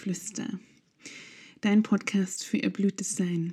Göttinnengeflüster, 0.00 0.58
dein 1.60 1.82
Podcast 1.82 2.44
für 2.44 2.62
erblühtes 2.62 3.16
Sein. 3.16 3.52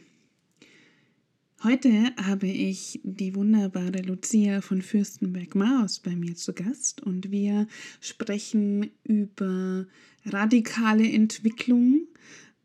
Heute 1.64 2.14
habe 2.16 2.48
ich 2.48 3.02
die 3.04 3.36
wunderbare 3.36 4.02
Lucia 4.02 4.62
von 4.62 4.82
Fürstenberg-Maus 4.82 6.00
bei 6.00 6.16
mir 6.16 6.36
zu 6.36 6.54
Gast 6.54 7.02
und 7.02 7.32
wir 7.32 7.68
sprechen 8.00 8.92
über 9.04 9.88
radikale 10.26 11.12
Entwicklung, 11.12 12.08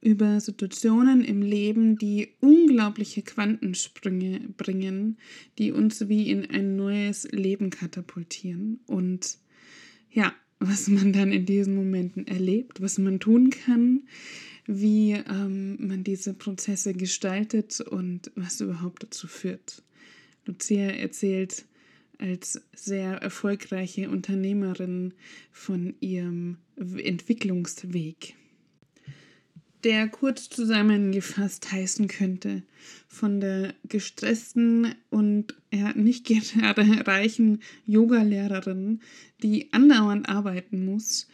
über 0.00 0.40
Situationen 0.40 1.24
im 1.24 1.42
Leben, 1.42 1.96
die 1.96 2.34
unglaubliche 2.40 3.22
Quantensprünge 3.22 4.40
bringen, 4.56 5.18
die 5.58 5.72
uns 5.72 6.08
wie 6.08 6.30
in 6.30 6.48
ein 6.50 6.76
neues 6.76 7.24
Leben 7.32 7.70
katapultieren 7.70 8.80
und 8.86 9.38
ja, 10.10 10.34
was 10.62 10.88
man 10.88 11.12
dann 11.12 11.32
in 11.32 11.46
diesen 11.46 11.74
Momenten 11.74 12.26
erlebt, 12.26 12.80
was 12.80 12.98
man 12.98 13.20
tun 13.20 13.50
kann, 13.50 14.02
wie 14.66 15.12
ähm, 15.12 15.76
man 15.86 16.04
diese 16.04 16.34
Prozesse 16.34 16.94
gestaltet 16.94 17.80
und 17.80 18.30
was 18.36 18.60
überhaupt 18.60 19.02
dazu 19.02 19.26
führt. 19.26 19.82
Lucia 20.46 20.86
erzählt 20.86 21.64
als 22.18 22.62
sehr 22.74 23.14
erfolgreiche 23.14 24.08
Unternehmerin 24.08 25.14
von 25.50 25.94
ihrem 26.00 26.58
Entwicklungsweg 26.76 28.36
der 29.84 30.08
kurz 30.08 30.48
zusammengefasst 30.48 31.72
heißen 31.72 32.06
könnte, 32.08 32.62
von 33.08 33.40
der 33.40 33.74
gestressten 33.88 34.94
und 35.10 35.54
nicht 35.94 36.26
gerade 36.26 36.82
reichen 37.06 37.62
Yogalehrerin, 37.86 39.00
die 39.42 39.72
andauernd 39.72 40.28
arbeiten 40.28 40.84
muss, 40.84 41.28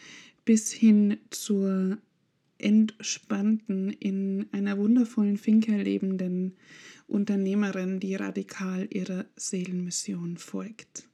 bis 0.44 0.72
hin 0.72 1.18
zur 1.30 1.98
entspannten, 2.58 3.90
in 3.90 4.46
einer 4.52 4.78
wundervollen 4.78 5.36
Finca 5.36 5.76
lebenden 5.76 6.56
Unternehmerin, 7.06 8.00
die 8.00 8.14
radikal 8.14 8.88
ihrer 8.90 9.26
Seelenmission 9.36 10.36
folgt. 10.36 11.04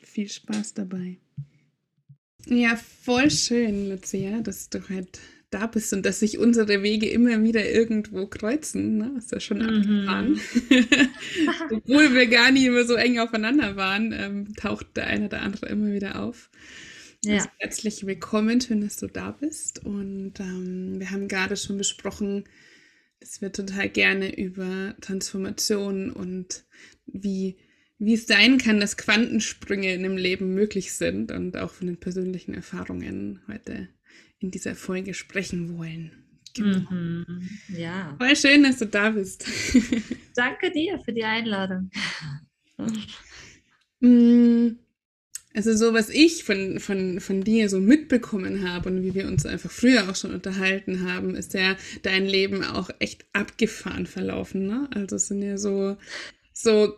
Viel 0.00 0.28
Spaß 0.28 0.74
dabei. 0.74 1.16
Ja, 2.46 2.76
voll 2.76 3.30
schön, 3.30 3.88
Lucia, 3.88 4.40
dass 4.40 4.68
du 4.68 4.88
halt 4.88 5.20
da 5.52 5.66
bist 5.66 5.92
und 5.92 6.04
dass 6.04 6.20
sich 6.20 6.38
unsere 6.38 6.82
Wege 6.82 7.08
immer 7.08 7.42
wieder 7.42 7.68
irgendwo 7.70 8.26
kreuzen. 8.26 8.98
Ne? 8.98 9.14
Ist 9.18 9.32
ja 9.32 9.40
schon 9.40 9.58
mhm. 9.58 10.08
abgefahren. 10.08 10.40
Obwohl 11.70 12.14
wir 12.14 12.26
gar 12.26 12.50
nicht 12.50 12.64
immer 12.64 12.84
so 12.84 12.94
eng 12.94 13.18
aufeinander 13.18 13.76
waren, 13.76 14.12
ähm, 14.12 14.54
taucht 14.56 14.96
der 14.96 15.06
eine 15.06 15.26
oder 15.26 15.42
andere 15.42 15.66
immer 15.66 15.92
wieder 15.92 16.22
auf. 16.22 16.50
Ja. 17.24 17.34
Also 17.34 17.48
herzlich 17.58 18.06
willkommen, 18.06 18.60
schön, 18.60 18.80
dass 18.80 18.96
du 18.96 19.06
da 19.06 19.30
bist. 19.30 19.84
Und 19.84 20.40
ähm, 20.40 20.98
wir 20.98 21.10
haben 21.10 21.28
gerade 21.28 21.56
schon 21.56 21.78
besprochen, 21.78 22.44
dass 23.20 23.40
wir 23.40 23.52
total 23.52 23.88
gerne 23.88 24.36
über 24.36 24.96
Transformation 25.00 26.10
und 26.10 26.64
wie, 27.06 27.58
wie 27.98 28.14
es 28.14 28.26
sein 28.26 28.58
kann, 28.58 28.80
dass 28.80 28.96
Quantensprünge 28.96 29.94
in 29.94 30.02
dem 30.02 30.16
Leben 30.16 30.54
möglich 30.54 30.94
sind 30.94 31.30
und 31.30 31.56
auch 31.56 31.70
von 31.70 31.86
den 31.86 31.98
persönlichen 31.98 32.54
Erfahrungen 32.54 33.40
heute 33.46 33.88
in 34.42 34.50
dieser 34.50 34.74
Folge 34.74 35.14
sprechen 35.14 35.76
wollen. 35.76 36.12
Genau. 36.54 36.90
Mhm, 36.90 37.48
ja. 37.68 38.14
Voll 38.18 38.36
schön, 38.36 38.62
dass 38.62 38.78
du 38.78 38.86
da 38.86 39.10
bist. 39.10 39.46
Danke 40.34 40.70
dir 40.70 40.98
für 41.04 41.12
die 41.12 41.24
Einladung. 41.24 41.90
Mm, 44.00 44.76
also 45.54 45.74
so, 45.74 45.94
was 45.94 46.08
ich 46.08 46.44
von, 46.44 46.80
von, 46.80 47.20
von 47.20 47.42
dir 47.42 47.68
so 47.68 47.80
mitbekommen 47.80 48.68
habe 48.68 48.90
und 48.90 49.02
wie 49.02 49.14
wir 49.14 49.26
uns 49.28 49.46
einfach 49.46 49.70
früher 49.70 50.10
auch 50.10 50.16
schon 50.16 50.34
unterhalten 50.34 51.08
haben, 51.10 51.34
ist 51.34 51.54
ja 51.54 51.76
dein 52.02 52.26
Leben 52.26 52.64
auch 52.64 52.90
echt 52.98 53.24
abgefahren 53.32 54.06
verlaufen. 54.06 54.66
Ne? 54.66 54.88
Also 54.94 55.16
es 55.16 55.28
sind 55.28 55.42
ja 55.42 55.56
so 55.56 55.96
so, 56.52 56.96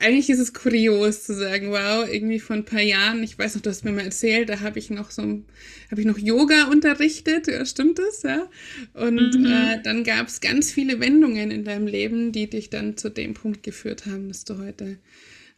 eigentlich 0.00 0.30
ist 0.30 0.38
es 0.38 0.54
kurios 0.54 1.24
zu 1.24 1.34
sagen, 1.34 1.70
wow, 1.70 2.08
irgendwie 2.08 2.38
vor 2.38 2.54
ein 2.54 2.64
paar 2.64 2.80
Jahren, 2.80 3.22
ich 3.22 3.38
weiß 3.38 3.56
noch, 3.56 3.62
du 3.62 3.70
hast 3.70 3.84
mir 3.84 3.92
mal 3.92 4.04
erzählt, 4.04 4.48
da 4.48 4.60
habe 4.60 4.78
ich 4.78 4.90
noch 4.90 5.10
so, 5.10 5.22
habe 5.22 6.00
ich 6.00 6.06
noch 6.06 6.18
Yoga 6.18 6.68
unterrichtet, 6.68 7.48
ja, 7.48 7.64
stimmt 7.66 7.98
das, 7.98 8.22
ja? 8.22 8.48
Und 8.92 9.34
mhm. 9.34 9.46
äh, 9.46 9.82
dann 9.82 10.04
gab 10.04 10.28
es 10.28 10.40
ganz 10.40 10.70
viele 10.70 11.00
Wendungen 11.00 11.50
in 11.50 11.64
deinem 11.64 11.86
Leben, 11.86 12.32
die 12.32 12.48
dich 12.48 12.70
dann 12.70 12.96
zu 12.96 13.10
dem 13.10 13.34
Punkt 13.34 13.62
geführt 13.62 14.06
haben, 14.06 14.28
dass 14.28 14.44
du 14.44 14.58
heute 14.58 14.98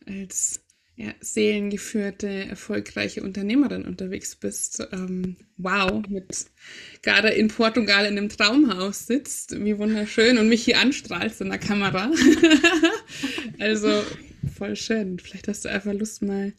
als 0.06 0.60
ja, 0.96 1.12
seelengeführte, 1.20 2.26
erfolgreiche 2.26 3.22
Unternehmerin 3.22 3.84
unterwegs 3.84 4.34
bist. 4.34 4.86
Ähm, 4.92 5.36
wow, 5.58 6.02
mit 6.08 6.46
gerade 7.02 7.28
in 7.28 7.48
Portugal 7.48 8.06
in 8.06 8.16
einem 8.16 8.30
Traumhaus 8.30 9.06
sitzt, 9.06 9.62
wie 9.62 9.78
wunderschön 9.78 10.38
und 10.38 10.48
mich 10.48 10.64
hier 10.64 10.80
anstrahlst 10.80 11.42
in 11.42 11.50
der 11.50 11.58
Kamera. 11.58 12.10
also 13.58 14.02
voll 14.56 14.74
schön. 14.74 15.18
Vielleicht 15.18 15.48
hast 15.48 15.66
du 15.66 15.68
einfach 15.68 15.92
Lust, 15.92 16.22
mal 16.22 16.46
ein 16.46 16.54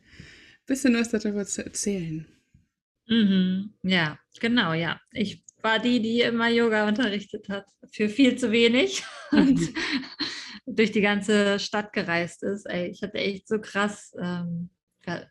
bisschen 0.68 0.94
was 0.94 1.10
darüber 1.10 1.46
zu 1.46 1.66
erzählen. 1.66 2.28
Mhm. 3.08 3.74
Ja, 3.82 4.20
genau, 4.40 4.74
ja. 4.74 5.02
Ich 5.14 5.44
war 5.64 5.80
die, 5.80 6.00
die 6.00 6.22
immer 6.22 6.50
Yoga 6.50 6.88
unterrichtet 6.88 7.50
hat, 7.50 7.66
für 7.92 8.08
viel 8.08 8.36
zu 8.38 8.52
wenig. 8.52 9.04
Und 9.32 9.60
durch 10.66 10.92
die 10.92 11.02
ganze 11.02 11.60
Stadt 11.60 11.94
gereist 11.94 12.44
ist. 12.44 12.66
Ey, 12.66 12.88
ich 12.88 13.04
hatte 13.04 13.18
echt 13.18 13.48
so 13.48 13.60
krass 13.60 14.14
ähm, 14.22 14.70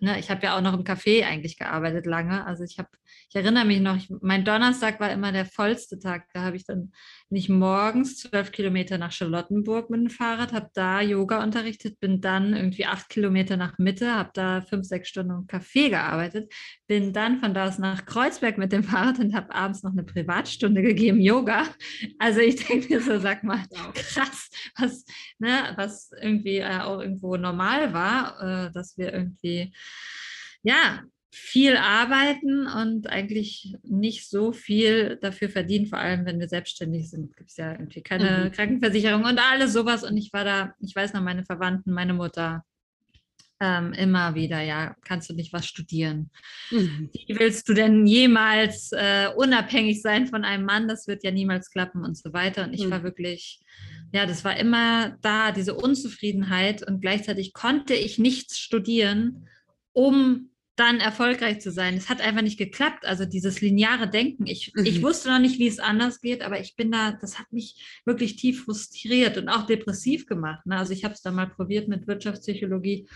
ne, 0.01 0.19
ich 0.19 0.31
habe 0.31 0.43
ja 0.43 0.57
auch 0.57 0.61
noch 0.61 0.75
im 0.75 0.85
Café 0.85 1.25
eigentlich 1.25 1.59
gearbeitet 1.59 2.07
lange. 2.07 2.47
Also 2.47 2.65
ich 2.65 2.79
habe, 2.79 2.89
ich 3.29 3.37
erinnere 3.37 3.65
mich 3.65 3.81
noch, 3.81 3.97
ich, 3.97 4.11
mein 4.21 4.45
Donnerstag 4.45 5.01
war 5.01 5.11
immer 5.11 5.33
der 5.33 5.47
vollste 5.47 5.99
Tag. 5.99 6.27
Da 6.33 6.43
habe 6.43 6.57
ich 6.57 6.65
dann 6.65 6.93
nicht 7.29 7.49
morgens 7.49 8.19
zwölf 8.19 8.53
Kilometer 8.53 8.99
nach 8.99 9.11
Charlottenburg 9.11 9.91
mit 9.91 10.01
dem 10.01 10.11
Fahrrad, 10.11 10.53
habe 10.53 10.71
da 10.75 11.01
Yoga 11.01 11.43
unterrichtet, 11.43 11.99
bin 11.99 12.21
dann 12.21 12.55
irgendwie 12.55 12.87
acht 12.87 13.09
Kilometer 13.09 13.57
nach 13.57 13.79
Mitte, 13.79 14.15
habe 14.15 14.31
da 14.35 14.63
fünf, 14.63 14.87
sechs 14.87 15.09
Stunden 15.09 15.33
im 15.33 15.47
Café 15.47 15.91
gearbeitet, 15.91 16.53
bin 16.87 17.13
dann 17.13 17.41
von 17.41 17.53
da 17.53 17.67
aus 17.67 17.79
nach 17.79 18.07
Kreuzberg 18.07 18.59
mit 18.59 18.73
dem 18.73 18.85
Fahrrad 18.85 19.19
und 19.19 19.35
habe 19.35 19.55
abends 19.55 19.83
noch 19.83 19.93
eine 19.93 20.05
Privatstunde 20.05 20.83
gegeben, 20.83 21.21
Yoga. 21.21 21.65
Also 22.19 22.41
ich 22.41 22.65
denke 22.65 22.95
mir 22.95 23.01
so, 23.01 23.19
sag 23.19 23.43
mal, 23.43 23.65
krass, 23.95 24.49
was, 24.79 25.05
ne, 25.39 25.75
was 25.77 26.11
irgendwie 26.21 26.59
äh, 26.59 26.79
auch 26.81 27.01
irgendwo 27.01 27.37
normal 27.37 27.93
war, 27.93 28.69
äh, 28.69 28.73
dass 28.73 28.97
wir 28.97 29.13
irgendwie 29.13 29.73
ja, 30.67 31.05
viel 31.39 31.77
arbeiten 31.77 32.67
und 32.67 33.09
eigentlich 33.11 33.77
nicht 33.83 34.29
so 34.29 34.53
viel 34.53 35.19
dafür 35.21 35.51
verdienen, 35.51 35.87
vor 35.87 35.99
allem 35.99 36.25
wenn 36.25 36.41
wir 36.41 36.49
selbstständig 36.49 37.11
sind, 37.11 37.37
gibt 37.37 37.51
es 37.51 37.59
ja 37.59 37.73
irgendwie 37.73 38.01
keine 38.01 38.47
mhm. 38.47 38.53
Krankenversicherung 38.53 39.23
und 39.25 39.39
alles 39.39 39.75
sowas. 39.75 40.03
Und 40.03 40.17
ich 40.17 40.33
war 40.33 40.45
da, 40.45 40.73
ich 40.81 40.97
weiß 40.97 41.13
noch, 41.13 41.21
meine 41.21 41.45
Verwandten, 41.45 41.93
meine 41.93 42.15
Mutter, 42.15 42.65
ähm, 43.61 43.93
immer 43.93 44.35
wieder, 44.35 44.63
ja, 44.63 44.97
kannst 45.05 45.29
du 45.29 45.35
nicht 45.35 45.53
was 45.53 45.67
studieren? 45.67 46.31
Mhm. 46.71 47.11
Wie 47.13 47.39
willst 47.39 47.69
du 47.69 47.75
denn 47.75 48.07
jemals 48.07 48.93
äh, 48.93 49.29
unabhängig 49.37 50.01
sein 50.01 50.27
von 50.27 50.43
einem 50.43 50.65
Mann? 50.65 50.89
Das 50.89 51.07
wird 51.07 51.23
ja 51.23 51.31
niemals 51.31 51.71
klappen 51.71 52.03
und 52.03 52.17
so 52.17 52.33
weiter. 52.33 52.65
Und 52.65 52.73
ich 52.73 52.87
mhm. 52.87 52.91
war 52.91 53.03
wirklich, 53.03 53.61
ja, 54.11 54.25
das 54.25 54.43
war 54.43 54.57
immer 54.57 55.19
da, 55.21 55.53
diese 55.53 55.75
Unzufriedenheit 55.75 56.83
und 56.83 57.03
gleichzeitig 57.03 57.53
konnte 57.53 57.95
ich 57.95 58.19
nichts 58.19 58.59
studieren, 58.59 59.49
um 59.93 60.51
dann 60.77 61.01
erfolgreich 61.01 61.61
zu 61.61 61.71
sein. 61.71 61.95
Es 61.95 62.09
hat 62.09 62.21
einfach 62.21 62.43
nicht 62.43 62.59
geklappt. 62.59 63.07
Also 63.07 63.25
dieses 63.25 63.61
lineare 63.61 64.09
Denken. 64.09 64.47
Ich, 64.47 64.73
mhm. 64.75 64.84
ich 64.84 65.03
wusste 65.03 65.31
noch 65.31 65.39
nicht, 65.39 65.59
wie 65.59 65.67
es 65.67 65.78
anders 65.78 66.21
geht, 66.21 66.43
aber 66.43 66.61
ich 66.61 66.77
bin 66.77 66.93
da, 66.93 67.13
das 67.13 67.39
hat 67.39 67.53
mich 67.53 68.01
wirklich 68.05 68.37
tief 68.37 68.65
frustriert 68.65 69.39
und 69.39 69.49
auch 69.49 69.67
depressiv 69.67 70.27
gemacht. 70.27 70.65
Ne? 70.67 70.77
Also 70.77 70.93
ich 70.93 71.05
habe 71.05 71.15
es 71.15 71.23
da 71.23 71.31
mal 71.31 71.49
probiert 71.49 71.89
mit 71.89 72.07
Wirtschaftspsychologie 72.07 73.09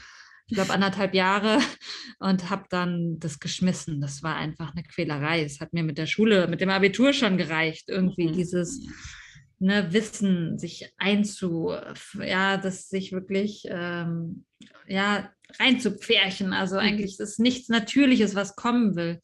ich 0.51 0.57
glaube, 0.57 0.73
anderthalb 0.73 1.15
Jahre 1.15 1.61
und 2.19 2.51
habe 2.51 2.65
dann 2.71 3.21
das 3.21 3.39
geschmissen. 3.39 4.01
Das 4.01 4.25
war 4.25 4.35
einfach 4.35 4.73
eine 4.73 4.83
Quälerei. 4.83 5.45
Es 5.45 5.61
hat 5.61 5.73
mir 5.73 5.85
mit 5.85 5.97
der 5.97 6.07
Schule, 6.07 6.49
mit 6.49 6.61
dem 6.61 6.71
Abitur 6.71 7.13
schon 7.13 7.39
gereicht, 7.39 7.89
irgendwie 7.89 8.27
mhm. 8.27 8.33
dieses 8.33 8.85
ne, 9.61 9.93
Wissen 9.93 10.59
sich 10.59 10.93
einzu, 10.99 11.73
ja, 12.19 12.57
das 12.57 12.89
sich 12.89 13.13
wirklich, 13.13 13.65
ähm, 13.69 14.45
ja, 14.91 15.31
reinzupferchen. 15.59 16.53
Also 16.53 16.77
mhm. 16.77 16.83
eigentlich 16.83 17.13
ist 17.13 17.21
es 17.21 17.39
nichts 17.39 17.69
Natürliches, 17.69 18.35
was 18.35 18.57
kommen 18.57 18.97
will. 18.97 19.21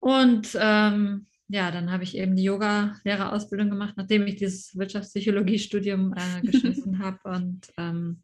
Und 0.00 0.56
ähm, 0.60 1.26
ja, 1.48 1.70
dann 1.70 1.92
habe 1.92 2.02
ich 2.02 2.16
eben 2.16 2.34
die 2.36 2.42
Yoga-Lehrerausbildung 2.44 3.70
gemacht, 3.70 3.94
nachdem 3.96 4.26
ich 4.26 4.36
dieses 4.36 4.76
Wirtschaftspsychologie-Studium 4.76 6.14
äh, 6.14 6.40
geschmissen 6.46 6.98
habe. 6.98 7.18
Und 7.24 7.68
ähm, 7.78 8.22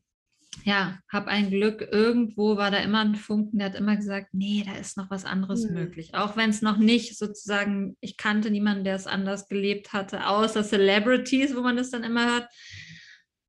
ja, 0.65 0.99
habe 1.11 1.29
ein 1.29 1.51
Glück, 1.51 1.89
irgendwo 1.91 2.57
war 2.57 2.71
da 2.71 2.79
immer 2.79 3.01
ein 3.01 3.15
Funken, 3.15 3.59
der 3.59 3.69
hat 3.69 3.75
immer 3.75 3.97
gesagt, 3.97 4.29
nee, 4.33 4.65
da 4.67 4.75
ist 4.77 4.97
noch 4.97 5.11
was 5.11 5.25
anderes 5.25 5.65
mhm. 5.65 5.75
möglich. 5.75 6.15
Auch 6.15 6.37
wenn 6.37 6.51
es 6.51 6.63
noch 6.63 6.79
nicht 6.79 7.17
sozusagen, 7.17 7.97
ich 8.01 8.17
kannte 8.17 8.51
niemanden, 8.51 8.85
der 8.85 8.97
es 8.97 9.07
anders 9.07 9.49
gelebt 9.49 9.93
hatte, 9.93 10.27
außer 10.27 10.63
Celebrities, 10.63 11.57
wo 11.57 11.61
man 11.61 11.77
das 11.77 11.91
dann 11.91 12.05
immer 12.05 12.27
hört. 12.27 12.49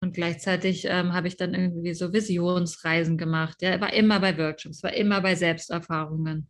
Und 0.03 0.13
gleichzeitig 0.13 0.83
ähm, 0.89 1.13
habe 1.13 1.29
ich 1.29 1.37
dann 1.37 1.53
irgendwie 1.53 1.93
so 1.93 2.11
Visionsreisen 2.11 3.17
gemacht. 3.17 3.61
Ja, 3.61 3.79
war 3.79 3.93
immer 3.93 4.19
bei 4.19 4.37
Workshops, 4.37 4.83
war 4.83 4.91
immer 4.91 5.21
bei 5.21 5.33
Selbsterfahrungen. 5.35 6.49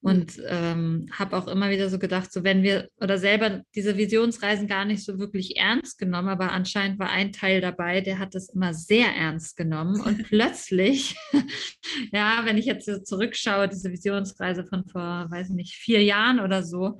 Und 0.00 0.38
mhm. 0.38 0.44
ähm, 0.48 1.06
habe 1.12 1.36
auch 1.36 1.46
immer 1.46 1.68
wieder 1.68 1.90
so 1.90 1.98
gedacht, 1.98 2.32
so 2.32 2.44
wenn 2.44 2.62
wir 2.62 2.88
oder 2.98 3.18
selber 3.18 3.60
diese 3.74 3.98
Visionsreisen 3.98 4.68
gar 4.68 4.86
nicht 4.86 5.04
so 5.04 5.18
wirklich 5.18 5.58
ernst 5.58 5.98
genommen, 5.98 6.28
aber 6.28 6.50
anscheinend 6.52 6.98
war 6.98 7.10
ein 7.10 7.32
Teil 7.32 7.60
dabei, 7.60 8.00
der 8.00 8.18
hat 8.18 8.34
das 8.34 8.48
immer 8.48 8.72
sehr 8.72 9.08
ernst 9.08 9.58
genommen. 9.58 10.00
Und 10.00 10.24
plötzlich, 10.28 11.14
ja, 12.12 12.40
wenn 12.46 12.56
ich 12.56 12.64
jetzt 12.64 12.86
so 12.86 13.00
zurückschaue, 13.00 13.68
diese 13.68 13.92
Visionsreise 13.92 14.64
von 14.64 14.86
vor, 14.86 15.26
weiß 15.30 15.50
ich 15.50 15.54
nicht, 15.54 15.74
vier 15.74 16.02
Jahren 16.02 16.40
oder 16.40 16.62
so, 16.62 16.98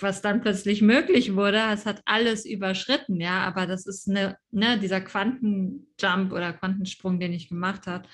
was 0.00 0.22
dann 0.22 0.40
plötzlich 0.40 0.82
möglich 0.82 1.34
wurde, 1.34 1.60
es 1.72 1.86
hat 1.86 2.02
alles 2.04 2.46
überschritten, 2.46 3.20
ja, 3.20 3.42
aber 3.42 3.66
das 3.66 3.86
ist 3.86 4.08
eine, 4.08 4.36
ne, 4.50 4.78
dieser 4.78 5.00
Quantenjump 5.00 6.32
oder 6.32 6.52
Quantensprung, 6.52 7.18
den 7.18 7.32
ich 7.32 7.48
gemacht 7.48 7.86
habe, 7.86 8.08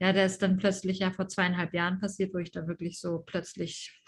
ja, 0.00 0.12
der 0.12 0.26
ist 0.26 0.42
dann 0.42 0.58
plötzlich 0.58 1.00
ja 1.00 1.10
vor 1.10 1.26
zweieinhalb 1.26 1.74
Jahren 1.74 1.98
passiert, 1.98 2.32
wo 2.32 2.38
ich 2.38 2.52
da 2.52 2.68
wirklich 2.68 3.00
so 3.00 3.18
plötzlich 3.26 4.00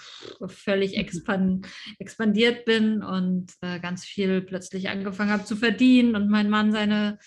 völlig 0.46 0.92
mhm. 0.92 1.00
expand, 1.00 1.68
expandiert 1.98 2.64
bin 2.64 3.02
und 3.02 3.52
äh, 3.60 3.80
ganz 3.80 4.04
viel 4.04 4.40
plötzlich 4.42 4.88
angefangen 4.88 5.32
habe 5.32 5.44
zu 5.44 5.56
verdienen 5.56 6.14
und 6.14 6.28
mein 6.28 6.48
Mann 6.48 6.70
seine 6.70 7.18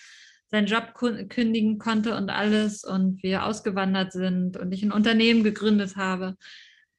seinen 0.46 0.66
Job 0.66 0.94
kündigen 0.94 1.78
konnte 1.78 2.14
und 2.14 2.30
alles 2.30 2.84
und 2.84 3.22
wir 3.24 3.44
ausgewandert 3.44 4.12
sind 4.12 4.56
und 4.56 4.70
ich 4.70 4.84
ein 4.84 4.92
Unternehmen 4.92 5.42
gegründet 5.42 5.96
habe. 5.96 6.36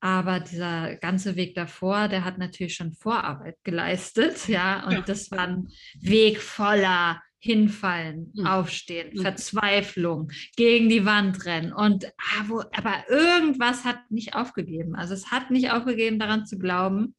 Aber 0.05 0.39
dieser 0.39 0.97
ganze 0.97 1.35
Weg 1.35 1.55
davor, 1.55 2.07
der 2.07 2.23
hat 2.23 2.37
natürlich 2.37 2.75
schon 2.75 2.93
Vorarbeit 2.93 3.57
geleistet, 3.63 4.47
ja. 4.47 4.85
Und 4.85 4.91
ja. 4.91 5.01
das 5.01 5.31
war 5.31 5.39
ein 5.39 5.67
Weg 5.99 6.39
voller 6.39 7.23
Hinfallen, 7.39 8.31
mhm. 8.35 8.45
Aufstehen, 8.45 9.09
mhm. 9.15 9.21
Verzweiflung, 9.23 10.31
gegen 10.57 10.89
die 10.89 11.05
Wand 11.05 11.43
rennen. 11.47 11.73
Und 11.73 12.05
ah, 12.05 12.43
wo, 12.45 12.59
aber 12.59 13.03
irgendwas 13.09 13.83
hat 13.83 14.11
nicht 14.11 14.35
aufgegeben. 14.35 14.93
Also 14.93 15.15
es 15.15 15.31
hat 15.31 15.49
nicht 15.49 15.71
aufgegeben, 15.71 16.19
daran 16.19 16.45
zu 16.45 16.59
glauben, 16.59 17.15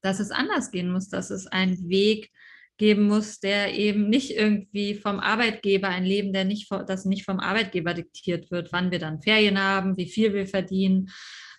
dass 0.00 0.18
es 0.18 0.32
anders 0.32 0.72
gehen 0.72 0.90
muss, 0.90 1.08
dass 1.08 1.30
es 1.30 1.46
einen 1.46 1.88
Weg 1.88 2.32
geben 2.78 3.06
muss, 3.06 3.38
der 3.38 3.74
eben 3.74 4.08
nicht 4.08 4.32
irgendwie 4.32 4.96
vom 4.96 5.20
Arbeitgeber, 5.20 5.86
ein 5.86 6.04
Leben, 6.04 6.32
der 6.32 6.46
nicht, 6.46 6.68
das 6.88 7.04
nicht 7.04 7.24
vom 7.24 7.38
Arbeitgeber 7.38 7.94
diktiert 7.94 8.50
wird, 8.50 8.72
wann 8.72 8.90
wir 8.90 8.98
dann 8.98 9.22
Ferien 9.22 9.60
haben, 9.60 9.96
wie 9.96 10.08
viel 10.08 10.34
wir 10.34 10.48
verdienen, 10.48 11.12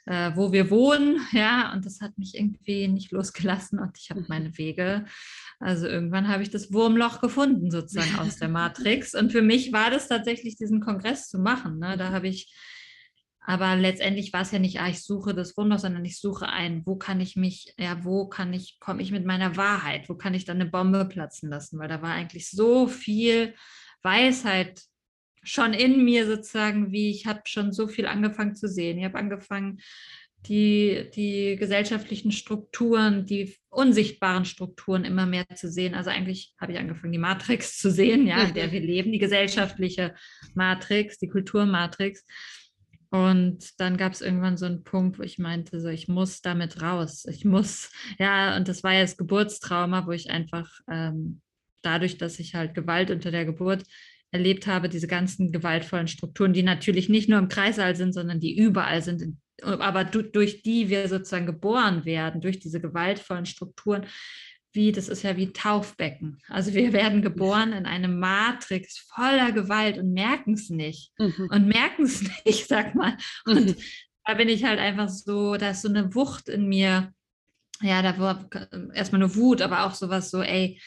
äh, 0.07 0.31
wo 0.36 0.54
wir 0.54 0.71
wohnen, 0.71 1.19
ja, 1.33 1.74
und 1.74 1.86
das 1.86 2.00
hat 2.00 2.18
mich 2.18 2.36
irgendwie 2.36 2.88
nicht 2.88 3.12
losgelassen 3.12 3.80
und 3.80 3.98
ich 3.98 4.09
habe 4.09 4.21
mhm. 4.21 4.27
meine 4.30 4.57
Wege. 4.57 5.06
Also 5.59 5.86
irgendwann 5.86 6.30
habe 6.30 6.44
ich 6.44 6.50
das 6.50 6.71
Wurmloch 6.71 7.19
gefunden, 7.19 7.69
sozusagen 7.71 8.18
aus 8.19 8.38
der 8.38 8.48
Matrix. 8.50 9.13
Und 9.13 9.31
für 9.31 9.42
mich 9.42 9.74
war 9.74 9.92
das 9.92 10.07
tatsächlich, 10.07 10.56
diesen 10.56 10.80
Kongress 10.80 11.27
zu 11.27 11.39
machen. 11.39 11.80
Ne? 11.80 11.98
Da 11.98 12.12
habe 12.12 12.30
ich, 12.30 12.56
aber 13.42 13.75
letztendlich 13.75 14.31
war 14.31 14.44
es 14.44 14.51
ja 14.51 14.59
nicht, 14.59 14.80
ah, 14.80 14.88
ich 14.88 15.04
suche 15.04 15.33
das 15.33 15.57
Wurmloch, 15.57 15.80
sondern 15.80 16.06
ich 16.06 16.19
suche 16.19 16.48
ein, 16.48 16.86
wo 16.86 16.95
kann 16.95 17.19
ich 17.19 17.36
mich, 17.36 17.74
ja, 17.77 18.03
wo 18.06 18.27
kann 18.30 18.53
ich, 18.53 18.80
komme 18.80 19.01
ich 19.01 19.12
mit 19.12 19.25
meiner 19.25 19.57
Wahrheit, 19.57 20.07
wo 20.07 20.15
kann 20.15 20.33
ich 20.33 20.45
dann 20.45 20.62
eine 20.62 20.69
Bombe 20.69 21.03
platzen 21.06 21.50
lassen? 21.50 21.80
Weil 21.80 21.89
da 21.89 22.01
war 22.01 22.12
eigentlich 22.12 22.50
so 22.50 22.88
viel 22.88 23.56
Weisheit 24.03 24.83
schon 25.48 25.74
in 25.74 26.04
mir 26.04 26.28
sozusagen, 26.28 26.92
wie 26.92 27.10
ich 27.10 27.26
habe 27.26 27.42
schon 27.46 27.72
so 27.72 27.88
viel 27.88 28.06
angefangen 28.06 28.56
zu 28.56 28.68
sehen. 28.68 28.98
Ich 28.98 29.06
habe 29.06 29.18
angefangen, 29.18 29.80
die, 30.46 31.10
die 31.16 31.56
gesellschaftlichen 31.58 32.32
Strukturen, 32.32 33.26
die 33.26 33.56
unsichtbaren 33.70 34.46
Strukturen 34.46 35.04
immer 35.04 35.26
mehr 35.26 35.46
zu 35.56 35.70
sehen. 35.70 35.96
Also 35.96 36.10
eigentlich 36.10 36.54
habe 36.60 36.74
ich 36.74 36.80
angefangen, 36.80 37.12
die 37.12 37.18
Matrix 37.18 37.78
zu 37.80 37.92
sehen, 37.92 38.28
ja, 38.28 38.44
in 38.44 38.54
der 38.54 38.72
wir 38.72 38.80
leben, 38.82 39.12
die 39.12 39.20
gesellschaftliche 39.20 40.16
Matrix, 40.54 41.18
die 41.18 41.30
Kulturmatrix. 41.30 42.26
Und 43.10 43.80
dann 43.80 43.96
gab 43.96 44.12
es 44.12 44.22
irgendwann 44.22 44.58
so 44.58 44.66
einen 44.66 44.84
Punkt, 44.84 45.18
wo 45.18 45.24
ich 45.24 45.40
meinte, 45.40 45.80
so 45.80 45.88
ich 45.88 46.10
muss 46.10 46.42
damit 46.42 46.82
raus. 46.82 47.26
Ich 47.26 47.46
muss, 47.46 47.90
ja, 48.20 48.56
und 48.58 48.68
das 48.68 48.84
war 48.84 48.94
ja 48.94 49.02
das 49.02 49.18
Geburtstrauma, 49.18 50.06
wo 50.06 50.12
ich 50.12 50.30
einfach 50.30 50.70
ähm, 50.90 51.42
dadurch, 51.82 52.18
dass 52.18 52.40
ich 52.40 52.54
halt 52.56 52.74
Gewalt 52.74 53.12
unter 53.12 53.32
der 53.32 53.46
Geburt 53.46 53.84
erlebt 54.31 54.68
habe, 54.68 54.89
diese 54.89 55.07
ganzen 55.07 55.51
gewaltvollen 55.51 56.07
Strukturen, 56.07 56.53
die 56.53 56.63
natürlich 56.63 57.09
nicht 57.09 57.29
nur 57.29 57.39
im 57.39 57.47
Kreissaal 57.47 57.95
sind, 57.95 58.13
sondern 58.13 58.39
die 58.39 58.57
überall 58.57 59.01
sind, 59.01 59.38
aber 59.62 60.03
durch 60.03 60.62
die 60.63 60.89
wir 60.89 61.07
sozusagen 61.07 61.45
geboren 61.45 62.06
werden, 62.06 62.41
durch 62.41 62.59
diese 62.59 62.79
gewaltvollen 62.79 63.45
Strukturen, 63.45 64.06
wie, 64.74 64.91
das 64.91 65.09
ist 65.09 65.24
ja 65.24 65.35
wie 65.38 65.51
Taufbecken. 65.51 66.39
Also 66.47 66.74
wir 66.74 66.94
werden 66.94 67.21
geboren 67.21 67.74
in 67.74 67.85
eine 67.85 68.07
Matrix 68.07 69.00
voller 69.13 69.51
Gewalt 69.51 69.97
und 69.97 70.13
merken 70.13 70.53
es 70.53 70.69
nicht. 70.69 71.12
Mhm. 71.18 71.50
Und 71.51 71.68
merken 71.68 72.03
es 72.03 72.21
nicht, 72.45 72.68
sag 72.68 72.94
mal. 72.94 73.18
Und 73.45 73.65
mhm. 73.65 73.75
da 74.25 74.35
bin 74.35 74.50
ich 74.50 74.63
halt 74.63 74.79
einfach 74.79 75.09
so, 75.09 75.56
da 75.56 75.71
ist 75.71 75.81
so 75.81 75.89
eine 75.89 76.13
Wucht 76.13 76.47
in 76.47 76.68
mir. 76.68 77.12
Ja, 77.81 78.01
da 78.01 78.18
war 78.18 78.50
erstmal 78.94 79.21
eine 79.21 79.35
Wut, 79.35 79.62
aber 79.62 79.85
auch 79.85 79.94
sowas 79.94 80.31
so, 80.31 80.41
ey, 80.41 80.79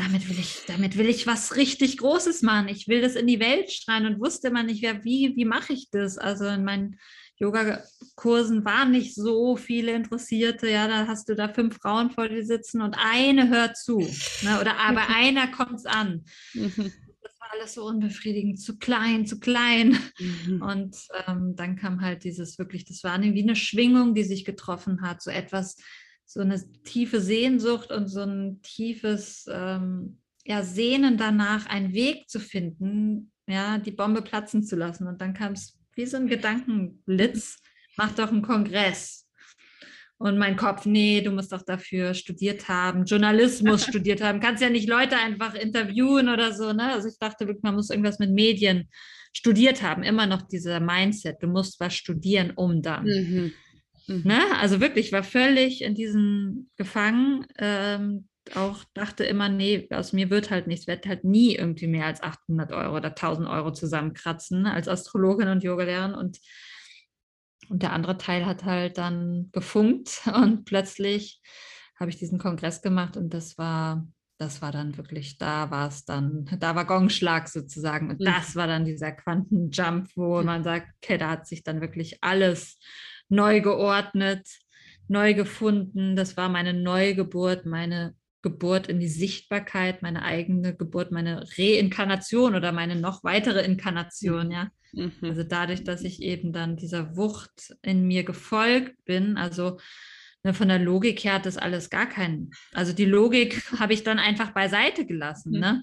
damit 0.00 0.28
will 0.28 0.38
ich, 0.38 0.62
damit 0.66 0.96
will 0.96 1.08
ich 1.08 1.26
was 1.26 1.56
richtig 1.56 1.98
Großes 1.98 2.42
machen. 2.42 2.68
Ich 2.68 2.88
will 2.88 3.02
das 3.02 3.16
in 3.16 3.26
die 3.26 3.40
Welt 3.40 3.70
schreien 3.70 4.06
und 4.06 4.20
wusste 4.20 4.50
man 4.50 4.66
nicht, 4.66 4.82
ja, 4.82 5.04
wie, 5.04 5.34
wie 5.36 5.44
mache 5.44 5.72
ich 5.72 5.90
das? 5.90 6.16
Also 6.16 6.46
in 6.46 6.64
meinen 6.64 6.98
Yoga-Kursen 7.36 8.64
waren 8.64 8.90
nicht 8.90 9.14
so 9.14 9.56
viele 9.56 9.92
Interessierte. 9.92 10.68
Ja, 10.68 10.88
da 10.88 11.06
hast 11.06 11.28
du 11.28 11.34
da 11.34 11.52
fünf 11.52 11.76
Frauen 11.76 12.10
vor 12.10 12.28
dir 12.28 12.44
sitzen 12.44 12.80
und 12.80 12.96
eine 12.98 13.48
hört 13.48 13.76
zu. 13.76 13.98
Ne? 14.42 14.60
Oder 14.60 14.78
aber 14.78 15.08
einer 15.14 15.48
kommt 15.48 15.74
es 15.74 15.86
an. 15.86 16.24
Mhm. 16.54 16.92
Das 17.22 17.38
war 17.38 17.52
alles 17.52 17.74
so 17.74 17.84
unbefriedigend, 17.84 18.60
zu 18.60 18.78
klein, 18.78 19.26
zu 19.26 19.38
klein. 19.38 19.98
Mhm. 20.18 20.62
Und 20.62 20.96
ähm, 21.26 21.54
dann 21.56 21.76
kam 21.76 22.00
halt 22.00 22.24
dieses 22.24 22.58
wirklich, 22.58 22.84
das 22.84 23.04
war 23.04 23.20
wie 23.20 23.42
eine 23.42 23.56
Schwingung, 23.56 24.14
die 24.14 24.24
sich 24.24 24.44
getroffen 24.44 25.02
hat, 25.02 25.22
so 25.22 25.30
etwas 25.30 25.76
so 26.32 26.40
eine 26.40 26.62
tiefe 26.84 27.20
Sehnsucht 27.20 27.90
und 27.90 28.06
so 28.06 28.20
ein 28.20 28.62
tiefes 28.62 29.46
ähm, 29.50 30.20
ja, 30.44 30.62
Sehnen 30.62 31.16
danach, 31.16 31.66
einen 31.66 31.92
Weg 31.92 32.28
zu 32.28 32.38
finden, 32.38 33.32
ja, 33.48 33.78
die 33.78 33.90
Bombe 33.90 34.22
platzen 34.22 34.62
zu 34.62 34.76
lassen. 34.76 35.08
Und 35.08 35.20
dann 35.20 35.34
kam 35.34 35.54
es 35.54 35.76
wie 35.96 36.06
so 36.06 36.18
ein 36.18 36.28
Gedankenblitz, 36.28 37.58
mach 37.96 38.12
doch 38.12 38.30
einen 38.30 38.42
Kongress. 38.42 39.26
Und 40.18 40.38
mein 40.38 40.54
Kopf, 40.54 40.86
nee, 40.86 41.20
du 41.20 41.32
musst 41.32 41.50
doch 41.50 41.62
dafür 41.62 42.14
studiert 42.14 42.68
haben, 42.68 43.06
Journalismus 43.06 43.82
studiert 43.88 44.22
haben, 44.22 44.38
kannst 44.38 44.62
ja 44.62 44.70
nicht 44.70 44.88
Leute 44.88 45.16
einfach 45.16 45.54
interviewen 45.54 46.28
oder 46.28 46.52
so. 46.52 46.72
Ne? 46.72 46.92
Also 46.92 47.08
ich 47.08 47.18
dachte 47.18 47.48
wirklich, 47.48 47.64
man 47.64 47.74
muss 47.74 47.90
irgendwas 47.90 48.20
mit 48.20 48.30
Medien 48.30 48.88
studiert 49.32 49.82
haben. 49.82 50.04
Immer 50.04 50.26
noch 50.26 50.42
dieser 50.42 50.78
Mindset, 50.78 51.42
du 51.42 51.48
musst 51.48 51.80
was 51.80 51.92
studieren, 51.92 52.52
um 52.54 52.82
dann. 52.82 53.04
Mhm. 53.04 53.52
Mhm. 54.10 54.22
Ne? 54.24 54.40
Also 54.58 54.80
wirklich, 54.80 55.06
ich 55.06 55.12
war 55.12 55.22
völlig 55.22 55.82
in 55.82 55.94
diesen 55.94 56.70
gefangen. 56.76 57.46
Ähm, 57.58 58.28
auch 58.54 58.84
dachte 58.94 59.24
immer, 59.24 59.48
nee, 59.48 59.86
aus 59.90 60.12
mir 60.12 60.30
wird 60.30 60.50
halt 60.50 60.66
nichts, 60.66 60.86
werde 60.86 61.08
halt 61.08 61.24
nie 61.24 61.54
irgendwie 61.54 61.86
mehr 61.86 62.06
als 62.06 62.22
800 62.22 62.72
Euro 62.72 62.96
oder 62.96 63.10
1000 63.10 63.48
Euro 63.48 63.72
zusammenkratzen 63.72 64.66
als 64.66 64.88
Astrologin 64.88 65.48
und 65.48 65.62
Yogalehrerin 65.62 66.14
und 66.14 66.38
und 67.70 67.84
der 67.84 67.92
andere 67.92 68.18
Teil 68.18 68.46
hat 68.46 68.64
halt 68.64 68.98
dann 68.98 69.48
gefunkt 69.52 70.22
und 70.34 70.64
plötzlich 70.64 71.40
habe 71.98 72.10
ich 72.10 72.16
diesen 72.16 72.38
Kongress 72.38 72.82
gemacht 72.82 73.16
und 73.16 73.32
das 73.32 73.56
war, 73.58 74.06
das 74.38 74.60
war 74.60 74.72
dann 74.72 74.96
wirklich, 74.96 75.38
da 75.38 75.70
war 75.70 75.88
es 75.88 76.04
dann, 76.04 76.46
da 76.58 76.74
war 76.74 76.86
Gongschlag 76.86 77.48
sozusagen 77.48 78.10
und 78.10 78.20
mhm. 78.20 78.24
das 78.24 78.56
war 78.56 78.66
dann 78.66 78.84
dieser 78.84 79.12
Quantenjump, 79.12 80.08
wo 80.16 80.42
man 80.42 80.64
sagt, 80.64 80.88
okay, 80.96 81.18
da 81.18 81.30
hat 81.30 81.46
sich 81.46 81.62
dann 81.62 81.80
wirklich 81.80 82.18
alles 82.22 82.78
neu 83.30 83.60
geordnet, 83.62 84.46
neu 85.08 85.34
gefunden. 85.34 86.14
Das 86.16 86.36
war 86.36 86.48
meine 86.48 86.74
Neugeburt, 86.74 87.64
meine 87.64 88.14
Geburt 88.42 88.88
in 88.88 89.00
die 89.00 89.08
Sichtbarkeit, 89.08 90.02
meine 90.02 90.22
eigene 90.22 90.74
Geburt, 90.74 91.12
meine 91.12 91.44
Reinkarnation 91.58 92.54
oder 92.54 92.72
meine 92.72 92.96
noch 92.96 93.24
weitere 93.24 93.64
Inkarnation, 93.64 94.46
mhm. 94.46 94.52
ja. 94.52 94.70
Mhm. 94.92 95.12
Also 95.22 95.44
dadurch, 95.44 95.84
dass 95.84 96.02
ich 96.02 96.22
eben 96.22 96.52
dann 96.52 96.76
dieser 96.76 97.16
Wucht 97.16 97.76
in 97.82 98.06
mir 98.06 98.24
gefolgt 98.24 99.04
bin, 99.04 99.36
also 99.36 99.78
ne, 100.42 100.52
von 100.52 100.68
der 100.68 100.78
Logik 100.78 101.22
her 101.22 101.34
hat 101.34 101.46
das 101.46 101.58
alles 101.58 101.90
gar 101.90 102.08
keinen. 102.08 102.50
Also 102.72 102.92
die 102.92 103.04
Logik 103.04 103.62
habe 103.78 103.92
ich 103.92 104.02
dann 104.04 104.18
einfach 104.18 104.52
beiseite 104.52 105.06
gelassen, 105.06 105.52
mhm. 105.52 105.60
ne? 105.60 105.82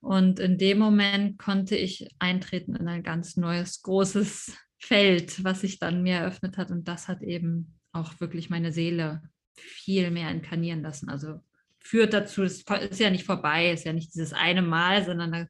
Und 0.00 0.38
in 0.38 0.58
dem 0.58 0.78
Moment 0.78 1.40
konnte 1.40 1.74
ich 1.74 2.08
eintreten 2.20 2.76
in 2.76 2.86
ein 2.86 3.02
ganz 3.02 3.36
neues, 3.36 3.82
großes 3.82 4.56
Feld, 4.78 5.44
was 5.44 5.60
sich 5.60 5.78
dann 5.78 6.02
mir 6.02 6.16
eröffnet 6.16 6.56
hat. 6.56 6.70
Und 6.70 6.86
das 6.86 7.08
hat 7.08 7.22
eben 7.22 7.78
auch 7.92 8.20
wirklich 8.20 8.50
meine 8.50 8.72
Seele 8.72 9.22
viel 9.54 10.10
mehr 10.10 10.30
inkarnieren 10.30 10.82
lassen. 10.82 11.08
Also 11.08 11.40
führt 11.80 12.12
dazu, 12.12 12.42
es 12.42 12.62
ist 12.90 13.00
ja 13.00 13.10
nicht 13.10 13.24
vorbei, 13.24 13.72
ist 13.72 13.84
ja 13.84 13.92
nicht 13.92 14.14
dieses 14.14 14.32
eine 14.32 14.62
Mal, 14.62 15.04
sondern 15.04 15.32
da, 15.32 15.46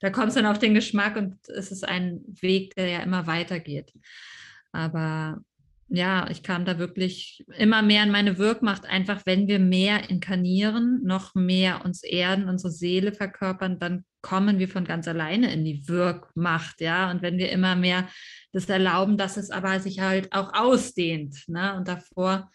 da 0.00 0.10
kommst 0.10 0.36
du 0.36 0.42
dann 0.42 0.50
auf 0.50 0.58
den 0.58 0.74
Geschmack 0.74 1.16
und 1.16 1.36
es 1.48 1.70
ist 1.70 1.86
ein 1.86 2.20
Weg, 2.40 2.74
der 2.74 2.88
ja 2.88 3.00
immer 3.00 3.26
weitergeht. 3.26 3.92
Aber 4.72 5.42
ja, 5.88 6.30
ich 6.30 6.44
kam 6.44 6.64
da 6.64 6.78
wirklich 6.78 7.44
immer 7.58 7.82
mehr 7.82 8.04
in 8.04 8.12
meine 8.12 8.38
Wirkmacht, 8.38 8.86
einfach 8.86 9.22
wenn 9.26 9.48
wir 9.48 9.58
mehr 9.58 10.08
inkarnieren, 10.08 11.02
noch 11.02 11.34
mehr 11.34 11.84
uns 11.84 12.04
erden, 12.04 12.48
unsere 12.48 12.72
Seele 12.72 13.12
verkörpern, 13.12 13.80
dann 13.80 14.04
kommen 14.22 14.60
wir 14.60 14.68
von 14.68 14.84
ganz 14.84 15.08
alleine 15.08 15.52
in 15.52 15.64
die 15.64 15.88
Wirkmacht, 15.88 16.80
ja. 16.80 17.10
Und 17.10 17.22
wenn 17.22 17.38
wir 17.38 17.50
immer 17.50 17.74
mehr 17.74 18.08
das 18.52 18.68
erlauben, 18.68 19.16
dass 19.16 19.36
es 19.36 19.50
aber 19.50 19.80
sich 19.80 20.00
halt 20.00 20.32
auch 20.32 20.52
ausdehnt, 20.54 21.44
ne? 21.48 21.76
Und 21.76 21.88
davor 21.88 22.50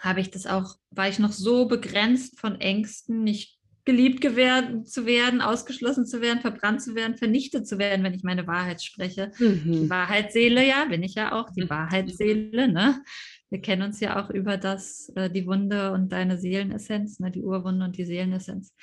habe 0.00 0.20
ich 0.20 0.30
das 0.30 0.46
auch, 0.46 0.76
war 0.90 1.08
ich 1.08 1.18
noch 1.18 1.32
so 1.32 1.66
begrenzt 1.66 2.38
von 2.38 2.60
Ängsten, 2.60 3.24
nicht 3.24 3.56
geliebt 3.84 4.24
zu 4.24 5.06
werden, 5.06 5.40
ausgeschlossen 5.40 6.06
zu 6.06 6.20
werden, 6.20 6.40
verbrannt 6.40 6.82
zu 6.82 6.94
werden, 6.96 7.16
vernichtet 7.16 7.68
zu 7.68 7.78
werden, 7.78 8.04
wenn 8.04 8.14
ich 8.14 8.24
meine 8.24 8.46
Wahrheit 8.46 8.82
spreche. 8.82 9.30
Mhm. 9.38 9.62
Die 9.64 9.90
Wahrheitsseele, 9.90 10.66
ja, 10.66 10.86
bin 10.86 11.04
ich 11.04 11.14
ja 11.14 11.32
auch, 11.32 11.50
die 11.50 11.62
mhm. 11.62 11.70
Wahrheitsseele, 11.70 12.68
ne? 12.68 13.00
Wir 13.48 13.60
kennen 13.60 13.82
uns 13.82 14.00
ja 14.00 14.20
auch 14.20 14.30
über 14.30 14.56
das, 14.56 15.12
äh, 15.14 15.30
die 15.30 15.46
Wunde 15.46 15.92
und 15.92 16.10
deine 16.10 16.36
Seelenessenz, 16.36 17.20
ne? 17.20 17.30
die 17.30 17.42
Urwunde 17.42 17.84
und 17.84 17.96
die 17.96 18.04
Seelenessenz. 18.04 18.74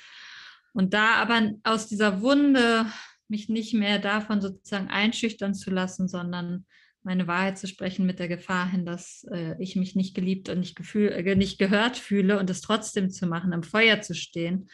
Und 0.72 0.94
da 0.94 1.16
aber 1.16 1.52
aus 1.64 1.86
dieser 1.86 2.22
Wunde 2.22 2.86
mich 3.28 3.48
nicht 3.48 3.74
mehr 3.74 3.98
davon 3.98 4.40
sozusagen 4.40 4.88
einschüchtern 4.88 5.54
zu 5.54 5.70
lassen, 5.70 6.08
sondern 6.08 6.66
meine 7.02 7.26
Wahrheit 7.26 7.58
zu 7.58 7.66
sprechen 7.66 8.06
mit 8.06 8.18
der 8.18 8.28
Gefahr 8.28 8.70
hin, 8.70 8.86
dass 8.86 9.26
äh, 9.30 9.56
ich 9.62 9.76
mich 9.76 9.94
nicht 9.94 10.14
geliebt 10.14 10.48
und 10.48 10.60
nicht, 10.60 10.74
gefühl, 10.74 11.10
äh, 11.10 11.34
nicht 11.36 11.58
gehört 11.58 11.96
fühle 11.96 12.38
und 12.38 12.48
es 12.48 12.62
trotzdem 12.62 13.10
zu 13.10 13.26
machen, 13.26 13.52
im 13.52 13.62
Feuer 13.62 14.00
zu 14.00 14.14
stehen, 14.14 14.68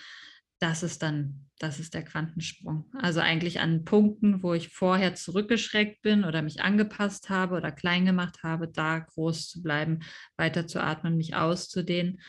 das 0.60 0.82
ist 0.82 1.02
dann, 1.02 1.46
das 1.58 1.80
ist 1.80 1.94
der 1.94 2.04
Quantensprung. 2.04 2.84
Also 3.00 3.20
eigentlich 3.20 3.60
an 3.60 3.84
Punkten, 3.84 4.42
wo 4.42 4.52
ich 4.52 4.68
vorher 4.68 5.14
zurückgeschreckt 5.14 6.02
bin 6.02 6.24
oder 6.24 6.42
mich 6.42 6.62
angepasst 6.62 7.30
habe 7.30 7.56
oder 7.56 7.72
klein 7.72 8.04
gemacht 8.04 8.42
habe, 8.42 8.68
da 8.68 8.98
groß 8.98 9.48
zu 9.48 9.62
bleiben, 9.62 10.00
weiter 10.36 10.66
zu 10.66 10.80
atmen, 10.82 11.16
mich 11.16 11.34
auszudehnen. 11.34 12.20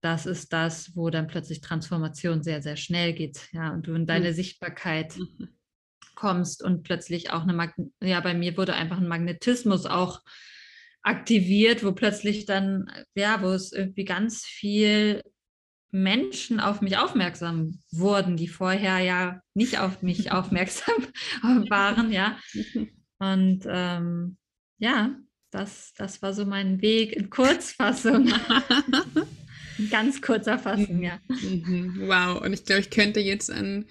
Das 0.00 0.26
ist 0.26 0.52
das, 0.52 0.94
wo 0.94 1.10
dann 1.10 1.26
plötzlich 1.26 1.60
Transformation 1.60 2.42
sehr, 2.42 2.62
sehr 2.62 2.76
schnell 2.76 3.12
geht. 3.12 3.48
Ja, 3.52 3.72
und 3.72 3.86
du 3.86 3.94
in 3.94 4.06
deine 4.06 4.30
mhm. 4.30 4.34
Sichtbarkeit 4.34 5.16
mhm. 5.16 5.48
kommst 6.14 6.62
und 6.62 6.84
plötzlich 6.84 7.32
auch 7.32 7.42
eine, 7.42 7.52
Mag 7.52 7.74
ja, 8.00 8.20
bei 8.20 8.34
mir 8.34 8.56
wurde 8.56 8.74
einfach 8.74 8.98
ein 8.98 9.08
Magnetismus 9.08 9.86
auch 9.86 10.22
aktiviert, 11.02 11.84
wo 11.84 11.92
plötzlich 11.92 12.46
dann, 12.46 12.90
ja, 13.14 13.42
wo 13.42 13.48
es 13.48 13.72
irgendwie 13.72 14.04
ganz 14.04 14.44
viel 14.44 15.22
Menschen 15.90 16.60
auf 16.60 16.80
mich 16.80 16.98
aufmerksam 16.98 17.80
wurden, 17.90 18.36
die 18.36 18.48
vorher 18.48 18.98
ja 18.98 19.40
nicht 19.54 19.78
auf 19.78 20.02
mich 20.02 20.32
aufmerksam 20.32 20.94
waren, 21.70 22.12
ja. 22.12 22.38
Und 23.18 23.64
ähm, 23.66 24.36
ja, 24.78 25.16
das, 25.50 25.92
das 25.96 26.22
war 26.22 26.34
so 26.34 26.44
mein 26.44 26.80
Weg 26.82 27.16
in 27.16 27.30
Kurzfassung. 27.30 28.32
ganz 29.90 30.20
kurzer 30.20 30.58
Fassung, 30.58 31.02
ja. 31.02 31.20
Mhm. 31.28 32.02
Wow, 32.06 32.40
und 32.42 32.52
ich 32.52 32.64
glaube, 32.64 32.80
ich 32.80 32.90
könnte 32.90 33.20
jetzt 33.20 33.50
an 33.50 33.86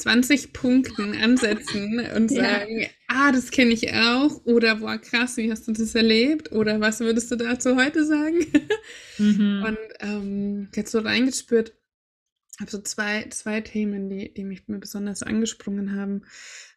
20 0.00 0.52
Punkten 0.52 1.14
ansetzen 1.20 2.00
und 2.16 2.30
sagen, 2.30 2.80
ja. 2.80 2.88
ah, 3.08 3.32
das 3.32 3.50
kenne 3.50 3.72
ich 3.72 3.92
auch. 3.92 4.44
Oder 4.44 4.76
boah, 4.76 4.98
krass, 4.98 5.36
wie 5.36 5.50
hast 5.50 5.68
du 5.68 5.72
das 5.72 5.94
erlebt? 5.94 6.52
Oder 6.52 6.80
was 6.80 7.00
würdest 7.00 7.30
du 7.30 7.36
dazu 7.36 7.76
heute 7.76 8.04
sagen? 8.04 8.46
Mhm. 9.18 9.64
Und 9.66 9.78
ähm, 9.98 10.68
jetzt 10.74 10.92
so 10.92 11.00
reingespürt, 11.00 11.74
habe 12.58 12.70
so 12.70 12.80
zwei, 12.80 13.26
zwei 13.28 13.60
Themen, 13.60 14.08
die, 14.08 14.32
die 14.32 14.44
mich 14.44 14.66
mir 14.66 14.78
besonders 14.78 15.22
angesprungen 15.22 15.94
haben. 15.94 16.22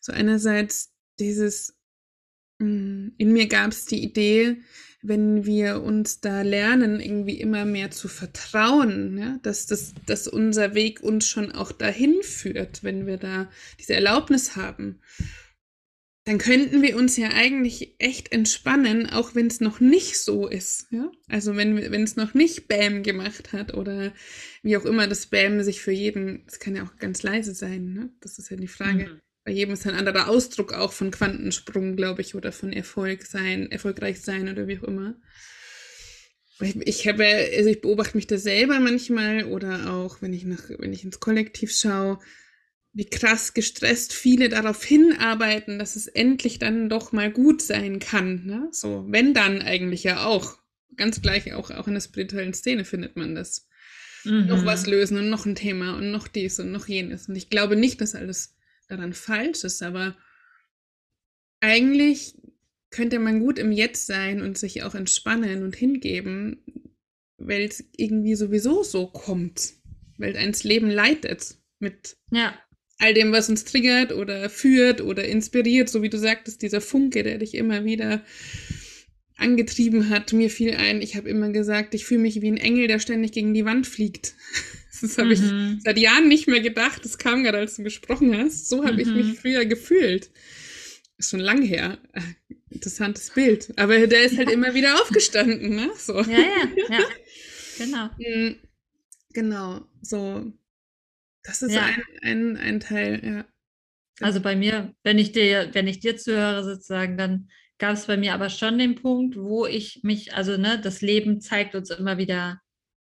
So 0.01 0.11
einerseits 0.11 0.93
dieses, 1.19 1.77
in 2.59 3.13
mir 3.17 3.47
gab 3.47 3.71
es 3.71 3.85
die 3.85 4.03
Idee, 4.03 4.57
wenn 5.01 5.45
wir 5.45 5.83
uns 5.83 6.21
da 6.21 6.41
lernen, 6.41 7.01
irgendwie 7.01 7.39
immer 7.39 7.65
mehr 7.65 7.91
zu 7.91 8.07
vertrauen, 8.07 9.17
ja, 9.17 9.37
dass, 9.43 9.65
das, 9.65 9.93
dass 10.05 10.27
unser 10.27 10.73
Weg 10.75 11.01
uns 11.01 11.27
schon 11.27 11.51
auch 11.51 11.73
dahin 11.73 12.23
führt, 12.23 12.83
wenn 12.83 13.05
wir 13.05 13.17
da 13.17 13.49
diese 13.79 13.95
Erlaubnis 13.95 14.55
haben, 14.55 15.01
dann 16.25 16.37
könnten 16.37 16.81
wir 16.81 16.95
uns 16.95 17.17
ja 17.17 17.31
eigentlich 17.33 17.95
echt 17.99 18.31
entspannen, 18.31 19.09
auch 19.09 19.35
wenn 19.35 19.47
es 19.47 19.59
noch 19.59 19.81
nicht 19.81 20.17
so 20.17 20.47
ist. 20.47 20.87
Ja? 20.89 21.11
Also 21.27 21.57
wenn 21.57 22.03
es 22.03 22.15
noch 22.15 22.33
nicht 22.33 22.69
Bäm 22.69 23.03
gemacht 23.03 23.51
hat 23.51 23.73
oder 23.73 24.13
wie 24.61 24.77
auch 24.77 24.85
immer 24.85 25.07
das 25.07 25.25
Bäm 25.25 25.61
sich 25.63 25.81
für 25.81 25.91
jeden, 25.91 26.45
das 26.45 26.59
kann 26.59 26.77
ja 26.77 26.83
auch 26.83 26.95
ganz 26.95 27.23
leise 27.23 27.53
sein, 27.53 27.91
ne? 27.91 28.09
Das 28.21 28.39
ist 28.39 28.49
ja 28.49 28.55
die 28.55 28.69
Frage. 28.69 29.07
Mhm 29.07 29.21
bei 29.45 29.51
jedem 29.51 29.73
ist 29.73 29.85
ein 29.85 29.95
anderer 29.95 30.29
Ausdruck 30.29 30.73
auch 30.73 30.93
von 30.93 31.11
Quantensprung, 31.11 31.95
glaube 31.95 32.21
ich, 32.21 32.35
oder 32.35 32.51
von 32.51 32.71
Erfolg 32.71 33.23
sein, 33.23 33.69
erfolgreich 33.71 34.21
sein 34.21 34.49
oder 34.49 34.67
wie 34.67 34.79
auch 34.79 34.83
immer. 34.83 35.15
Ich, 36.61 36.75
ich 36.75 37.07
habe, 37.07 37.25
also 37.25 37.69
ich 37.69 37.81
beobachte 37.81 38.15
mich 38.15 38.27
da 38.27 38.37
selber 38.37 38.79
manchmal 38.79 39.45
oder 39.45 39.91
auch, 39.93 40.21
wenn 40.21 40.33
ich 40.33 40.45
nach, 40.45 40.69
wenn 40.77 40.93
ich 40.93 41.03
ins 41.03 41.19
Kollektiv 41.19 41.75
schaue, 41.75 42.19
wie 42.93 43.05
krass 43.05 43.53
gestresst 43.53 44.13
viele 44.13 44.49
darauf 44.49 44.83
hinarbeiten, 44.83 45.79
dass 45.79 45.95
es 45.95 46.07
endlich 46.07 46.59
dann 46.59 46.89
doch 46.89 47.11
mal 47.11 47.31
gut 47.31 47.61
sein 47.61 47.99
kann. 47.99 48.45
Ne? 48.45 48.69
So, 48.71 49.05
wenn 49.09 49.33
dann 49.33 49.61
eigentlich 49.61 50.03
ja 50.03 50.25
auch. 50.25 50.57
Ganz 50.95 51.23
gleich 51.23 51.51
auch, 51.53 51.71
auch 51.71 51.87
in 51.87 51.95
der 51.95 52.01
spirituellen 52.01 52.53
Szene 52.53 52.85
findet 52.85 53.15
man 53.15 53.33
das. 53.33 53.67
Mhm. 54.25 54.45
Noch 54.45 54.63
was 54.63 54.85
lösen 54.85 55.17
und 55.17 55.27
noch 55.27 55.47
ein 55.47 55.55
Thema 55.55 55.97
und 55.97 56.11
noch 56.11 56.27
dies 56.27 56.59
und 56.59 56.71
noch 56.71 56.87
jenes. 56.87 57.27
Und 57.27 57.35
ich 57.35 57.49
glaube 57.49 57.75
nicht, 57.75 57.99
dass 57.99 58.13
alles 58.13 58.55
daran 58.93 59.13
falsch 59.13 59.63
ist, 59.63 59.81
aber 59.81 60.15
eigentlich 61.59 62.35
könnte 62.89 63.19
man 63.19 63.39
gut 63.39 63.57
im 63.57 63.71
Jetzt 63.71 64.05
sein 64.05 64.41
und 64.41 64.57
sich 64.57 64.83
auch 64.83 64.95
entspannen 64.95 65.63
und 65.63 65.75
hingeben, 65.75 66.63
weil 67.37 67.63
es 67.63 67.83
irgendwie 67.97 68.35
sowieso 68.35 68.83
so 68.83 69.07
kommt, 69.07 69.73
weil 70.17 70.37
eins 70.37 70.63
Leben 70.63 70.89
leitet 70.89 71.57
mit 71.79 72.17
ja. 72.31 72.53
all 72.99 73.13
dem, 73.13 73.31
was 73.31 73.49
uns 73.49 73.65
triggert 73.65 74.11
oder 74.11 74.49
führt 74.49 75.01
oder 75.01 75.25
inspiriert, 75.25 75.89
so 75.89 76.01
wie 76.01 76.09
du 76.09 76.19
sagtest, 76.19 76.61
dieser 76.61 76.81
Funke, 76.81 77.23
der 77.23 77.39
dich 77.39 77.55
immer 77.55 77.83
wieder 77.83 78.23
angetrieben 79.35 80.09
hat. 80.09 80.31
Mir 80.31 80.49
fiel 80.49 80.75
ein, 80.75 81.01
ich 81.01 81.15
habe 81.15 81.29
immer 81.29 81.49
gesagt, 81.49 81.95
ich 81.95 82.05
fühle 82.05 82.21
mich 82.21 82.41
wie 82.41 82.51
ein 82.51 82.57
Engel, 82.57 82.87
der 82.87 82.99
ständig 82.99 83.31
gegen 83.31 83.53
die 83.53 83.65
Wand 83.65 83.87
fliegt. 83.87 84.35
Das 85.01 85.17
habe 85.17 85.35
mhm. 85.35 85.77
ich 85.77 85.83
seit 85.83 85.97
Jahren 85.97 86.27
nicht 86.27 86.47
mehr 86.47 86.61
gedacht. 86.61 87.03
Das 87.03 87.17
kam 87.17 87.43
gerade, 87.43 87.57
als 87.57 87.75
du 87.75 87.83
gesprochen 87.83 88.37
hast. 88.37 88.69
So 88.69 88.83
habe 88.83 88.93
mhm. 88.93 88.99
ich 88.99 89.07
mich 89.07 89.25
mhm. 89.27 89.35
früher 89.35 89.65
gefühlt. 89.65 90.29
Ist 91.17 91.31
schon 91.31 91.39
lang 91.39 91.61
her. 91.61 91.97
Interessantes 92.69 93.31
Bild. 93.31 93.73
Aber 93.77 94.07
der 94.07 94.23
ist 94.23 94.37
halt 94.37 94.51
immer 94.51 94.73
wieder 94.73 95.01
aufgestanden, 95.01 95.75
ne? 95.75 95.91
So. 95.97 96.21
Ja, 96.21 96.39
ja, 96.39 96.67
ja. 96.89 96.99
Genau. 97.77 98.09
Mm, 98.19 98.55
genau. 99.33 99.81
So. 100.01 100.53
Das 101.43 101.61
ist 101.61 101.73
ja. 101.73 101.81
ein, 101.81 102.03
ein, 102.21 102.57
ein 102.57 102.79
Teil, 102.79 103.21
ja. 103.23 103.45
Also 104.21 104.41
bei 104.41 104.55
mir, 104.55 104.93
wenn 105.03 105.17
ich 105.17 105.31
dir, 105.31 105.69
wenn 105.73 105.87
ich 105.87 105.99
dir 105.99 106.17
zuhöre, 106.17 106.63
sozusagen, 106.63 107.17
dann 107.17 107.49
gab 107.79 107.93
es 107.93 108.05
bei 108.05 108.15
mir 108.15 108.33
aber 108.33 108.49
schon 108.49 108.77
den 108.77 108.95
Punkt, 108.95 109.35
wo 109.35 109.65
ich 109.65 110.01
mich, 110.03 110.35
also 110.35 110.55
ne, 110.55 110.79
das 110.79 111.01
Leben 111.01 111.41
zeigt 111.41 111.73
uns 111.73 111.89
immer 111.89 112.17
wieder 112.19 112.61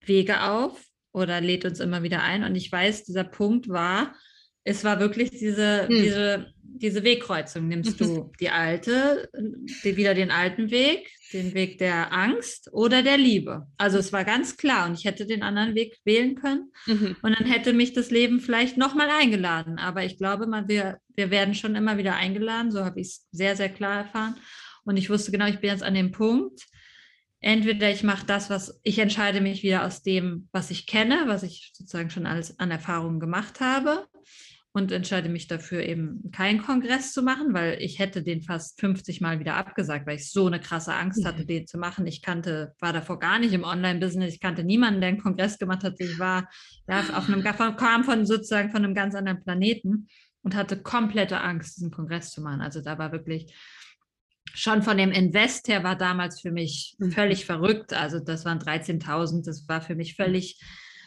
Wege 0.06 0.44
auf 0.44 0.93
oder 1.14 1.40
lädt 1.40 1.64
uns 1.64 1.80
immer 1.80 2.04
wieder 2.04 2.22
ein. 2.22 2.44
Und 2.44 2.56
ich 2.56 2.72
weiß, 2.72 3.06
dieser 3.06 3.24
Punkt 3.24 3.70
war, 3.70 4.14
es 4.66 4.84
war 4.84 5.00
wirklich 5.00 5.30
diese, 5.32 5.88
hm. 5.88 5.90
diese, 5.90 6.54
diese 6.60 7.04
Wegkreuzung. 7.04 7.68
Nimmst 7.68 8.00
du 8.02 8.32
die 8.40 8.50
alte, 8.50 9.30
die, 9.84 9.96
wieder 9.96 10.14
den 10.14 10.32
alten 10.32 10.72
Weg, 10.72 11.10
den 11.32 11.54
Weg 11.54 11.78
der 11.78 12.12
Angst 12.14 12.70
oder 12.72 13.04
der 13.04 13.18
Liebe? 13.18 13.68
Also 13.78 13.98
es 13.98 14.12
war 14.12 14.24
ganz 14.24 14.58
klar 14.58 14.88
und 14.88 14.98
ich 14.98 15.06
hätte 15.06 15.26
den 15.26 15.44
anderen 15.44 15.76
Weg 15.76 16.00
wählen 16.04 16.36
können 16.36 16.72
mhm. 16.88 17.16
und 17.22 17.38
dann 17.38 17.48
hätte 17.48 17.74
mich 17.74 17.94
das 17.94 18.10
Leben 18.10 18.40
vielleicht 18.40 18.78
nochmal 18.78 19.10
eingeladen. 19.10 19.78
Aber 19.78 20.04
ich 20.04 20.18
glaube, 20.18 20.48
man, 20.48 20.68
wir, 20.68 20.98
wir 21.16 21.30
werden 21.30 21.54
schon 21.54 21.76
immer 21.76 21.98
wieder 21.98 22.16
eingeladen, 22.16 22.72
so 22.72 22.84
habe 22.84 23.02
ich 23.02 23.08
es 23.08 23.28
sehr, 23.32 23.56
sehr 23.56 23.70
klar 23.70 24.06
erfahren. 24.06 24.36
Und 24.86 24.98
ich 24.98 25.10
wusste 25.10 25.32
genau, 25.32 25.48
ich 25.48 25.60
bin 25.60 25.70
jetzt 25.70 25.84
an 25.84 25.94
dem 25.94 26.12
Punkt, 26.12 26.62
entweder 27.44 27.92
ich 27.92 28.04
mache 28.04 28.26
das, 28.26 28.50
was 28.50 28.80
ich 28.84 28.98
entscheide 29.00 29.42
mich 29.42 29.64
wieder 29.64 29.86
aus 29.86 30.02
dem, 30.02 30.48
was 30.52 30.72
ich 30.72 30.88
kenne, 30.88 31.24
was 31.28 31.44
ich 31.44 31.72
sozusagen 31.74 32.10
schon 32.10 32.26
alles 32.26 32.58
an 32.60 32.72
Erfahrungen 32.72 33.20
gemacht 33.20 33.60
habe 33.60 34.08
und 34.72 34.92
entscheide 34.92 35.30
mich 35.30 35.48
dafür 35.48 35.84
eben 35.84 36.32
keinen 36.32 36.64
Kongress 36.64 37.12
zu 37.12 37.22
machen, 37.22 37.54
weil 37.54 37.80
ich 37.82 38.00
hätte 38.00 38.24
den 38.24 38.42
fast 38.42 38.80
50 38.80 39.20
Mal 39.20 39.40
wieder 39.40 39.56
abgesagt, 39.56 40.08
weil 40.08 40.16
ich 40.16 40.32
so 40.32 40.48
eine 40.48 40.60
krasse 40.60 40.94
Angst 40.94 41.26
hatte, 41.26 41.46
den 41.46 41.68
zu 41.68 41.78
machen. 41.78 42.08
Ich 42.08 42.22
kannte, 42.22 42.74
war 42.80 42.94
davor 42.94 43.20
gar 43.20 43.38
nicht 43.40 43.54
im 43.54 43.66
Online-Business, 43.66 44.34
ich 44.34 44.40
kannte 44.40 44.64
niemanden, 44.64 45.02
der 45.02 45.10
einen 45.10 45.22
Kongress 45.22 45.60
gemacht 45.60 45.84
hat. 45.84 46.00
Ich 46.00 46.18
war 46.18 46.48
auf 46.88 47.28
einem, 47.28 47.44
kam 47.44 48.04
von 48.06 48.26
sozusagen 48.26 48.72
von 48.72 48.84
einem 48.84 48.96
ganz 48.96 49.16
anderen 49.16 49.44
Planeten 49.44 50.08
und 50.44 50.56
hatte 50.56 50.82
komplette 50.82 51.42
Angst, 51.42 51.78
diesen 51.78 51.92
Kongress 51.92 52.32
zu 52.32 52.42
machen. 52.42 52.62
Also 52.62 52.82
da 52.82 52.98
war 52.98 53.12
wirklich 53.12 53.54
schon 54.54 54.84
von 54.84 54.98
dem 54.98 55.12
Invest 55.12 55.68
her 55.68 55.84
war 55.84 55.98
damals 55.98 56.42
für 56.42 56.52
mich 56.52 56.96
mhm. 57.00 57.12
völlig 57.12 57.46
verrückt. 57.46 57.94
Also 57.94 58.20
das 58.20 58.46
waren 58.46 58.60
13.000, 58.60 59.46
das 59.46 59.68
war 59.68 59.82
für 59.82 59.96
mich 59.96 60.16
völlig 60.16 60.60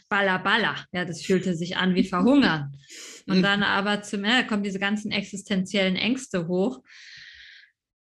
balla 0.09 0.39
balla. 0.39 0.77
Ja, 0.93 1.05
das 1.05 1.23
fühlte 1.23 1.55
sich 1.55 1.77
an 1.77 1.95
wie 1.95 2.05
verhungern. 2.05 2.77
Und 3.27 3.43
dann 3.43 3.63
aber 3.63 4.03
zum 4.03 4.25
Ende 4.25 4.47
kommen 4.47 4.63
diese 4.63 4.79
ganzen 4.79 5.11
existenziellen 5.11 5.97
Ängste 5.97 6.47
hoch. 6.47 6.81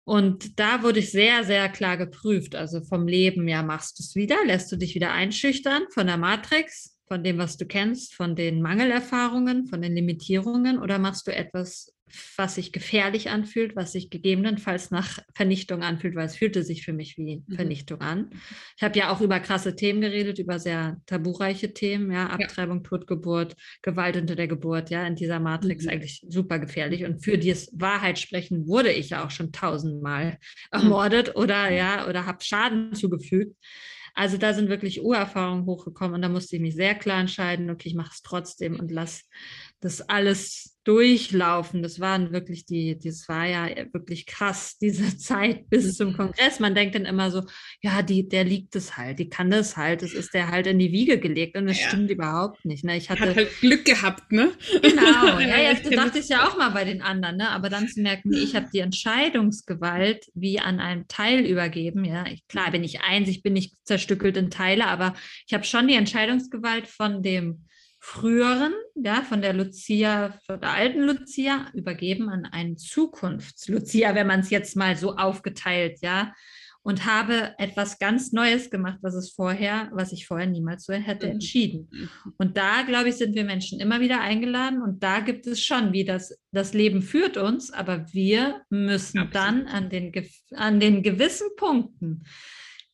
Und 0.03 0.59
da 0.59 0.83
wurde 0.83 0.99
ich 0.99 1.11
sehr, 1.11 1.43
sehr 1.43 1.67
klar 1.69 1.97
geprüft. 1.97 2.55
Also 2.55 2.81
vom 2.81 3.07
Leben, 3.07 3.47
ja, 3.47 3.61
machst 3.61 3.99
du 3.99 4.03
es 4.03 4.15
wieder, 4.15 4.37
lässt 4.45 4.71
du 4.71 4.77
dich 4.77 4.95
wieder 4.95 5.11
einschüchtern 5.11 5.83
von 5.91 6.07
der 6.07 6.17
Matrix, 6.17 6.97
von 7.07 7.23
dem, 7.23 7.37
was 7.37 7.57
du 7.57 7.65
kennst, 7.65 8.13
von 8.13 8.35
den 8.35 8.61
Mangelerfahrungen, 8.61 9.67
von 9.67 9.81
den 9.81 9.95
Limitierungen 9.95 10.79
oder 10.79 10.97
machst 10.99 11.27
du 11.27 11.35
etwas 11.35 11.93
was 12.35 12.55
sich 12.55 12.71
gefährlich 12.71 13.29
anfühlt, 13.29 13.75
was 13.75 13.91
sich 13.91 14.09
gegebenenfalls 14.09 14.91
nach 14.91 15.19
Vernichtung 15.35 15.83
anfühlt, 15.83 16.15
weil 16.15 16.25
es 16.25 16.35
fühlte 16.35 16.63
sich 16.63 16.83
für 16.83 16.93
mich 16.93 17.17
wie 17.17 17.43
mhm. 17.45 17.55
Vernichtung 17.55 18.01
an. 18.01 18.31
Ich 18.75 18.83
habe 18.83 18.97
ja 18.97 19.11
auch 19.11 19.21
über 19.21 19.39
krasse 19.39 19.75
Themen 19.75 20.01
geredet, 20.01 20.39
über 20.39 20.59
sehr 20.59 20.97
tabureiche 21.05 21.73
Themen, 21.73 22.11
ja, 22.11 22.27
Abtreibung, 22.27 22.77
ja. 22.77 22.83
Totgeburt, 22.83 23.55
Gewalt 23.81 24.17
unter 24.17 24.35
der 24.35 24.47
Geburt, 24.47 24.89
ja, 24.89 25.05
in 25.05 25.15
dieser 25.15 25.39
Matrix 25.39 25.85
mhm. 25.85 25.91
eigentlich 25.91 26.25
super 26.27 26.59
gefährlich. 26.59 27.05
Und 27.05 27.23
für 27.23 27.37
dieses 27.37 27.69
Wahrheit 27.73 28.19
sprechen 28.19 28.67
wurde 28.67 28.91
ich 28.91 29.09
ja 29.09 29.25
auch 29.25 29.31
schon 29.31 29.51
tausendmal 29.51 30.31
mhm. 30.31 30.37
ermordet 30.71 31.35
oder 31.35 31.69
ja, 31.69 32.07
oder 32.07 32.25
habe 32.25 32.43
Schaden 32.43 32.93
zugefügt. 32.93 33.55
Also 34.17 34.37
da 34.37 34.51
sind 34.55 34.67
wirklich 34.67 35.03
Urerfahrungen 35.03 35.67
hochgekommen 35.67 36.15
und 36.15 36.23
da 36.23 36.29
musste 36.29 36.55
ich 36.55 36.61
mich 36.63 36.73
sehr 36.73 36.95
klar 36.95 37.19
entscheiden, 37.19 37.69
okay, 37.69 37.89
ich 37.89 37.93
mache 37.93 38.09
es 38.11 38.23
trotzdem 38.23 38.79
und 38.79 38.89
lass 38.89 39.29
das 39.79 40.01
alles 40.01 40.77
durchlaufen. 40.87 41.83
Das 41.83 41.99
waren 41.99 42.31
wirklich 42.31 42.65
die, 42.65 42.97
das 42.97 43.27
war 43.27 43.45
ja 43.45 43.67
wirklich 43.91 44.25
krass, 44.25 44.77
diese 44.81 45.17
Zeit 45.17 45.69
bis 45.69 45.95
zum. 45.95 46.07
Kongress. 46.13 46.59
Man 46.61 46.73
denkt 46.73 46.95
dann 46.95 47.05
immer 47.05 47.29
so, 47.29 47.43
ja, 47.81 48.01
die, 48.01 48.27
der 48.27 48.45
liegt 48.45 48.75
es 48.75 48.95
halt, 48.95 49.19
die 49.19 49.27
kann 49.27 49.51
das 49.51 49.75
halt, 49.75 50.01
das 50.01 50.13
ist 50.13 50.33
der 50.33 50.49
halt 50.49 50.65
in 50.65 50.79
die 50.79 50.93
Wiege 50.93 51.19
gelegt 51.19 51.57
und 51.57 51.67
das 51.67 51.79
ja. 51.79 51.89
stimmt 51.89 52.09
überhaupt 52.09 52.63
nicht. 52.63 52.85
Ne? 52.85 52.95
Ich 52.95 53.09
hatte 53.09 53.29
Hat 53.29 53.35
halt 53.35 53.59
Glück 53.59 53.83
gehabt, 53.83 54.31
ne? 54.31 54.53
Genau, 54.81 55.39
ja, 55.39 55.59
ja, 55.59 55.73
das 55.73 55.89
dachte 55.89 56.19
ich 56.19 56.29
ja 56.29 56.47
auch 56.47 56.57
mal 56.57 56.69
bei 56.69 56.85
den 56.85 57.01
anderen, 57.01 57.37
ne? 57.37 57.49
Aber 57.49 57.69
dann 57.69 57.89
zu 57.89 58.01
merken, 58.01 58.31
ich 58.31 58.55
habe 58.55 58.69
die 58.73 58.79
Entscheidungsgewalt 58.79 60.27
wie 60.33 60.59
an 60.59 60.79
einem 60.79 61.07
Teil 61.09 61.45
übergeben. 61.45 62.05
Ja, 62.05 62.25
ich, 62.27 62.47
klar 62.47 62.71
bin 62.71 62.85
ich 62.85 63.01
eins, 63.01 63.27
ich 63.27 63.43
bin 63.43 63.53
nicht 63.53 63.75
zerstückelt 63.83 64.37
in 64.37 64.49
Teile, 64.49 64.85
aber 64.85 65.13
ich 65.45 65.53
habe 65.53 65.65
schon 65.65 65.87
die 65.89 65.95
Entscheidungsgewalt 65.95 66.87
von 66.87 67.21
dem 67.21 67.65
früheren, 68.07 68.73
ja, 68.95 69.21
von 69.21 69.41
der 69.41 69.51
Lucia, 69.51 70.39
von 70.45 70.61
der 70.61 70.71
alten 70.71 71.01
Lucia, 71.01 71.65
übergeben 71.73 72.29
an 72.29 72.45
einen 72.45 72.77
Zukunfts-Lucia, 72.77 74.15
wenn 74.15 74.27
man 74.27 74.39
es 74.39 74.49
jetzt 74.49 74.77
mal 74.77 74.95
so 74.95 75.17
aufgeteilt, 75.17 75.99
ja, 76.01 76.33
und 76.83 77.05
habe 77.05 77.53
etwas 77.57 77.99
ganz 77.99 78.31
Neues 78.31 78.69
gemacht, 78.69 78.99
was 79.01 79.13
es 79.13 79.31
vorher, 79.31 79.89
was 79.91 80.13
ich 80.13 80.25
vorher 80.25 80.47
niemals 80.47 80.85
so 80.85 80.93
hätte 80.93 81.25
mhm. 81.25 81.33
entschieden. 81.33 81.89
Mhm. 81.91 82.09
Und 82.37 82.55
da, 82.55 82.83
glaube 82.83 83.09
ich, 83.09 83.15
sind 83.15 83.35
wir 83.35 83.43
Menschen 83.43 83.81
immer 83.81 83.99
wieder 83.99 84.21
eingeladen 84.21 84.81
und 84.81 85.03
da 85.03 85.19
gibt 85.19 85.45
es 85.45 85.61
schon, 85.61 85.91
wie 85.91 86.05
das, 86.05 86.39
das 86.53 86.73
Leben 86.73 87.01
führt 87.01 87.35
uns, 87.35 87.73
aber 87.73 88.05
wir 88.13 88.61
müssen 88.69 89.19
Absolut. 89.19 89.35
dann 89.35 89.67
an 89.67 89.89
den, 89.89 90.13
an 90.55 90.79
den 90.79 91.03
gewissen 91.03 91.49
Punkten 91.57 92.23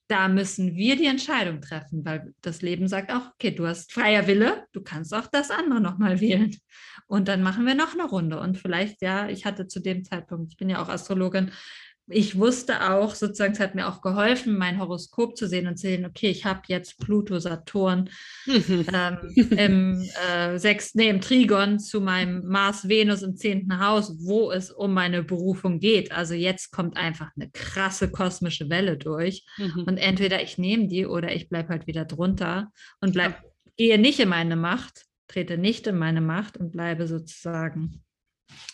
da 0.08 0.28
müssen 0.28 0.76
wir 0.76 0.96
die 0.96 1.06
Entscheidung 1.06 1.62
treffen, 1.62 2.04
weil 2.06 2.34
das 2.42 2.62
Leben 2.62 2.88
sagt 2.88 3.12
auch, 3.12 3.32
okay, 3.34 3.52
du 3.52 3.66
hast 3.66 3.92
freier 3.94 4.28
Wille, 4.28 4.66
du 4.74 4.82
kannst 4.82 5.14
auch 5.14 5.28
das 5.28 5.50
andere 5.50 5.82
nochmal 5.82 6.20
wählen. 6.20 6.56
Und 7.08 7.28
dann 7.28 7.42
machen 7.42 7.66
wir 7.66 7.76
noch 7.76 7.94
eine 7.94 8.04
Runde. 8.04 8.40
Und 8.40 8.58
vielleicht, 8.58 9.02
ja, 9.02 9.30
ich 9.30 9.46
hatte 9.46 9.68
zu 9.68 9.80
dem 9.80 10.04
Zeitpunkt, 10.04 10.52
ich 10.52 10.58
bin 10.58 10.70
ja 10.70 10.82
auch 10.82 10.90
Astrologin, 10.90 11.52
ich 12.08 12.38
wusste 12.38 12.92
auch, 12.92 13.16
sozusagen, 13.16 13.54
es 13.54 13.60
hat 13.60 13.76
mir 13.76 13.88
auch 13.88 14.02
geholfen, 14.02 14.58
mein 14.58 14.80
Horoskop 14.80 15.38
zu 15.38 15.48
sehen 15.48 15.68
und 15.68 15.78
zu 15.78 15.88
sehen, 15.88 16.06
okay, 16.06 16.30
ich 16.30 16.44
habe 16.44 16.62
jetzt 16.68 17.00
Pluto, 17.00 17.40
Saturn 17.40 18.10
ähm, 18.48 19.18
im, 19.36 20.10
äh, 20.30 20.58
sechs, 20.58 20.96
nee, 20.96 21.10
im 21.10 21.22
Trigon 21.22 21.80
zu 21.80 22.02
meinem 22.02 22.46
Mars, 22.46 22.90
Venus 22.90 23.22
im 23.22 23.38
zehnten 23.38 23.80
Haus, 23.80 24.18
wo 24.20 24.52
es 24.52 24.70
um 24.70 24.94
meine 24.94 25.24
Berufung 25.24 25.80
geht. 25.80 26.12
Also 26.12 26.34
jetzt 26.34 26.72
kommt 26.72 26.98
einfach 26.98 27.30
eine 27.36 27.50
krasse 27.52 28.12
kosmische 28.12 28.70
Welle 28.70 28.98
durch. 28.98 29.46
Mhm. 29.58 29.84
Und 29.88 29.98
entweder 29.98 30.44
ich 30.44 30.58
nehme 30.58 30.88
die 30.88 31.06
oder 31.06 31.34
ich 31.34 31.48
bleibe 31.48 31.70
halt 31.70 31.88
wieder 31.88 32.04
drunter 32.04 32.72
und 33.00 33.14
bleib, 33.14 33.42
gehe 33.78 33.98
nicht 33.98 34.20
in 34.20 34.30
meine 34.30 34.58
Macht, 34.58 35.06
trete 35.30 35.58
nicht 35.58 35.88
in 35.88 35.98
meine 35.98 36.22
Macht 36.22 36.58
und 36.58 36.72
bleibe 36.72 37.08
sozusagen 37.08 38.04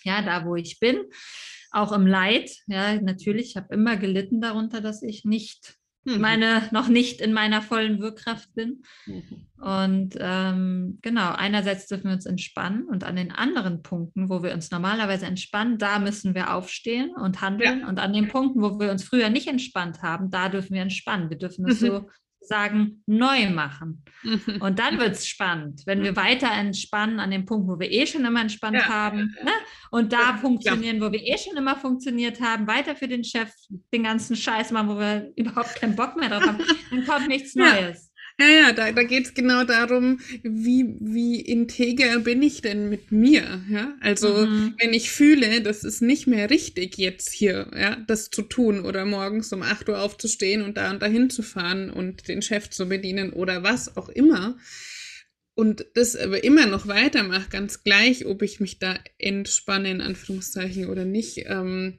ja 0.04 0.22
da, 0.24 0.46
wo 0.46 0.56
ich 0.56 0.80
bin 0.80 1.06
auch 1.72 1.92
im 1.92 2.08
Leid. 2.08 2.52
Ja, 2.68 3.00
natürlich, 3.02 3.52
ich 3.52 3.58
habe 3.58 3.74
immer 3.74 3.98
gelitten 3.98 4.42
darunter, 4.42 4.82
dass 4.82 5.02
ich 5.02 5.26
nicht 5.26 5.76
mhm. 6.04 6.22
meine, 6.22 6.70
noch 6.72 6.88
nicht 6.88 7.22
in 7.22 7.34
meiner 7.34 7.62
vollen 7.62 8.00
Wirkkraft 8.00 8.54
bin. 8.56 8.84
Mhm. 9.06 9.48
Und 9.62 10.16
ähm, 10.20 11.00
genau, 11.02 11.32
einerseits 11.32 11.88
dürfen 11.88 12.06
wir 12.06 12.14
uns 12.14 12.26
entspannen 12.26 12.86
und 12.86 13.04
an 13.04 13.16
den 13.16 13.32
anderen 13.32 13.82
Punkten, 13.82 14.30
wo 14.30 14.42
wir 14.42 14.54
uns 14.54 14.72
normalerweise 14.72 15.26
entspannen, 15.26 15.78
da 15.78 16.00
müssen 16.00 16.34
wir 16.34 16.54
aufstehen 16.54 17.12
und 17.16 17.42
handeln. 17.42 17.82
Ja. 17.82 17.90
Und 17.90 18.00
an 18.00 18.14
den 18.14 18.30
Punkten, 18.30 18.62
wo 18.62 18.80
wir 18.80 18.92
uns 18.92 19.04
früher 19.04 19.30
nicht 19.30 19.48
entspannt 19.48 20.02
haben, 20.02 20.32
da 20.32 20.50
dürfen 20.50 20.74
wir 20.74 20.82
entspannen. 20.82 21.30
Wir 21.30 21.38
dürfen 21.38 21.68
es 21.68 21.80
so 21.80 22.08
sagen, 22.42 23.04
neu 23.06 23.50
machen. 23.50 24.04
Mhm. 24.24 24.62
Und 24.62 24.80
dann 24.80 25.00
wird 25.00 25.12
es 25.12 25.28
spannend, 25.28 25.82
wenn 25.86 26.04
wir 26.04 26.16
weiter 26.16 26.52
entspannen 26.52 27.20
an 27.20 27.32
dem 27.32 27.46
Punkt, 27.46 27.68
wo 27.68 27.80
wir 27.80 27.92
eh 27.92 28.06
schon 28.06 28.26
immer 28.26 28.42
entspannt 28.42 28.78
ja. 28.78 28.88
haben 28.88 29.36
ne? 29.44 29.52
und 29.92 30.12
da 30.14 30.38
funktionieren, 30.38 31.00
wo 31.02 31.12
wir 31.12 31.22
eh 31.22 31.38
schon 31.38 31.58
immer 31.58 31.76
funktioniert 31.76 32.42
haben, 32.42 32.68
weiter 32.68 32.96
für 32.96 33.08
den 33.08 33.24
Chef 33.24 33.52
den 33.94 34.04
ganzen 34.04 34.36
Scheiß 34.36 34.72
machen, 34.72 34.90
wo 34.90 35.00
wir 35.00 35.32
überhaupt 35.36 35.76
keinen 35.76 35.96
Bock 35.96 36.16
mehr 36.16 36.30
drauf 36.30 36.44
haben, 36.44 36.64
dann 36.90 37.06
kommt 37.06 37.28
nichts 37.28 37.56
Neues. 37.56 38.09
Ja, 38.40 38.48
ja, 38.48 38.72
da, 38.72 38.92
da 38.94 39.04
geht 39.04 39.26
es 39.26 39.34
genau 39.34 39.66
darum, 39.66 40.22
wie, 40.44 40.96
wie 41.02 41.42
integer 41.42 42.20
bin 42.20 42.42
ich 42.42 42.62
denn 42.62 42.88
mit 42.88 43.12
mir. 43.12 43.62
Ja? 43.70 43.96
Also 44.00 44.46
mhm. 44.46 44.76
wenn 44.80 44.94
ich 44.94 45.12
fühle, 45.12 45.62
das 45.62 45.84
ist 45.84 46.02
nicht 46.02 46.26
mehr 46.26 46.50
richtig, 46.50 46.98
jetzt 46.98 47.34
hier 47.34 47.70
ja, 47.76 47.98
das 48.08 48.30
zu 48.30 48.44
tun 48.44 48.86
oder 48.86 49.04
morgens 49.04 49.52
um 49.52 49.62
8 49.62 49.90
Uhr 49.90 50.02
aufzustehen 50.02 50.62
und 50.62 50.78
da 50.78 50.90
und 50.90 51.02
dahin 51.02 51.30
zu 51.30 51.44
fahren 51.44 51.90
und 51.90 52.30
den 52.30 52.42
Chef 52.42 52.70
zu 52.70 52.88
bedienen 52.88 53.34
oder 53.34 53.64
was 53.64 53.98
auch 53.98 54.08
immer. 54.08 54.58
Und 55.54 55.86
das 55.96 56.16
aber 56.16 56.42
immer 56.46 56.68
noch 56.68 56.88
weitermache, 56.88 57.50
ganz 57.50 57.84
gleich, 57.84 58.26
ob 58.26 58.42
ich 58.42 58.62
mich 58.62 58.80
da 58.80 58.98
entspanne, 59.18 59.92
in 59.92 60.00
Anführungszeichen, 60.00 60.88
oder 60.88 61.04
nicht. 61.04 61.44
Ähm, 61.48 61.98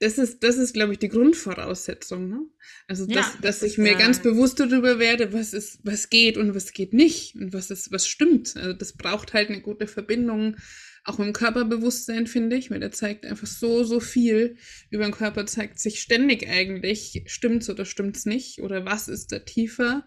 das 0.00 0.18
ist, 0.18 0.42
das 0.42 0.56
ist, 0.56 0.74
glaube 0.74 0.92
ich, 0.92 0.98
die 0.98 1.08
Grundvoraussetzung. 1.08 2.28
Ne? 2.28 2.40
Also, 2.88 3.06
dass, 3.06 3.34
ja, 3.34 3.38
dass 3.40 3.62
ich 3.62 3.78
mir 3.78 3.94
ganz 3.94 4.20
bewusst 4.20 4.60
darüber 4.60 4.98
werde, 4.98 5.32
was 5.32 5.52
ist, 5.52 5.80
was 5.84 6.10
geht 6.10 6.36
und 6.36 6.54
was 6.54 6.72
geht 6.72 6.92
nicht 6.92 7.36
und 7.36 7.52
was 7.52 7.70
ist, 7.70 7.92
was 7.92 8.06
stimmt. 8.06 8.56
Also, 8.56 8.72
das 8.72 8.94
braucht 8.94 9.32
halt 9.32 9.48
eine 9.48 9.60
gute 9.60 9.86
Verbindung, 9.86 10.56
auch 11.04 11.18
im 11.18 11.32
Körperbewusstsein, 11.32 12.26
finde 12.26 12.56
ich, 12.56 12.70
weil 12.70 12.80
der 12.80 12.92
zeigt 12.92 13.26
einfach 13.26 13.46
so, 13.46 13.82
so 13.82 13.98
viel. 13.98 14.56
Über 14.90 15.04
den 15.04 15.12
Körper 15.12 15.46
zeigt 15.46 15.80
sich 15.80 16.00
ständig 16.00 16.48
eigentlich, 16.48 17.24
stimmt's 17.26 17.68
oder 17.68 17.84
stimmt's 17.84 18.24
nicht 18.24 18.60
oder 18.60 18.84
was 18.84 19.08
ist 19.08 19.32
da 19.32 19.40
tiefer. 19.40 20.06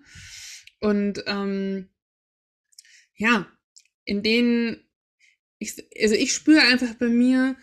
Und 0.79 1.23
ähm, 1.27 1.89
ja, 3.15 3.51
in 4.05 4.23
denen, 4.23 4.77
ich, 5.59 5.75
also 6.01 6.15
ich 6.15 6.33
spüre 6.33 6.61
einfach 6.61 6.95
bei 6.95 7.07
mir, 7.07 7.57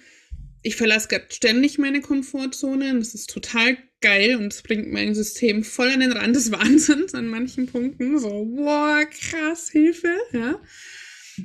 ich 0.63 0.77
verlasse 0.77 1.09
gerade 1.09 1.27
ständig 1.31 1.79
meine 1.79 2.01
Komfortzone 2.01 2.91
und 2.93 3.01
das 3.01 3.15
ist 3.15 3.31
total 3.31 3.77
geil 4.01 4.37
und 4.37 4.53
es 4.53 4.63
bringt 4.63 4.93
mein 4.93 5.15
System 5.15 5.65
voll 5.65 5.89
an 5.89 6.01
den 6.01 6.13
Rand 6.13 6.37
des 6.37 6.53
Wahnsinns 6.53 7.15
an 7.15 7.27
manchen 7.27 7.67
Punkten. 7.67 8.19
So, 8.19 8.45
boah, 8.45 9.05
krass, 9.07 9.71
Hilfe, 9.71 10.15
ja. 10.33 10.61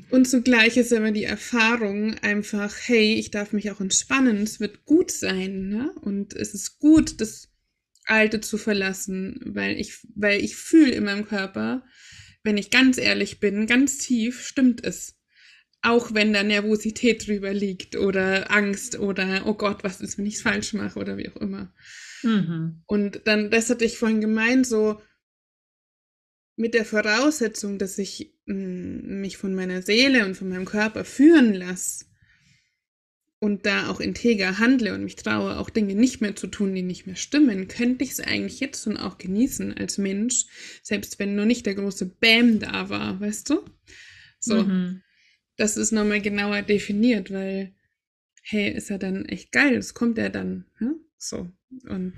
Und 0.10 0.27
zugleich 0.27 0.77
ist 0.77 0.93
aber 0.93 1.12
die 1.12 1.23
Erfahrung 1.23 2.15
einfach, 2.15 2.75
hey, 2.86 3.15
ich 3.15 3.32
darf 3.32 3.53
mich 3.53 3.71
auch 3.71 3.80
entspannen, 3.80 4.38
es 4.43 4.60
wird 4.60 4.86
gut 4.86 5.12
sein, 5.12 5.69
ne? 5.69 5.93
Und 6.01 6.36
es 6.36 6.53
ist 6.53 6.80
gut, 6.80 7.21
das 7.21 7.49
Alte 8.06 8.41
zu 8.41 8.58
verlassen, 8.58 9.39
weil 9.45 9.80
ich, 9.80 9.99
weil 10.15 10.43
ich 10.43 10.56
fühle 10.56 10.91
in 10.91 11.06
meinem 11.06 11.25
Körper, 11.25 11.84
wenn 12.43 12.58
ich 12.58 12.69
ganz 12.69 12.97
ehrlich 12.97 13.39
bin, 13.39 13.65
ganz 13.65 13.97
tief, 13.97 14.45
stimmt 14.45 14.86
es 14.86 15.16
auch 15.82 16.13
wenn 16.13 16.34
da 16.34 16.44
Nervosität 16.44 17.28
drüber 17.28 17.54
liegt 17.54 17.96
oder 17.96 18.52
Angst 18.52 19.00
oder 19.00 19.44
oh 19.46 19.54
Gott, 19.54 19.84
was 19.84 20.02
ist, 20.02 20.18
wenn 20.18 20.26
ich 20.26 20.36
es 20.36 20.42
falsch 20.42 20.74
mache 20.74 21.00
oder 21.00 21.18
wie 21.18 21.30
auch 21.30 21.38
immer. 21.38 21.74
Mhm. 22.24 22.82
Und 22.88 23.22
dann, 23.26 23.52
das 23.52 23.70
hatte 23.70 23.86
ich 23.86 23.98
vorhin 23.98 24.22
gemeint, 24.22 24.66
so 24.66 25.02
mit 26.56 26.74
der 26.74 26.86
Voraussetzung, 26.86 27.78
dass 27.78 27.98
ich 28.00 28.34
mh, 28.46 28.56
mm, 28.56 29.22
mich 29.22 29.38
von 29.38 29.54
meiner 29.54 29.82
Seele 29.82 30.26
und 30.26 30.36
von 30.36 30.50
meinem 30.50 30.66
Körper 30.66 31.06
führen 31.06 31.54
lasse 31.54 32.06
und 33.40 33.68
da 33.68 33.90
auch 33.90 34.00
integer 34.00 34.58
handle 34.58 34.96
und 34.96 35.04
mich 35.04 35.16
traue, 35.16 35.58
auch 35.58 35.70
Dinge 35.70 35.94
nicht 35.94 36.22
mehr 36.22 36.36
zu 36.36 36.48
tun, 36.48 36.74
die 36.74 36.82
nicht 36.82 37.06
mehr 37.06 37.16
stimmen, 37.16 37.68
könnte 37.68 38.04
ich 38.04 38.12
es 38.12 38.20
eigentlich 38.20 38.60
jetzt 38.60 38.84
schon 38.84 38.98
auch 38.98 39.20
genießen 39.20 39.78
als 39.78 40.00
Mensch, 40.00 40.48
selbst 40.82 41.20
wenn 41.20 41.36
nur 41.36 41.46
nicht 41.46 41.68
der 41.68 41.76
große 41.76 42.08
Bäm 42.08 42.60
da 42.60 42.90
war, 42.90 43.22
weißt 43.22 43.52
du? 43.52 43.63
So. 44.40 44.63
Mhm 44.63 45.04
das 45.58 45.78
ist 45.78 45.91
nochmal 45.91 46.22
genauer 46.22 46.62
definiert, 46.62 47.32
weil, 47.32 47.74
hey, 48.43 48.72
ist 48.72 48.89
ja 48.89 48.98
dann 48.98 49.26
echt 49.26 49.52
geil, 49.52 49.76
das 49.76 49.93
kommt 49.93 50.17
ja 50.17 50.30
dann, 50.30 50.65
ne? 50.80 50.96
So. 51.17 51.50
Und 51.88 52.13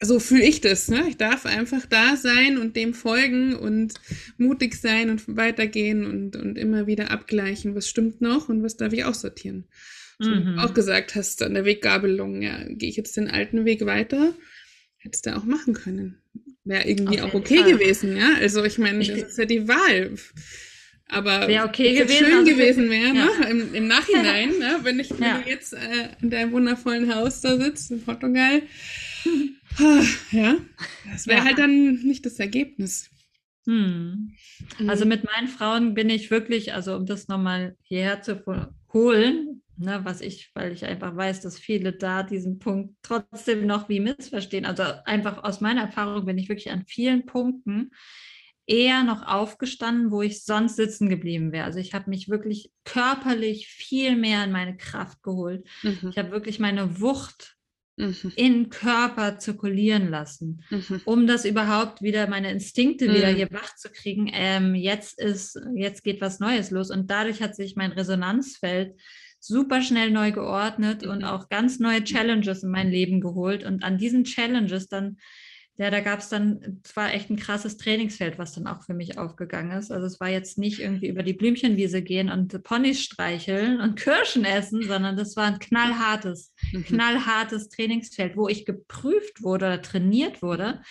so 0.00 0.20
fühle 0.20 0.44
ich 0.44 0.60
das, 0.60 0.88
ne? 0.88 1.06
Ich 1.08 1.16
darf 1.16 1.44
einfach 1.46 1.84
da 1.86 2.16
sein 2.16 2.58
und 2.58 2.76
dem 2.76 2.94
folgen 2.94 3.56
und 3.56 3.94
mutig 4.36 4.76
sein 4.76 5.10
und 5.10 5.36
weitergehen 5.36 6.06
und, 6.06 6.36
und 6.36 6.56
immer 6.56 6.86
wieder 6.86 7.10
abgleichen, 7.10 7.74
was 7.74 7.88
stimmt 7.88 8.20
noch 8.20 8.48
und 8.48 8.62
was 8.62 8.76
darf 8.76 8.92
ich 8.92 9.04
aussortieren. 9.04 9.68
So, 10.20 10.30
mhm. 10.30 10.58
auch 10.58 10.74
gesagt 10.74 11.14
hast, 11.14 11.42
an 11.42 11.54
der 11.54 11.64
Weggabelung, 11.64 12.42
ja, 12.42 12.64
gehe 12.68 12.88
ich 12.88 12.96
jetzt 12.96 13.16
den 13.16 13.28
alten 13.28 13.64
Weg 13.64 13.86
weiter? 13.86 14.34
Hättest 14.98 15.26
du 15.26 15.36
auch 15.36 15.44
machen 15.44 15.74
können. 15.74 16.20
Wäre 16.64 16.88
irgendwie 16.88 17.20
auch 17.20 17.34
okay 17.34 17.60
Fall. 17.60 17.72
gewesen, 17.72 18.16
ja. 18.16 18.34
Also 18.40 18.64
ich 18.64 18.78
meine, 18.78 18.98
das 18.98 19.08
ist 19.08 19.38
ja 19.38 19.44
die 19.44 19.68
Wahl. 19.68 20.16
Aber 21.10 21.48
wäre 21.48 21.66
okay 21.66 21.94
gewesen, 21.94 22.26
schön 22.26 22.38
also 22.38 22.50
gewesen 22.50 22.90
wäre, 22.90 23.14
ja. 23.14 23.24
ne? 23.24 23.50
Im, 23.50 23.74
Im, 23.74 23.86
Nachhinein, 23.86 24.50
ne? 24.58 24.78
wenn 24.82 25.00
ich 25.00 25.10
wenn 25.10 25.42
du 25.42 25.48
jetzt 25.48 25.72
äh, 25.72 26.08
in 26.20 26.30
deinem 26.30 26.52
wundervollen 26.52 27.14
Haus 27.14 27.40
da 27.40 27.56
sitzt 27.56 27.90
in 27.90 28.04
Portugal. 28.04 28.62
ja, 30.32 30.56
das 31.10 31.26
wäre 31.26 31.44
halt 31.44 31.58
dann 31.58 31.94
nicht 32.02 32.26
das 32.26 32.38
Ergebnis. 32.38 33.10
Hm. 33.66 34.32
Also 34.86 35.04
mhm. 35.04 35.08
mit 35.10 35.24
meinen 35.24 35.48
Frauen 35.48 35.94
bin 35.94 36.10
ich 36.10 36.30
wirklich, 36.30 36.74
also 36.74 36.96
um 36.96 37.06
das 37.06 37.28
nochmal 37.28 37.76
hierher 37.82 38.22
zu 38.22 38.42
holen, 38.92 39.62
ne, 39.76 40.00
was 40.04 40.20
ich, 40.20 40.50
weil 40.54 40.72
ich 40.72 40.84
einfach 40.84 41.14
weiß, 41.14 41.40
dass 41.40 41.58
viele 41.58 41.92
da 41.92 42.22
diesen 42.22 42.58
Punkt 42.58 42.96
trotzdem 43.02 43.66
noch 43.66 43.88
wie 43.88 44.00
missverstehen. 44.00 44.64
Also 44.64 44.84
einfach 45.04 45.44
aus 45.44 45.60
meiner 45.60 45.82
Erfahrung 45.82 46.26
bin 46.26 46.38
ich 46.38 46.48
wirklich 46.48 46.70
an 46.70 46.84
vielen 46.86 47.26
Punkten 47.26 47.90
eher 48.68 49.02
noch 49.02 49.26
aufgestanden, 49.26 50.10
wo 50.10 50.20
ich 50.20 50.44
sonst 50.44 50.76
sitzen 50.76 51.08
geblieben 51.08 51.52
wäre. 51.52 51.64
Also 51.64 51.78
ich 51.78 51.94
habe 51.94 52.10
mich 52.10 52.28
wirklich 52.28 52.70
körperlich 52.84 53.66
viel 53.66 54.14
mehr 54.14 54.44
in 54.44 54.52
meine 54.52 54.76
Kraft 54.76 55.22
geholt. 55.22 55.66
Mhm. 55.82 56.10
Ich 56.10 56.18
habe 56.18 56.30
wirklich 56.30 56.60
meine 56.60 57.00
Wucht 57.00 57.56
mhm. 57.96 58.14
in 58.36 58.68
Körper 58.68 59.38
zirkulieren 59.38 60.10
lassen, 60.10 60.62
mhm. 60.68 61.00
um 61.06 61.26
das 61.26 61.46
überhaupt 61.46 62.02
wieder, 62.02 62.28
meine 62.28 62.50
Instinkte 62.52 63.12
wieder 63.12 63.32
mhm. 63.32 63.36
hier 63.36 63.48
wach 63.50 63.74
zu 63.74 63.88
kriegen. 63.88 64.30
Ähm, 64.32 64.74
jetzt 64.74 65.18
ist, 65.18 65.58
jetzt 65.74 66.04
geht 66.04 66.20
was 66.20 66.38
Neues 66.38 66.70
los. 66.70 66.90
Und 66.90 67.10
dadurch 67.10 67.40
hat 67.40 67.56
sich 67.56 67.74
mein 67.74 67.92
Resonanzfeld 67.92 69.00
super 69.40 69.80
schnell 69.80 70.10
neu 70.10 70.30
geordnet 70.30 71.06
und 71.06 71.20
mhm. 71.20 71.24
auch 71.24 71.48
ganz 71.48 71.78
neue 71.78 72.04
Challenges 72.04 72.62
in 72.62 72.70
mein 72.70 72.90
Leben 72.90 73.22
geholt. 73.22 73.64
Und 73.64 73.82
an 73.82 73.96
diesen 73.96 74.24
Challenges 74.24 74.88
dann 74.88 75.16
ja, 75.78 75.90
da 75.90 76.00
gab 76.00 76.18
es 76.18 76.28
dann, 76.28 76.80
es 76.84 76.96
war 76.96 77.14
echt 77.14 77.30
ein 77.30 77.36
krasses 77.36 77.76
Trainingsfeld, 77.76 78.36
was 78.36 78.52
dann 78.52 78.66
auch 78.66 78.82
für 78.82 78.94
mich 78.94 79.16
aufgegangen 79.16 79.70
ist. 79.78 79.92
Also 79.92 80.06
es 80.06 80.18
war 80.18 80.28
jetzt 80.28 80.58
nicht 80.58 80.80
irgendwie 80.80 81.06
über 81.06 81.22
die 81.22 81.34
Blümchenwiese 81.34 82.02
gehen 82.02 82.30
und 82.30 82.64
Ponys 82.64 83.00
streicheln 83.00 83.80
und 83.80 83.94
Kirschen 83.94 84.44
essen, 84.44 84.82
sondern 84.82 85.16
das 85.16 85.36
war 85.36 85.44
ein 85.44 85.60
knallhartes, 85.60 86.52
mhm. 86.72 86.82
knallhartes 86.82 87.68
Trainingsfeld, 87.68 88.36
wo 88.36 88.48
ich 88.48 88.66
geprüft 88.66 89.44
wurde 89.44 89.66
oder 89.66 89.80
trainiert 89.80 90.42
wurde, 90.42 90.82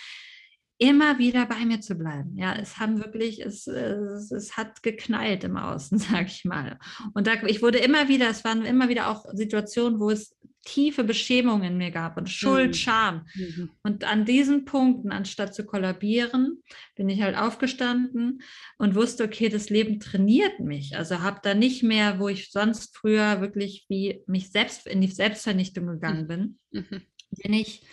immer 0.79 1.17
wieder 1.17 1.45
bei 1.45 1.65
mir 1.65 1.81
zu 1.81 1.95
bleiben. 1.95 2.37
Ja, 2.37 2.55
es 2.55 2.77
haben 2.77 2.99
wirklich, 2.99 3.43
es, 3.43 3.65
es, 3.67 4.31
es 4.31 4.57
hat 4.57 4.83
geknallt 4.83 5.43
im 5.43 5.57
Außen, 5.57 5.97
sage 5.97 6.27
ich 6.27 6.45
mal. 6.45 6.79
Und 7.13 7.27
da, 7.27 7.33
ich 7.45 7.61
wurde 7.61 7.79
immer 7.79 8.07
wieder, 8.07 8.29
es 8.29 8.43
waren 8.43 8.65
immer 8.65 8.89
wieder 8.89 9.09
auch 9.09 9.25
Situationen, 9.33 9.99
wo 9.99 10.09
es 10.11 10.35
tiefe 10.67 11.05
Beschämung 11.05 11.63
in 11.63 11.77
mir 11.77 11.91
gab 11.91 12.17
und 12.17 12.29
Schuld, 12.29 12.69
mhm. 12.69 12.73
Scham. 12.73 13.25
Mhm. 13.35 13.69
Und 13.83 14.03
an 14.03 14.25
diesen 14.25 14.65
Punkten, 14.65 15.11
anstatt 15.13 15.55
zu 15.55 15.65
kollabieren, 15.65 16.61
bin 16.95 17.07
ich 17.07 17.21
halt 17.21 17.37
aufgestanden 17.37 18.41
und 18.77 18.93
wusste, 18.93 19.23
okay, 19.23 19.47
das 19.47 19.69
Leben 19.69 20.01
trainiert 20.01 20.59
mich. 20.59 20.97
Also 20.97 21.21
habe 21.21 21.39
da 21.41 21.53
nicht 21.53 21.83
mehr, 21.83 22.19
wo 22.19 22.27
ich 22.27 22.51
sonst 22.51 22.97
früher 22.97 23.39
wirklich 23.39 23.85
wie 23.87 24.21
mich 24.27 24.51
selbst 24.51 24.87
in 24.87 24.99
die 24.99 25.07
Selbstvernichtung 25.07 25.87
gegangen 25.87 26.23
mhm. 26.23 26.27
bin, 26.27 26.59
mhm. 26.71 27.01
bin 27.41 27.53
ich 27.53 27.83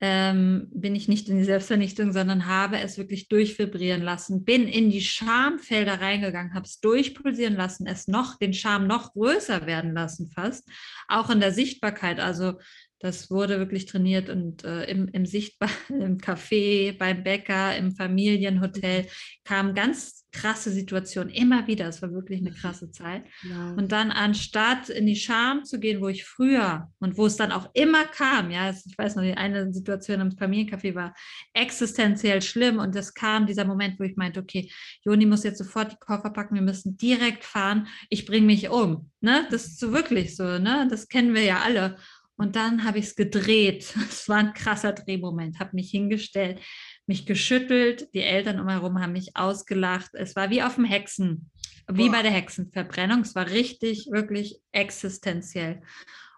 ähm, 0.00 0.68
bin 0.72 0.94
ich 0.94 1.08
nicht 1.08 1.28
in 1.28 1.38
die 1.38 1.44
Selbstvernichtung, 1.44 2.12
sondern 2.12 2.46
habe 2.46 2.78
es 2.78 2.98
wirklich 2.98 3.28
durchvibrieren 3.28 4.02
lassen, 4.02 4.44
bin 4.44 4.68
in 4.68 4.90
die 4.90 5.00
Schamfelder 5.00 6.00
reingegangen, 6.00 6.52
habe 6.52 6.66
es 6.66 6.80
durchpulsieren 6.80 7.56
lassen, 7.56 7.86
es 7.86 8.06
noch, 8.06 8.36
den 8.38 8.52
Scham 8.52 8.86
noch 8.86 9.14
größer 9.14 9.66
werden 9.66 9.94
lassen 9.94 10.30
fast, 10.30 10.68
auch 11.08 11.30
in 11.30 11.40
der 11.40 11.52
Sichtbarkeit. 11.52 12.20
Also 12.20 12.58
das 13.00 13.30
wurde 13.30 13.58
wirklich 13.58 13.86
trainiert 13.86 14.30
und 14.30 14.64
äh, 14.64 14.84
im, 14.84 15.08
im 15.08 15.26
Sichtbar, 15.26 15.70
im 15.88 16.18
Café, 16.18 16.96
beim 16.96 17.22
Bäcker, 17.22 17.76
im 17.76 17.94
Familienhotel 17.94 19.02
mhm. 19.02 19.06
kamen 19.44 19.74
ganz 19.74 20.26
krasse 20.32 20.70
Situationen 20.70 21.30
immer 21.30 21.66
wieder. 21.66 21.88
Es 21.88 22.02
war 22.02 22.12
wirklich 22.12 22.40
eine 22.40 22.50
mhm. 22.50 22.56
krasse 22.56 22.90
Zeit. 22.90 23.24
Ja. 23.48 23.72
Und 23.72 23.92
dann 23.92 24.10
anstatt 24.10 24.88
in 24.88 25.06
die 25.06 25.16
Scham 25.16 25.64
zu 25.64 25.80
gehen, 25.80 26.00
wo 26.00 26.08
ich 26.08 26.24
früher 26.24 26.90
und 26.98 27.16
wo 27.16 27.26
es 27.26 27.36
dann 27.36 27.52
auch 27.52 27.70
immer 27.74 28.04
kam, 28.04 28.50
ja, 28.50 28.70
ich 28.70 28.98
weiß 28.98 29.16
noch, 29.16 29.22
die 29.22 29.34
eine 29.34 29.72
Situation 29.72 30.20
im 30.20 30.30
Familiencafé 30.30 30.94
war 30.94 31.14
existenziell 31.54 32.42
schlimm 32.42 32.78
und 32.78 32.94
es 32.96 33.14
kam 33.14 33.46
dieser 33.46 33.64
Moment, 33.64 33.98
wo 33.98 34.04
ich 34.04 34.16
meinte, 34.16 34.40
okay, 34.40 34.70
Joni 35.04 35.26
muss 35.26 35.44
jetzt 35.44 35.58
sofort 35.58 35.92
die 35.92 35.96
Koffer 36.00 36.30
packen, 36.30 36.54
wir 36.54 36.62
müssen 36.62 36.96
direkt 36.96 37.44
fahren, 37.44 37.88
ich 38.10 38.26
bringe 38.26 38.46
mich 38.46 38.68
um. 38.68 39.10
Ne? 39.20 39.46
Das 39.50 39.66
ist 39.66 39.80
so 39.80 39.92
wirklich 39.92 40.36
so, 40.36 40.58
ne? 40.58 40.86
Das 40.90 41.08
kennen 41.08 41.34
wir 41.34 41.42
ja 41.42 41.60
alle. 41.60 41.96
Und 42.36 42.54
dann 42.54 42.84
habe 42.84 42.98
ich 42.98 43.06
es 43.06 43.16
gedreht. 43.16 43.94
Es 44.08 44.28
war 44.28 44.38
ein 44.38 44.52
krasser 44.52 44.92
Drehmoment. 44.92 45.58
Habe 45.58 45.70
mich 45.74 45.90
hingestellt, 45.90 46.60
mich 47.06 47.26
geschüttelt. 47.26 48.12
Die 48.14 48.22
Eltern 48.22 48.60
umherum 48.60 49.00
haben 49.00 49.12
mich 49.12 49.36
ausgelacht. 49.36 50.10
Es 50.14 50.36
war 50.36 50.50
wie 50.50 50.62
auf 50.62 50.74
dem 50.74 50.84
Hexen, 50.84 51.50
wie 51.90 52.08
Boah. 52.08 52.16
bei 52.16 52.22
der 52.22 52.32
Hexenverbrennung. 52.32 53.20
Es 53.20 53.34
war 53.34 53.48
richtig, 53.50 54.08
wirklich 54.10 54.60
existenziell. 54.72 55.82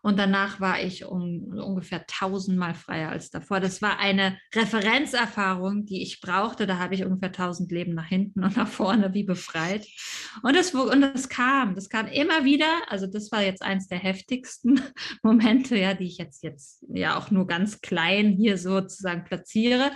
Und 0.03 0.19
danach 0.19 0.61
war 0.61 0.81
ich 0.83 1.05
um, 1.05 1.53
ungefähr 1.53 2.07
tausendmal 2.07 2.75
freier 2.75 3.11
als 3.11 3.31
davor. 3.31 3.61
Das 3.61 3.83
war 3.83 3.99
eine 3.99 4.39
Referenzerfahrung, 4.55 5.87
die 5.87 6.03
ich 6.03 6.21
brauchte. 6.21 6.67
Da 6.67 6.79
habe 6.79 6.95
ich 6.95 7.05
ungefähr 7.05 7.33
tausend 7.33 7.73
Leben 7.73 7.95
nach 7.95 8.07
hinten 8.07 8.45
und 8.45 8.57
nach 8.57 8.69
vorne 8.69 9.15
wie 9.15 9.25
befreit. 9.25 9.87
Und 10.43 10.55
das, 10.55 10.73
und 10.73 11.01
das 11.01 11.29
kam, 11.29 11.75
das 11.75 11.89
kam 11.89 12.07
immer 12.07 12.45
wieder. 12.45 12.69
Also 12.89 13.07
das 13.07 13.33
war 13.33 13.43
jetzt 13.43 13.63
eins 13.63 13.89
der 13.89 13.99
heftigsten 13.99 14.81
Momente, 15.23 15.77
ja, 15.77 15.95
die 15.95 16.07
ich 16.07 16.19
jetzt, 16.19 16.43
jetzt 16.43 16.85
ja 16.89 17.19
auch 17.19 17.31
nur 17.31 17.47
ganz 17.47 17.81
klein 17.81 18.31
hier 18.33 18.59
sozusagen 18.59 19.25
platziere. 19.25 19.91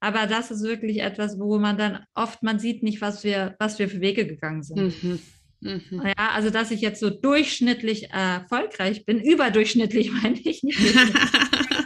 Aber 0.00 0.26
das 0.26 0.50
ist 0.50 0.62
wirklich 0.62 1.00
etwas, 1.00 1.38
wo 1.38 1.58
man 1.58 1.78
dann 1.78 2.04
oft, 2.14 2.42
man 2.42 2.58
sieht 2.58 2.82
nicht, 2.82 3.00
was 3.00 3.24
wir, 3.24 3.56
was 3.58 3.78
wir 3.78 3.88
für 3.88 4.00
Wege 4.00 4.26
gegangen 4.26 4.62
sind. 4.62 5.02
Mhm. 5.02 5.20
Mhm. 5.60 6.02
Ja, 6.04 6.30
also 6.32 6.50
dass 6.50 6.70
ich 6.70 6.80
jetzt 6.80 7.00
so 7.00 7.10
durchschnittlich 7.10 8.04
äh, 8.04 8.36
erfolgreich 8.38 9.04
bin, 9.04 9.20
überdurchschnittlich 9.20 10.12
meine 10.22 10.38
ich 10.38 10.62
nicht, 10.62 10.78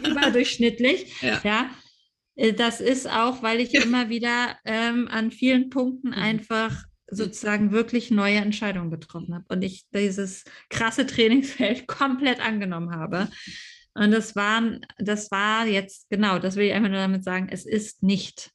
überdurchschnittlich, 0.06 1.06
ja. 1.22 1.40
ja. 1.44 1.70
Äh, 2.36 2.52
das 2.52 2.80
ist 2.80 3.08
auch, 3.08 3.42
weil 3.42 3.60
ich 3.60 3.74
immer 3.74 4.08
wieder 4.08 4.56
ähm, 4.64 5.08
an 5.08 5.30
vielen 5.30 5.70
Punkten 5.70 6.08
mhm. 6.08 6.14
einfach 6.14 6.84
sozusagen 7.10 7.72
wirklich 7.72 8.10
neue 8.10 8.36
Entscheidungen 8.36 8.90
getroffen 8.90 9.34
habe 9.34 9.44
und 9.48 9.62
ich 9.62 9.84
dieses 9.92 10.44
krasse 10.68 11.06
Trainingsfeld 11.06 11.86
komplett 11.88 12.40
angenommen 12.40 12.94
habe. 12.94 13.28
Und 13.94 14.12
das 14.12 14.36
war, 14.36 14.62
das 14.98 15.30
war 15.32 15.66
jetzt, 15.66 16.08
genau, 16.10 16.38
das 16.38 16.54
will 16.54 16.66
ich 16.66 16.72
einfach 16.72 16.88
nur 16.88 16.98
damit 16.98 17.24
sagen, 17.24 17.48
es 17.50 17.66
ist 17.66 18.04
nicht 18.04 18.52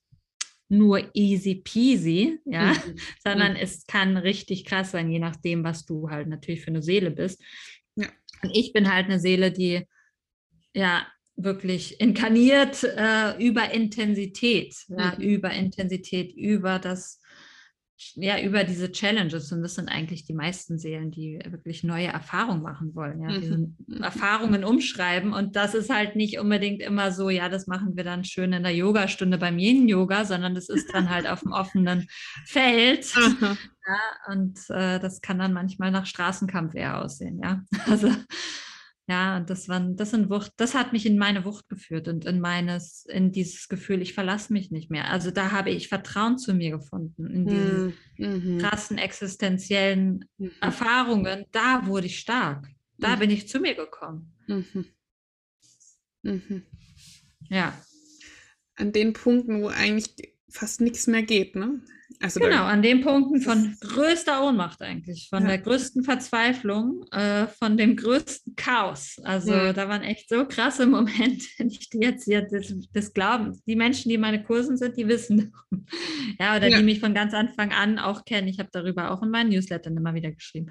nur 0.78 1.10
easy 1.14 1.56
peasy, 1.56 2.40
ja, 2.46 2.74
mhm. 2.74 2.96
sondern 3.24 3.54
mhm. 3.54 3.60
es 3.62 3.86
kann 3.88 4.18
richtig 4.18 4.66
krass 4.66 4.92
sein, 4.92 5.10
je 5.10 5.20
nachdem, 5.20 5.64
was 5.64 5.86
du 5.86 6.10
halt 6.10 6.28
natürlich 6.28 6.62
für 6.62 6.70
eine 6.70 6.82
Seele 6.82 7.12
bist. 7.12 7.42
Ja. 7.96 8.08
Und 8.44 8.56
ich 8.56 8.74
bin 8.74 8.92
halt 8.92 9.06
eine 9.06 9.20
Seele, 9.20 9.52
die 9.52 9.86
ja 10.74 11.08
wirklich 11.36 12.00
inkarniert 12.00 12.84
äh, 12.84 13.38
über 13.44 13.72
Intensität, 13.72 14.76
ja, 14.88 15.16
mhm. 15.18 15.24
über 15.24 15.52
Intensität, 15.52 16.34
über 16.34 16.80
das 16.80 17.20
ja, 18.16 18.40
über 18.42 18.64
diese 18.64 18.92
Challenges. 18.92 19.52
Und 19.52 19.62
das 19.62 19.76
sind 19.76 19.90
eigentlich 19.90 20.26
die 20.26 20.34
meisten 20.34 20.78
Seelen, 20.78 21.12
die 21.12 21.40
wirklich 21.48 21.84
neue 21.84 22.08
Erfahrungen 22.08 22.62
machen 22.62 22.94
wollen, 22.96 23.22
ja, 23.22 23.38
diese 23.38 23.58
mhm. 23.58 24.02
Erfahrungen 24.02 24.64
umschreiben. 24.64 25.34
Und 25.34 25.56
das 25.56 25.74
ist 25.74 25.90
halt 25.90 26.16
nicht 26.16 26.40
unbedingt 26.40 26.82
immer 26.82 27.12
so, 27.12 27.30
ja, 27.30 27.50
das 27.50 27.68
machen 27.68 27.96
wir 27.96 28.04
dann 28.04 28.24
schön 28.24 28.54
in 28.54 28.64
der 28.64 28.76
Yogastunde 28.76 29.38
beim 29.38 29.58
Yin-Yoga, 29.58 30.26
sondern 30.26 30.56
das 30.56 30.70
ist 30.70 30.94
dann 30.94 31.10
halt 31.10 31.28
auf 31.28 31.42
dem 31.42 31.52
offenen 31.52 32.08
Feld. 32.46 33.14
Ja, 33.88 34.34
und 34.34 34.58
äh, 34.70 35.00
das 35.00 35.22
kann 35.22 35.38
dann 35.38 35.54
manchmal 35.54 35.92
nach 35.92 36.08
Straßenkampf 36.08 36.74
eher 36.74 37.04
aussehen, 37.04 37.40
ja. 37.44 37.62
Also 37.86 38.10
ja, 39.08 39.38
und 39.38 39.52
das 39.52 39.70
waren, 39.70 39.96
das 39.96 40.12
sind 40.12 40.32
Wucht, 40.32 40.54
das 40.58 40.74
hat 40.74 40.92
mich 40.92 41.06
in 41.06 41.18
meine 41.18 41.46
Wucht 41.46 41.70
geführt 41.70 42.08
und 42.08 42.26
in 42.26 42.40
meines, 42.40 43.06
in 43.06 43.32
dieses 43.32 43.68
Gefühl, 43.68 44.02
ich 44.02 44.16
verlasse 44.16 44.52
mich 44.52 44.72
nicht 44.72 44.90
mehr. 44.90 45.12
Also 45.12 45.30
da 45.30 45.52
habe 45.52 45.70
ich 45.70 45.90
Vertrauen 45.90 46.40
zu 46.40 46.56
mir 46.56 46.72
gefunden, 46.72 47.28
in 47.28 47.46
diese 47.46 47.94
mhm. 48.18 48.58
krassen 48.58 48.98
existenziellen 48.98 50.26
mhm. 50.38 50.52
Erfahrungen. 50.60 51.46
Da 51.52 51.86
wurde 51.86 52.08
ich 52.08 52.20
stark. 52.20 52.68
Da 52.98 53.16
mhm. 53.16 53.20
bin 53.20 53.30
ich 53.30 53.48
zu 53.48 53.60
mir 53.60 53.76
gekommen. 53.76 54.34
Mhm. 54.48 54.86
Mhm. 56.24 56.64
Ja. 57.50 57.80
An 58.76 58.92
den 58.92 59.14
Punkten, 59.14 59.62
wo 59.62 59.68
eigentlich 59.68 60.35
fast 60.56 60.82
nichts 60.82 61.08
mehr 61.08 61.24
geht, 61.24 61.56
ne? 61.56 61.82
Also 62.22 62.40
genau, 62.40 62.64
an 62.64 62.82
den 62.82 63.02
Punkten 63.02 63.42
von 63.42 63.76
größter 63.82 64.48
Ohnmacht 64.48 64.82
eigentlich, 64.82 65.28
von 65.30 65.44
ja. 65.44 65.50
der 65.50 65.58
größten 65.58 66.04
Verzweiflung, 66.04 67.04
äh, 67.12 67.48
von 67.48 67.78
dem 67.78 67.96
größten 67.96 68.56
Chaos. 68.56 69.20
Also 69.24 69.52
ja. 69.52 69.74
da 69.74 69.90
waren 69.90 70.02
echt 70.02 70.30
so 70.30 70.46
krasse 70.46 70.86
Momente, 70.88 71.46
wenn 71.58 71.68
ich 71.68 71.90
die 71.90 72.00
jetzt 72.00 72.26
hier 72.26 72.44
das, 72.44 72.74
das, 72.94 73.14
glauben. 73.14 73.60
Die 73.68 73.76
Menschen, 73.76 74.10
die 74.10 74.18
meine 74.18 74.44
Kursen 74.44 74.78
sind, 74.78 74.98
die 74.98 75.08
wissen. 75.08 75.54
ja, 76.40 76.56
oder 76.56 76.68
ja. 76.68 76.78
die 76.78 76.84
mich 76.84 77.00
von 77.00 77.14
ganz 77.14 77.34
Anfang 77.34 77.72
an 77.72 78.00
auch 78.00 78.24
kennen. 78.24 78.48
Ich 78.48 78.60
habe 78.60 78.70
darüber 78.72 79.12
auch 79.12 79.22
in 79.22 79.30
meinen 79.30 79.50
Newslettern 79.50 79.98
immer 79.98 80.14
wieder 80.14 80.32
geschrieben. 80.32 80.68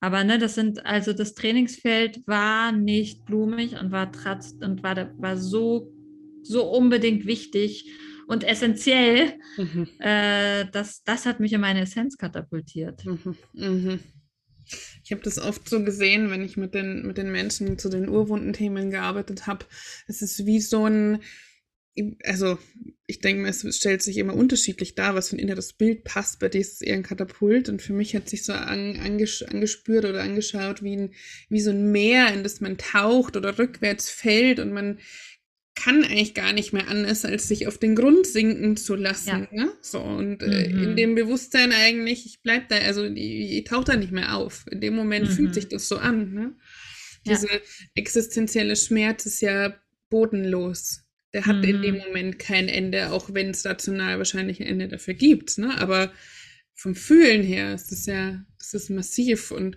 Aber 0.00 0.24
ne, 0.24 0.38
das 0.38 0.54
sind, 0.54 0.86
also 0.86 1.12
das 1.12 1.34
Trainingsfeld 1.34 2.26
war 2.26 2.72
nicht 2.72 3.24
blumig 3.24 3.78
und 3.78 3.90
war 3.90 4.10
tratz 4.12 4.54
und 4.60 4.82
war, 4.82 4.96
war 5.20 5.36
so, 5.36 5.92
so 6.42 6.70
unbedingt 6.70 7.26
wichtig 7.26 7.90
und 8.28 8.44
essentiell. 8.44 9.32
Mhm. 9.56 9.88
Äh, 9.98 10.66
das, 10.70 11.02
das 11.02 11.26
hat 11.26 11.40
mich 11.40 11.52
in 11.52 11.60
meine 11.60 11.80
Essenz 11.80 12.18
katapultiert. 12.18 13.04
Mhm. 13.04 13.36
Mhm. 13.54 14.00
Ich 15.02 15.12
habe 15.12 15.22
das 15.22 15.38
oft 15.38 15.68
so 15.68 15.82
gesehen, 15.82 16.30
wenn 16.30 16.44
ich 16.44 16.58
mit 16.58 16.74
den, 16.74 17.06
mit 17.06 17.16
den 17.16 17.32
Menschen 17.32 17.78
zu 17.78 17.88
den 17.88 18.08
Urwundenthemen 18.08 18.90
gearbeitet 18.90 19.46
habe. 19.46 19.64
Es 20.06 20.20
ist 20.20 20.44
wie 20.44 20.60
so 20.60 20.84
ein, 20.84 21.20
also 22.22 22.58
ich 23.06 23.20
denke 23.20 23.40
mir, 23.40 23.48
es 23.48 23.64
stellt 23.74 24.02
sich 24.02 24.18
immer 24.18 24.34
unterschiedlich 24.34 24.94
dar, 24.94 25.14
was 25.14 25.30
für 25.30 25.36
ein 25.36 25.40
inneres 25.40 25.72
Bild 25.72 26.04
passt. 26.04 26.38
Bei 26.38 26.50
dir 26.50 26.60
ist 26.60 26.74
es 26.74 26.80
eher 26.82 26.96
ein 26.96 27.02
Katapult 27.02 27.70
und 27.70 27.80
für 27.80 27.94
mich 27.94 28.14
hat 28.14 28.28
sich 28.28 28.44
so 28.44 28.52
an, 28.52 28.98
anges 28.98 29.42
angespürt 29.42 30.04
oder 30.04 30.22
angeschaut 30.22 30.82
wie, 30.82 30.98
ein, 30.98 31.14
wie 31.48 31.60
so 31.60 31.70
ein 31.70 31.90
Meer, 31.90 32.30
in 32.34 32.42
das 32.42 32.60
man 32.60 32.76
taucht 32.76 33.38
oder 33.38 33.58
rückwärts 33.58 34.10
fällt 34.10 34.60
und 34.60 34.72
man 34.72 34.98
kann 35.78 36.02
eigentlich 36.02 36.34
gar 36.34 36.52
nicht 36.52 36.72
mehr 36.72 36.88
anders, 36.88 37.24
als 37.24 37.46
sich 37.46 37.68
auf 37.68 37.78
den 37.78 37.94
Grund 37.94 38.26
sinken 38.26 38.76
zu 38.76 38.96
lassen. 38.96 39.48
Ja. 39.52 39.64
Ne? 39.64 39.72
So, 39.80 40.00
und 40.00 40.42
äh, 40.42 40.68
mhm. 40.68 40.82
in 40.82 40.96
dem 40.96 41.14
Bewusstsein 41.14 41.70
eigentlich, 41.72 42.26
ich 42.26 42.42
bleib 42.42 42.68
da, 42.68 42.76
also 42.78 43.04
ich, 43.04 43.52
ich 43.52 43.64
tauche 43.64 43.84
da 43.84 43.96
nicht 43.96 44.10
mehr 44.10 44.34
auf. 44.34 44.64
In 44.72 44.80
dem 44.80 44.96
Moment 44.96 45.28
mhm. 45.28 45.32
fühlt 45.32 45.54
sich 45.54 45.68
das 45.68 45.86
so 45.86 45.98
an. 45.98 46.34
Ne? 46.34 46.56
Diese 47.26 47.46
ja. 47.46 47.60
existenzielle 47.94 48.74
Schmerz 48.74 49.24
ist 49.26 49.40
ja 49.40 49.80
bodenlos. 50.10 51.04
Der 51.32 51.46
hat 51.46 51.58
mhm. 51.58 51.64
in 51.64 51.82
dem 51.82 51.94
mhm. 51.94 52.00
Moment 52.00 52.38
kein 52.40 52.68
Ende, 52.68 53.12
auch 53.12 53.32
wenn 53.32 53.50
es 53.50 53.64
rational 53.64 54.18
wahrscheinlich 54.18 54.60
ein 54.60 54.66
Ende 54.66 54.88
dafür 54.88 55.14
gibt. 55.14 55.58
Ne? 55.58 55.78
Aber 55.78 56.12
vom 56.74 56.96
Fühlen 56.96 57.44
her 57.44 57.72
ist 57.74 57.92
das 57.92 58.06
ja, 58.06 58.44
das 58.58 58.74
ist 58.74 58.90
massiv. 58.90 59.52
Und 59.52 59.76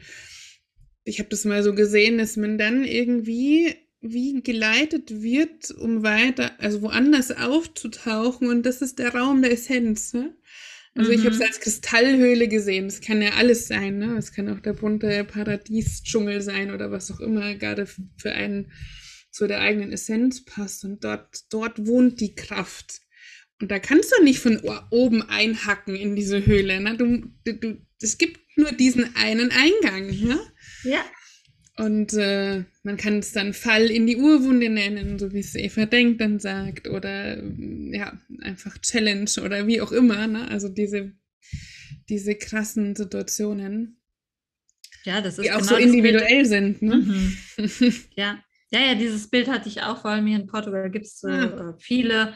ich 1.03 1.19
habe 1.19 1.29
das 1.29 1.45
mal 1.45 1.61
so 1.61 1.75
gesehen, 1.75 2.17
dass 2.17 2.37
man 2.37 2.57
dann 2.57 2.85
irgendwie 2.85 3.75
wie 4.01 4.41
geleitet 4.41 5.21
wird, 5.21 5.71
um 5.71 6.03
weiter, 6.03 6.59
also 6.59 6.81
woanders 6.81 7.31
aufzutauchen. 7.31 8.49
Und 8.49 8.65
das 8.65 8.81
ist 8.81 8.99
der 8.99 9.13
Raum 9.13 9.41
der 9.41 9.51
Essenz. 9.51 10.13
Ne? 10.13 10.35
Also 10.95 11.11
mhm. 11.11 11.19
ich 11.19 11.25
habe 11.25 11.35
es 11.35 11.41
als 11.41 11.59
Kristallhöhle 11.59 12.47
gesehen. 12.47 12.85
Das 12.85 13.01
kann 13.01 13.21
ja 13.21 13.31
alles 13.33 13.67
sein. 13.67 13.99
Ne? 13.99 14.17
Es 14.17 14.33
kann 14.33 14.49
auch 14.49 14.59
der 14.59 14.73
bunte 14.73 15.23
Paradiesdschungel 15.23 16.41
sein 16.41 16.71
oder 16.71 16.91
was 16.91 17.11
auch 17.11 17.19
immer 17.19 17.53
gerade 17.55 17.85
für 17.85 18.31
einen 18.31 18.71
zu 19.29 19.47
der 19.47 19.61
eigenen 19.61 19.93
Essenz 19.93 20.43
passt. 20.43 20.83
Und 20.83 21.03
dort, 21.03 21.53
dort 21.53 21.85
wohnt 21.85 22.19
die 22.19 22.35
Kraft. 22.35 23.01
Und 23.61 23.69
da 23.69 23.77
kannst 23.77 24.11
du 24.17 24.23
nicht 24.23 24.39
von 24.39 24.59
oben 24.89 25.21
einhacken 25.21 25.95
in 25.95 26.15
diese 26.15 26.43
Höhle. 26.45 26.81
Ne? 26.81 26.97
Du, 26.97 27.31
du, 27.43 27.53
du, 27.53 27.77
es 28.01 28.17
gibt 28.17 28.39
nur 28.57 28.71
diesen 28.71 29.15
einen 29.15 29.51
Eingang. 29.51 30.07
Ne? 30.07 30.39
Ja. 30.83 31.05
Und 31.77 32.13
äh, 32.13 32.65
man 32.84 32.97
kann 32.97 33.19
es 33.19 33.31
dann 33.31 33.53
Fall 33.53 33.89
in 33.89 34.05
die 34.05 34.17
Urwunde 34.17 34.69
nennen, 34.69 35.17
so 35.17 35.31
wie 35.34 35.39
es 35.39 35.55
Eva 35.55 35.86
Denk 35.86 36.19
dann 36.19 36.39
sagt, 36.39 36.88
oder 36.88 37.41
ja, 37.41 38.19
einfach 38.41 38.77
Challenge 38.79 39.29
oder 39.43 39.65
wie 39.67 39.81
auch 39.81 39.91
immer. 39.91 40.27
Ne? 40.27 40.49
Also 40.49 40.67
diese, 40.67 41.13
diese 42.10 42.36
krassen 42.36 42.95
Situationen. 42.95 43.97
Ja, 45.05 45.21
das 45.21 45.38
ist 45.38 45.45
die 45.45 45.51
auch 45.51 45.60
genau 45.60 45.69
so 45.69 45.75
individuell 45.77 46.45
sind. 46.45 46.81
Ne? 46.81 46.95
Mhm. 46.97 47.38
ja. 48.15 48.43
ja, 48.69 48.79
ja, 48.79 48.95
dieses 48.95 49.29
Bild 49.29 49.47
hatte 49.47 49.69
ich 49.69 49.81
auch, 49.81 50.01
vor 50.01 50.12
allem 50.12 50.27
hier 50.27 50.39
in 50.39 50.47
Portugal 50.47 50.91
gibt 50.91 51.05
es 51.05 51.19
so 51.19 51.29
ah. 51.29 51.75
viele 51.79 52.34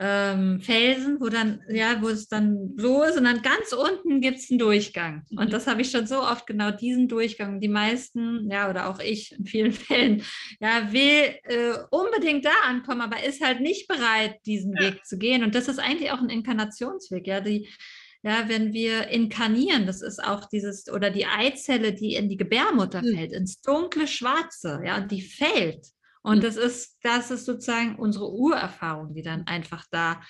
ähm, 0.00 0.60
Felsen, 0.60 1.20
wo 1.20 1.28
dann, 1.28 1.60
ja, 1.68 2.00
wo 2.00 2.08
es 2.08 2.28
dann 2.28 2.74
so 2.76 3.02
ist 3.02 3.18
und 3.18 3.24
dann 3.24 3.42
ganz 3.42 3.72
unten 3.72 4.20
gibt 4.20 4.38
es 4.38 4.50
einen 4.50 4.60
Durchgang. 4.60 5.24
Und 5.30 5.46
mhm. 5.46 5.50
das 5.50 5.66
habe 5.66 5.82
ich 5.82 5.90
schon 5.90 6.06
so 6.06 6.20
oft, 6.22 6.46
genau 6.46 6.70
diesen 6.70 7.08
Durchgang. 7.08 7.60
Die 7.60 7.68
meisten, 7.68 8.48
ja, 8.50 8.70
oder 8.70 8.88
auch 8.88 9.00
ich 9.00 9.32
in 9.32 9.44
vielen 9.44 9.72
Fällen, 9.72 10.22
ja, 10.60 10.92
will 10.92 11.34
äh, 11.44 11.78
unbedingt 11.90 12.44
da 12.44 12.52
ankommen, 12.64 13.00
aber 13.00 13.24
ist 13.24 13.44
halt 13.44 13.60
nicht 13.60 13.88
bereit, 13.88 14.36
diesen 14.46 14.74
ja. 14.76 14.82
Weg 14.82 15.04
zu 15.04 15.18
gehen. 15.18 15.42
Und 15.42 15.54
das 15.54 15.66
ist 15.66 15.80
eigentlich 15.80 16.12
auch 16.12 16.20
ein 16.20 16.30
Inkarnationsweg, 16.30 17.26
ja, 17.26 17.40
die, 17.40 17.68
ja, 18.22 18.48
wenn 18.48 18.72
wir 18.72 19.08
inkarnieren, 19.08 19.86
das 19.86 20.02
ist 20.02 20.22
auch 20.22 20.44
dieses, 20.44 20.88
oder 20.88 21.10
die 21.10 21.26
Eizelle, 21.26 21.92
die 21.92 22.14
in 22.14 22.28
die 22.28 22.36
Gebärmutter 22.36 23.02
mhm. 23.02 23.16
fällt, 23.16 23.32
ins 23.32 23.60
dunkle 23.60 24.06
Schwarze, 24.06 24.80
ja, 24.84 25.00
die 25.00 25.22
fällt. 25.22 25.88
Und 26.22 26.44
das 26.44 26.56
ist, 26.56 26.98
das 27.02 27.30
ist 27.30 27.46
sozusagen 27.46 27.96
unsere 27.96 28.32
Urerfahrung, 28.32 29.14
die 29.14 29.22
dann 29.22 29.46
einfach 29.46 29.86
da 29.90 30.20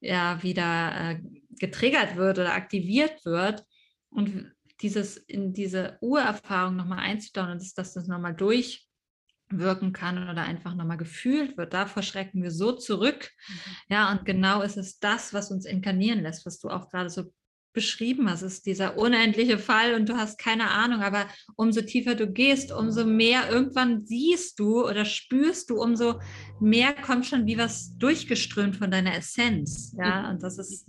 ja 0.00 0.42
wieder 0.42 1.10
äh, 1.10 1.20
getriggert 1.58 2.16
wird 2.16 2.38
oder 2.38 2.54
aktiviert 2.54 3.24
wird. 3.24 3.64
Und 4.10 4.52
dieses 4.80 5.16
in 5.16 5.52
diese 5.52 5.98
Urerfahrung 6.00 6.76
nochmal 6.76 6.98
einzutauchen 6.98 7.52
und 7.52 7.60
dass, 7.60 7.74
dass 7.74 7.94
das 7.94 8.06
nochmal 8.06 8.34
durchwirken 8.34 9.92
kann 9.92 10.28
oder 10.28 10.42
einfach 10.42 10.74
nochmal 10.74 10.96
gefühlt 10.96 11.56
wird, 11.56 11.74
davor 11.74 12.02
schrecken 12.02 12.42
wir 12.42 12.50
so 12.50 12.72
zurück. 12.72 13.30
Mhm. 13.48 13.54
Ja, 13.88 14.12
und 14.12 14.24
genau 14.24 14.62
ist 14.62 14.76
es 14.76 14.98
das, 14.98 15.32
was 15.32 15.50
uns 15.50 15.64
inkarnieren 15.64 16.22
lässt, 16.22 16.44
was 16.46 16.58
du 16.58 16.68
auch 16.68 16.90
gerade 16.90 17.10
so 17.10 17.32
beschrieben 17.74 18.30
hast, 18.30 18.42
ist 18.42 18.64
dieser 18.64 18.96
unendliche 18.96 19.58
Fall 19.58 19.94
und 19.94 20.08
du 20.08 20.16
hast 20.16 20.38
keine 20.38 20.70
Ahnung, 20.70 21.02
aber 21.02 21.26
umso 21.56 21.82
tiefer 21.82 22.14
du 22.14 22.28
gehst, 22.28 22.72
umso 22.72 23.04
mehr 23.04 23.50
irgendwann 23.50 24.06
siehst 24.06 24.58
du 24.58 24.88
oder 24.88 25.04
spürst 25.04 25.68
du, 25.68 25.82
umso 25.82 26.20
mehr 26.60 26.94
kommt 26.94 27.26
schon 27.26 27.46
wie 27.46 27.58
was 27.58 27.98
durchgeströmt 27.98 28.76
von 28.76 28.90
deiner 28.90 29.14
Essenz, 29.16 29.94
ja, 29.98 30.22
mhm. 30.22 30.28
und 30.30 30.42
das 30.42 30.58
ist, 30.58 30.88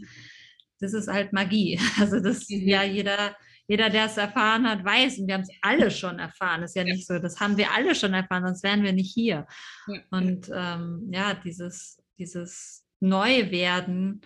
das 0.80 0.94
ist 0.94 1.10
halt 1.10 1.34
Magie, 1.34 1.80
also 2.00 2.22
das, 2.22 2.48
mhm. 2.50 2.68
ja, 2.68 2.84
jeder, 2.84 3.36
jeder, 3.68 3.90
der 3.90 4.06
es 4.06 4.18
erfahren 4.18 4.70
hat, 4.70 4.86
weiß, 4.86 5.18
und 5.18 5.28
wir 5.28 5.34
haben 5.34 5.42
es 5.42 5.58
alle 5.62 5.90
schon 5.90 6.20
erfahren, 6.20 6.64
ist 6.64 6.76
ja 6.76 6.84
nicht 6.84 7.08
so, 7.08 7.18
das 7.18 7.40
haben 7.40 7.58
wir 7.58 7.72
alle 7.72 7.96
schon 7.96 8.14
erfahren, 8.14 8.46
sonst 8.46 8.64
wären 8.64 8.84
wir 8.84 8.94
nicht 8.94 9.12
hier, 9.12 9.48
und 10.12 10.50
ähm, 10.54 11.10
ja, 11.12 11.34
dieses, 11.34 11.98
dieses 12.20 12.86
Neuwerden, 13.00 14.22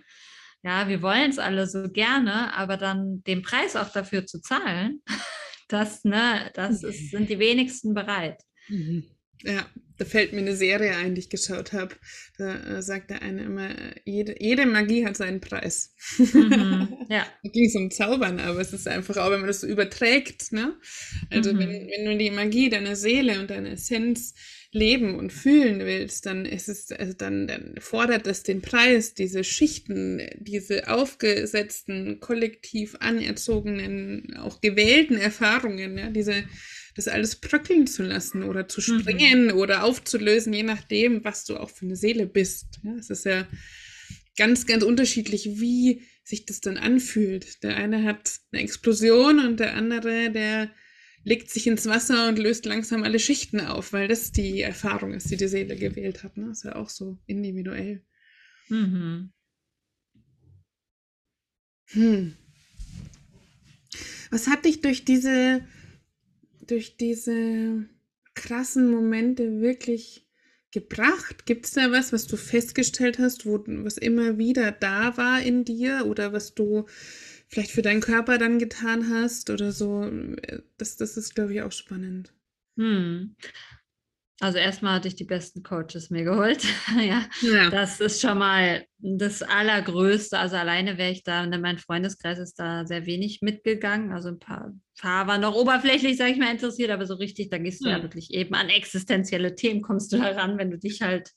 ja, 0.63 0.88
wir 0.88 1.02
wollen 1.02 1.30
es 1.30 1.39
alle 1.39 1.67
so 1.67 1.89
gerne, 1.89 2.54
aber 2.56 2.78
dann 2.78 3.24
den 3.24 3.41
Preis 3.41 3.76
auch 3.76 3.91
dafür 3.91 4.26
zu 4.26 4.41
zahlen, 4.41 5.02
das, 5.67 6.04
ne, 6.04 6.52
das 6.54 6.84
ist, 6.84 7.12
sind 7.12 7.30
die 7.30 7.39
wenigsten 7.39 7.93
bereit. 7.93 8.41
Mhm. 8.67 9.06
Ja, 9.43 9.65
da 9.98 10.06
fällt 10.06 10.34
mir 10.34 10.39
eine 10.39 10.56
Serie 10.56 10.95
ein, 10.95 11.15
die 11.15 11.22
ich 11.22 11.30
geschaut 11.30 11.72
habe. 11.72 11.95
Da 12.38 12.78
äh, 12.78 12.82
sagt 12.82 13.10
der 13.10 13.22
eine 13.22 13.43
immer, 13.43 13.69
jede, 14.04 14.36
jede 14.38 14.65
Magie 14.65 15.06
hat 15.06 15.15
seinen 15.15 15.39
Preis. 15.39 15.93
Mhm, 16.17 16.98
ja. 17.10 17.26
da 17.43 17.50
ging 17.50 17.65
es 17.65 17.76
um 17.76 17.89
Zaubern, 17.89 18.39
aber 18.39 18.60
es 18.60 18.74
ist 18.74 18.88
einfach 18.88 19.17
auch, 19.17 19.32
wenn 19.32 19.39
man 19.39 19.48
das 19.48 19.62
so 19.62 19.67
überträgt, 19.67 20.52
ne? 20.52 20.78
Also 21.30 21.54
mhm. 21.54 21.60
wenn, 21.60 21.69
wenn 21.69 22.06
du 22.06 22.17
die 22.17 22.32
Magie 22.32 22.69
deiner 22.69 22.98
Seele 22.98 23.39
und 23.39 23.50
deiner 23.50 23.72
Essenz 23.72 24.34
leben 24.71 25.15
und 25.15 25.34
fühlen 25.34 25.79
willst, 25.79 26.25
dann 26.27 26.45
ist 26.45 26.69
es, 26.69 26.91
also 26.91 27.13
dann, 27.13 27.47
dann 27.47 27.75
fordert 27.79 28.27
es 28.27 28.43
den 28.43 28.62
Preis, 28.62 29.15
diese 29.15 29.43
Schichten, 29.43 30.21
diese 30.38 30.88
aufgesetzten, 30.88 32.19
kollektiv 32.19 32.95
anerzogenen, 32.99 34.38
auch 34.38 34.62
gewählten 34.62 35.17
Erfahrungen, 35.17 35.97
ja, 35.97 36.10
diese, 36.12 36.43
das 36.95 37.08
alles 37.08 37.38
bröckeln 37.38 37.88
zu 37.88 38.03
lassen 38.03 38.43
oder 38.43 38.67
zu 38.67 38.79
mhm. 38.82 38.99
springen 38.99 39.45
mhm. 39.45 39.53
oder 39.53 39.84
aufzulösen, 39.84 40.53
je 40.53 40.63
nachdem, 40.63 41.23
was 41.23 41.45
du 41.45 41.58
auch 41.58 41.71
für 41.71 41.86
eine 41.86 41.95
Seele 41.95 42.27
bist. 42.27 42.79
Ja, 42.84 42.93
es 42.99 43.10
ist 43.10 43.25
ja 43.25 43.47
ganz, 44.38 44.67
ganz 44.67 44.84
unterschiedlich, 44.84 45.60
wie 45.60 46.03
sich 46.23 46.45
das 46.45 46.62
dann 46.62 46.77
anfühlt. 46.77 47.63
Der 47.63 47.75
eine 47.75 48.03
hat 48.03 48.39
eine 48.51 48.62
Explosion 48.62 49.39
und 49.39 49.60
der 49.60 49.73
andere, 49.73 50.29
der 50.29 50.69
legt 51.29 51.51
sich 51.51 51.67
ins 51.67 51.85
Wasser 51.85 52.27
und 52.27 52.39
löst 52.39 52.65
langsam 52.65 53.03
alle 53.03 53.19
Schichten 53.19 53.61
auf, 53.61 53.93
weil 53.93 54.07
das 54.07 54.31
die 54.31 54.61
Erfahrung 54.61 55.13
ist, 55.13 55.29
die 55.29 55.37
die 55.37 55.47
Seele 55.47 55.75
gewählt 55.75 56.23
hat. 56.23 56.37
Ne? 56.37 56.49
Ist 56.49 56.63
ja 56.63 56.75
auch 56.75 56.89
so 56.89 57.19
individuell. 57.27 58.03
Mhm. 58.67 59.31
Hm. 61.91 62.35
Was 64.31 64.47
hat 64.47 64.65
dich 64.65 64.81
durch 64.81 65.05
diese, 65.05 65.63
durch 66.61 66.97
diese 66.97 67.87
krassen 68.33 68.89
Momente 68.89 69.61
wirklich 69.61 70.27
gebracht? 70.71 71.45
Gibt 71.45 71.65
es 71.65 71.73
da 71.73 71.91
was, 71.91 72.11
was 72.11 72.25
du 72.25 72.37
festgestellt 72.37 73.19
hast, 73.19 73.45
wo, 73.45 73.63
was 73.67 73.99
immer 73.99 74.39
wieder 74.39 74.71
da 74.71 75.15
war 75.15 75.43
in 75.43 75.63
dir 75.63 76.07
oder 76.07 76.33
was 76.33 76.55
du 76.55 76.87
vielleicht 77.49 77.71
für 77.71 77.81
deinen 77.81 78.01
Körper 78.01 78.38
dann 78.38 78.59
getan 78.59 79.09
hast 79.09 79.49
oder 79.49 79.71
so. 79.71 80.09
Das, 80.77 80.95
das 80.95 81.17
ist, 81.17 81.35
glaube 81.35 81.53
ich, 81.53 81.62
auch 81.62 81.71
spannend. 81.71 82.33
Hm. 82.77 83.35
Also 84.41 84.57
erstmal 84.57 84.95
hatte 84.95 85.09
ich 85.09 85.15
die 85.15 85.25
besten 85.25 85.63
Coaches 85.63 86.12
mir 86.12 86.23
geholt. 86.23 86.63
ja, 86.97 87.25
ja, 87.41 87.69
das 87.69 87.99
ist 87.99 88.21
schon 88.21 88.38
mal 88.38 88.85
das 88.99 89.41
Allergrößte. 89.41 90.38
Also 90.38 90.55
alleine 90.55 90.97
wäre 90.97 91.12
ich 91.12 91.23
da, 91.23 91.45
mein 91.45 91.77
Freundeskreis 91.77 92.39
ist 92.39 92.57
da 92.57 92.85
sehr 92.85 93.05
wenig 93.05 93.41
mitgegangen. 93.41 94.13
Also 94.13 94.29
ein 94.29 94.39
paar, 94.39 94.71
paar 94.97 95.27
waren 95.27 95.41
noch 95.41 95.55
oberflächlich, 95.55 96.15
sage 96.15 96.31
ich 96.31 96.38
mal, 96.38 96.51
interessiert, 96.51 96.91
aber 96.91 97.05
so 97.05 97.15
richtig, 97.15 97.49
da 97.49 97.57
gehst 97.57 97.83
du 97.83 97.89
ja. 97.89 97.97
ja 97.97 98.03
wirklich 98.03 98.33
eben 98.33 98.55
an 98.55 98.69
existenzielle 98.69 99.55
Themen, 99.55 99.81
kommst 99.81 100.13
du 100.13 100.21
heran, 100.21 100.57
wenn 100.57 100.71
du 100.71 100.77
dich 100.77 101.01
halt 101.01 101.31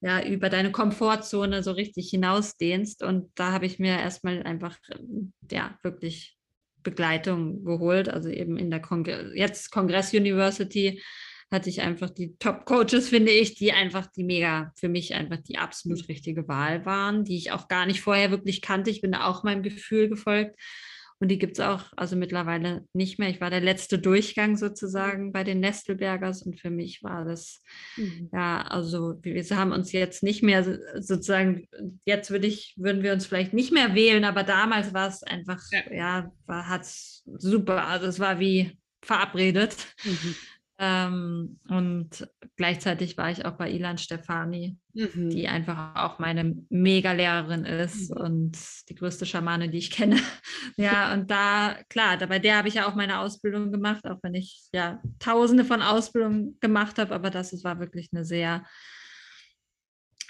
ja, 0.00 0.24
über 0.24 0.48
deine 0.48 0.72
Komfortzone 0.72 1.62
so 1.62 1.72
richtig 1.72 2.10
hinausdehnst. 2.10 3.02
Und 3.02 3.30
da 3.34 3.52
habe 3.52 3.66
ich 3.66 3.78
mir 3.78 3.98
erstmal 3.98 4.42
einfach, 4.42 4.78
ähm, 4.92 5.32
ja, 5.50 5.78
wirklich 5.82 6.36
Begleitung 6.82 7.64
geholt, 7.64 8.08
also 8.08 8.30
eben 8.30 8.56
in 8.56 8.70
der 8.70 8.80
Kongre 8.80 9.32
jetzt 9.34 9.70
Kongress 9.70 10.14
University 10.14 11.02
hatte 11.50 11.68
ich 11.68 11.80
einfach 11.80 12.10
die 12.10 12.36
Top-Coaches, 12.38 13.08
finde 13.08 13.32
ich, 13.32 13.56
die 13.56 13.72
einfach 13.72 14.06
die 14.06 14.22
mega, 14.22 14.72
für 14.76 14.88
mich 14.88 15.14
einfach 15.14 15.38
die 15.38 15.58
absolut 15.58 16.08
richtige 16.08 16.46
Wahl 16.46 16.86
waren, 16.86 17.24
die 17.24 17.36
ich 17.36 17.50
auch 17.50 17.66
gar 17.66 17.86
nicht 17.86 18.00
vorher 18.00 18.30
wirklich 18.30 18.62
kannte. 18.62 18.90
Ich 18.90 19.00
bin 19.00 19.14
auch 19.14 19.42
meinem 19.42 19.62
Gefühl 19.62 20.08
gefolgt. 20.08 20.56
Und 21.20 21.28
die 21.28 21.38
gibt 21.38 21.58
es 21.58 21.64
auch 21.64 21.84
also 21.96 22.16
mittlerweile 22.16 22.86
nicht 22.94 23.18
mehr. 23.18 23.28
Ich 23.28 23.42
war 23.42 23.50
der 23.50 23.60
letzte 23.60 23.98
Durchgang 23.98 24.56
sozusagen 24.56 25.32
bei 25.32 25.44
den 25.44 25.60
Nestelbergers 25.60 26.42
und 26.42 26.58
für 26.58 26.70
mich 26.70 27.02
war 27.02 27.26
das, 27.26 27.62
mhm. 27.96 28.30
ja, 28.32 28.62
also 28.62 29.18
wir 29.22 29.44
haben 29.50 29.72
uns 29.72 29.92
jetzt 29.92 30.22
nicht 30.22 30.42
mehr 30.42 30.64
sozusagen, 30.98 31.68
jetzt 32.06 32.30
würde 32.30 32.46
ich, 32.46 32.74
würden 32.78 33.02
wir 33.02 33.12
uns 33.12 33.26
vielleicht 33.26 33.52
nicht 33.52 33.70
mehr 33.70 33.94
wählen, 33.94 34.24
aber 34.24 34.44
damals 34.44 34.94
war 34.94 35.08
es 35.08 35.22
einfach, 35.22 35.62
ja, 35.70 35.92
ja 35.92 36.32
hat 36.48 36.82
es 36.82 37.22
super, 37.36 37.86
also 37.86 38.06
es 38.06 38.18
war 38.18 38.40
wie 38.40 38.78
verabredet. 39.02 39.76
Mhm. 40.04 40.34
Ähm, 40.82 41.60
und 41.68 42.26
gleichzeitig 42.56 43.18
war 43.18 43.30
ich 43.30 43.44
auch 43.44 43.58
bei 43.58 43.70
Ilan 43.70 43.98
Stefani, 43.98 44.78
mhm. 44.94 45.28
die 45.28 45.46
einfach 45.46 45.94
auch 45.94 46.18
meine 46.18 46.56
Mega-Lehrerin 46.70 47.66
ist 47.66 48.10
mhm. 48.10 48.16
und 48.16 48.58
die 48.88 48.94
größte 48.94 49.26
Schamane, 49.26 49.68
die 49.68 49.76
ich 49.76 49.90
kenne. 49.90 50.16
ja, 50.78 51.12
und 51.12 51.30
da, 51.30 51.76
klar, 51.90 52.16
da, 52.16 52.24
bei 52.24 52.38
der 52.38 52.56
habe 52.56 52.68
ich 52.68 52.74
ja 52.74 52.88
auch 52.88 52.94
meine 52.94 53.18
Ausbildung 53.18 53.72
gemacht, 53.72 54.06
auch 54.06 54.20
wenn 54.22 54.32
ich 54.32 54.68
ja 54.72 55.02
tausende 55.18 55.66
von 55.66 55.82
Ausbildungen 55.82 56.58
gemacht 56.60 56.98
habe, 56.98 57.14
aber 57.14 57.28
das, 57.28 57.50
das 57.50 57.62
war 57.62 57.78
wirklich 57.78 58.08
eine 58.14 58.24
sehr 58.24 58.64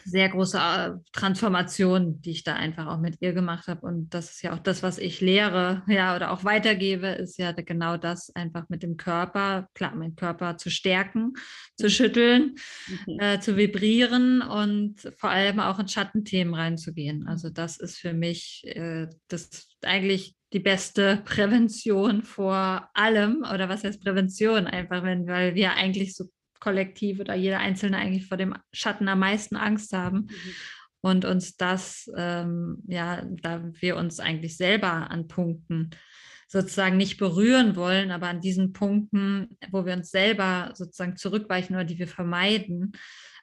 sehr 0.05 0.29
große 0.29 0.59
äh, 0.59 0.91
Transformation, 1.13 2.21
die 2.23 2.31
ich 2.31 2.45
da 2.45 2.55
einfach 2.55 2.87
auch 2.87 2.99
mit 2.99 3.21
ihr 3.21 3.33
gemacht 3.33 3.69
habe. 3.69 3.87
Und 3.87 4.15
das 4.15 4.31
ist 4.31 4.43
ja 4.43 4.55
auch 4.55 4.59
das, 4.59 4.83
was 4.83 4.99
ich 4.99 5.21
lehre, 5.21 5.83
ja, 5.87 6.17
oder 6.17 6.31
auch 6.31 6.45
weitergebe, 6.45 7.09
ist 7.09 7.39
ja 7.39 7.53
genau 7.53 7.97
das, 7.97 8.35
einfach 8.35 8.69
mit 8.69 8.83
dem 8.83 8.97
Körper, 8.97 9.69
klar, 9.75 9.95
meinen 9.95 10.17
Körper 10.17 10.57
zu 10.57 10.71
stärken, 10.71 11.33
zu 11.77 11.91
schütteln, 11.91 12.57
mhm. 13.07 13.21
äh, 13.21 13.41
zu 13.41 13.57
vibrieren 13.57 14.43
und 14.43 15.13
vor 15.19 15.31
allem 15.31 15.61
auch 15.61 15.79
in 15.79 15.89
Schattenthemen 15.89 16.55
reinzugehen. 16.55 17.27
Also 17.27 17.51
das 17.51 17.79
ist 17.79 17.99
für 17.99 18.13
mich 18.13 18.63
äh, 18.67 19.09
das 19.29 19.69
eigentlich 19.83 20.35
die 20.53 20.61
beste 20.61 21.23
Prävention 21.25 22.23
vor 22.23 22.89
allem, 22.95 23.45
oder 23.53 23.69
was 23.69 23.85
heißt 23.85 24.03
Prävention? 24.03 24.67
Einfach, 24.67 25.03
wenn, 25.03 25.27
weil 25.27 25.55
wir 25.55 25.75
eigentlich 25.75 26.15
so 26.15 26.25
kollektiv 26.61 27.21
oder 27.21 27.35
jeder 27.35 27.59
Einzelne 27.59 27.99
eigentlich 27.99 28.27
vor 28.27 28.37
dem 28.37 28.55
Schatten 28.73 29.09
am 29.09 29.19
meisten 29.19 29.57
Angst 29.57 29.93
haben. 29.93 30.19
Mhm. 30.19 30.55
Und 31.03 31.25
uns 31.25 31.57
das, 31.57 32.11
ähm, 32.15 32.83
ja, 32.87 33.23
da 33.25 33.63
wir 33.73 33.97
uns 33.97 34.21
eigentlich 34.21 34.57
selber 34.59 35.11
an 35.11 35.29
Punkten 35.29 35.91
sozusagen 36.47 36.97
nicht 36.97 37.17
berühren 37.17 37.77
wollen, 37.77 38.11
aber 38.11 38.27
an 38.27 38.41
diesen 38.41 38.73
Punkten, 38.73 39.57
wo 39.71 39.87
wir 39.87 39.95
uns 39.95 40.11
selber 40.11 40.73
sozusagen 40.75 41.17
zurückweichen 41.17 41.75
oder 41.75 41.85
die 41.85 41.99
wir 41.99 42.09
vermeiden, 42.09 42.93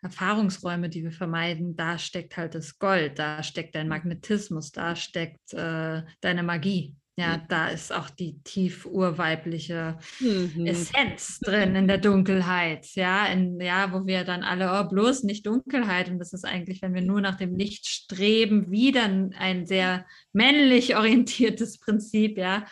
Erfahrungsräume, 0.02 0.90
die 0.90 1.04
wir 1.04 1.12
vermeiden, 1.12 1.76
da 1.76 1.98
steckt 1.98 2.38
halt 2.38 2.54
das 2.54 2.78
Gold, 2.78 3.18
da 3.18 3.42
steckt 3.44 3.76
dein 3.76 3.88
Magnetismus, 3.88 4.72
da 4.72 4.96
steckt 4.96 5.54
äh, 5.54 6.04
deine 6.22 6.44
Magie. 6.44 6.96
Ja, 7.20 7.38
da 7.50 7.70
ist 7.70 7.92
auch 7.92 8.12
die 8.12 8.40
tief 8.44 8.86
urweibliche 8.86 9.98
mhm. 10.20 10.68
Essenz 10.68 11.40
drin 11.40 11.76
in 11.76 11.88
der 11.88 11.98
Dunkelheit. 11.98 12.94
Ja, 12.94 13.26
in, 13.26 13.60
ja, 13.60 13.92
wo 13.92 14.06
wir 14.06 14.24
dann 14.24 14.44
alle, 14.44 14.70
oh, 14.72 14.88
bloß 14.88 15.24
nicht 15.24 15.48
Dunkelheit. 15.48 16.10
Und 16.10 16.20
das 16.20 16.32
ist 16.34 16.46
eigentlich, 16.46 16.84
wenn 16.84 16.94
wir 16.94 17.02
nur 17.02 17.20
nach 17.20 17.36
dem 17.36 17.56
Licht 17.56 17.88
streben, 17.88 18.70
wieder 18.70 19.06
ein 19.06 19.66
sehr 19.66 20.06
männlich 20.32 20.96
orientiertes 20.96 21.80
Prinzip. 21.80 22.38
Ja, 22.38 22.68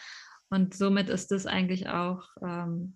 und 0.49 0.75
somit 0.75 1.09
ist 1.09 1.31
es 1.31 1.47
eigentlich 1.47 1.89
auch, 1.89 2.27
ähm, 2.43 2.93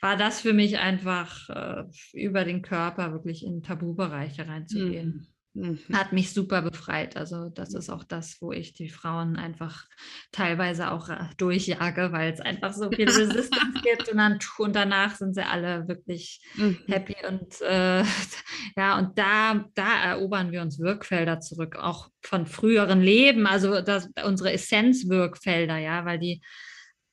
war 0.00 0.16
das 0.16 0.40
für 0.40 0.54
mich 0.54 0.78
einfach 0.78 1.50
äh, 1.50 1.84
über 2.14 2.46
den 2.46 2.62
Körper 2.62 3.12
wirklich 3.12 3.44
in 3.44 3.62
Tabubereiche 3.62 4.48
reinzugehen. 4.48 5.08
Mhm. 5.08 5.35
Mhm. 5.56 5.78
Hat 5.94 6.12
mich 6.12 6.34
super 6.34 6.60
befreit. 6.60 7.16
Also 7.16 7.48
das 7.48 7.72
ist 7.72 7.88
auch 7.88 8.04
das, 8.04 8.42
wo 8.42 8.52
ich 8.52 8.74
die 8.74 8.90
Frauen 8.90 9.36
einfach 9.36 9.86
teilweise 10.30 10.90
auch 10.90 11.08
äh, 11.08 11.16
durchjage, 11.38 12.12
weil 12.12 12.32
es 12.32 12.40
einfach 12.40 12.74
so 12.74 12.90
viel 12.90 13.08
Resistance 13.08 13.80
gibt 13.82 14.08
und, 14.10 14.18
dann, 14.18 14.38
und 14.58 14.76
danach 14.76 15.16
sind 15.16 15.34
sie 15.34 15.46
alle 15.46 15.88
wirklich 15.88 16.42
mhm. 16.56 16.78
happy 16.86 17.16
und 17.26 17.60
äh, 17.62 18.02
ja, 18.76 18.98
und 18.98 19.18
da, 19.18 19.64
da 19.74 20.04
erobern 20.04 20.52
wir 20.52 20.60
uns 20.60 20.78
Wirkfelder 20.78 21.40
zurück, 21.40 21.76
auch 21.76 22.10
von 22.20 22.46
früheren 22.46 23.00
Leben, 23.00 23.46
also 23.46 23.80
das, 23.80 24.10
unsere 24.24 24.52
Essenzwirkfelder, 24.52 25.78
ja, 25.78 26.04
weil 26.04 26.18
die 26.18 26.42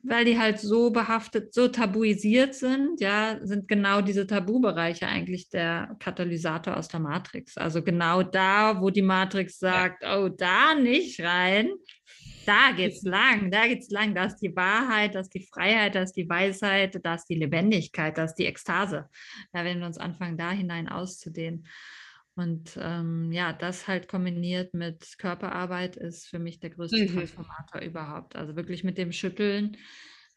weil 0.04 0.26
die 0.26 0.38
halt 0.38 0.60
so 0.60 0.92
behaftet, 0.92 1.54
so 1.54 1.70
tabuisiert 1.70 2.54
sind, 2.54 3.00
ja, 3.00 3.40
sind 3.42 3.70
genau 3.70 4.02
diese 4.02 4.28
Tabubereiche 4.28 5.08
eigentlich 5.08 5.50
der 5.50 5.96
Katalysator 6.00 6.76
aus 6.76 6.90
der 6.90 7.00
Matrix. 7.00 7.58
Also 7.58 7.82
genau 7.82 8.22
da, 8.22 8.82
wo 8.82 8.90
die 8.90 9.02
Matrix 9.02 9.60
sagt, 9.60 10.04
ja. 10.04 10.20
oh, 10.20 10.28
da 10.28 10.76
nicht 10.76 11.22
rein, 11.22 11.72
da 12.46 12.72
geht's 12.76 13.02
lang, 13.04 13.50
da 13.50 13.66
geht's 13.66 13.90
lang, 13.90 14.14
da 14.14 14.26
ist 14.26 14.40
die 14.40 14.54
Wahrheit, 14.54 15.16
da 15.16 15.22
ist 15.22 15.34
die 15.34 15.46
Freiheit, 15.46 15.96
da 15.96 16.02
ist 16.02 16.14
die 16.14 16.28
Weisheit, 16.28 17.00
da 17.02 17.16
ist 17.16 17.26
die 17.26 17.36
Lebendigkeit, 17.36 18.18
da 18.18 18.26
ist 18.26 18.36
die 18.36 18.46
Ekstase. 18.46 19.10
Da 19.54 19.64
werden 19.64 19.80
wir 19.80 19.88
uns 19.88 19.98
anfangen, 19.98 20.38
da 20.38 20.52
hinein 20.52 20.90
auszudehnen. 20.90 21.66
Und 22.36 22.78
ähm, 22.82 23.32
ja, 23.32 23.54
das 23.54 23.88
halt 23.88 24.08
kombiniert 24.08 24.74
mit 24.74 25.18
Körperarbeit 25.20 25.96
ist 25.96 26.28
für 26.28 26.40
mich 26.40 26.60
der 26.60 26.72
größte 26.72 27.04
mhm. 27.04 27.14
Transformator 27.14 27.82
überhaupt. 27.82 28.36
Also 28.36 28.56
wirklich 28.56 28.84
mit 28.84 28.98
dem 28.98 29.12
Schütteln, 29.12 29.78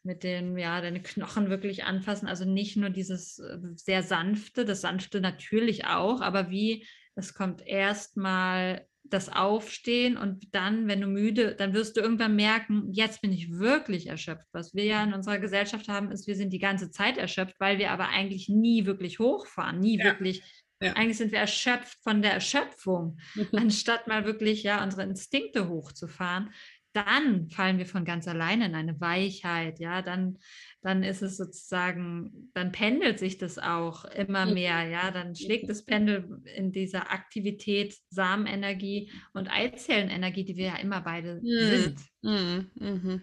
mit 0.03 0.23
dem, 0.23 0.57
ja, 0.57 0.79
deine 0.79 1.01
Knochen 1.01 1.49
wirklich 1.49 1.85
anfassen. 1.85 2.27
Also 2.27 2.45
nicht 2.45 2.77
nur 2.77 2.91
dieses 2.91 3.39
äh, 3.39 3.57
sehr 3.75 4.03
sanfte, 4.03 4.63
das 4.63 4.81
sanfte 4.81 5.21
natürlich 5.21 5.85
auch, 5.85 6.21
aber 6.21 6.51
wie, 6.51 6.85
es 7.15 7.33
kommt 7.33 7.65
erstmal 7.65 8.85
das 9.09 9.29
Aufstehen 9.29 10.17
und 10.17 10.53
dann, 10.53 10.87
wenn 10.87 11.01
du 11.01 11.07
müde, 11.07 11.55
dann 11.55 11.73
wirst 11.73 11.97
du 11.97 12.01
irgendwann 12.01 12.35
merken, 12.35 12.91
jetzt 12.91 13.21
bin 13.21 13.31
ich 13.31 13.51
wirklich 13.51 14.07
erschöpft. 14.07 14.47
Was 14.51 14.73
wir 14.73 14.83
ja 14.83 15.03
in 15.03 15.13
unserer 15.13 15.39
Gesellschaft 15.39 15.87
haben, 15.87 16.11
ist, 16.11 16.27
wir 16.27 16.35
sind 16.35 16.51
die 16.51 16.59
ganze 16.59 16.91
Zeit 16.91 17.17
erschöpft, 17.17 17.55
weil 17.59 17.79
wir 17.79 17.91
aber 17.91 18.09
eigentlich 18.09 18.49
nie 18.49 18.85
wirklich 18.85 19.19
hochfahren, 19.19 19.79
nie 19.79 19.97
ja. 19.97 20.05
wirklich 20.05 20.43
ja. 20.81 20.93
Eigentlich 20.93 21.17
sind 21.17 21.31
wir 21.31 21.39
erschöpft 21.39 21.97
von 22.03 22.21
der 22.21 22.33
Erschöpfung, 22.33 23.17
anstatt 23.53 24.07
mal 24.07 24.25
wirklich 24.25 24.63
ja 24.63 24.83
unsere 24.83 25.03
Instinkte 25.03 25.69
hochzufahren. 25.69 26.51
Dann 26.93 27.49
fallen 27.49 27.77
wir 27.77 27.85
von 27.85 28.05
ganz 28.05 28.27
alleine 28.27 28.65
in 28.65 28.73
eine 28.73 28.99
Weichheit, 28.99 29.79
ja, 29.79 30.01
dann, 30.01 30.39
dann 30.81 31.03
ist 31.03 31.21
es 31.21 31.37
sozusagen, 31.37 32.49
dann 32.55 32.71
pendelt 32.71 33.19
sich 33.19 33.37
das 33.37 33.59
auch 33.59 34.05
immer 34.05 34.47
mehr, 34.47 34.87
ja, 34.87 35.11
dann 35.11 35.35
schlägt 35.35 35.69
das 35.69 35.85
Pendel 35.85 36.41
in 36.55 36.71
dieser 36.71 37.11
Aktivität, 37.11 37.95
Samenenergie 38.09 39.11
und 39.33 39.47
Eizellenenergie, 39.47 40.45
die 40.45 40.57
wir 40.57 40.65
ja 40.65 40.75
immer 40.77 41.01
beide 41.01 41.39
mhm. 41.43 41.69
sind. 41.69 41.99
Mhm. 42.23 42.71
Mhm. 42.73 43.21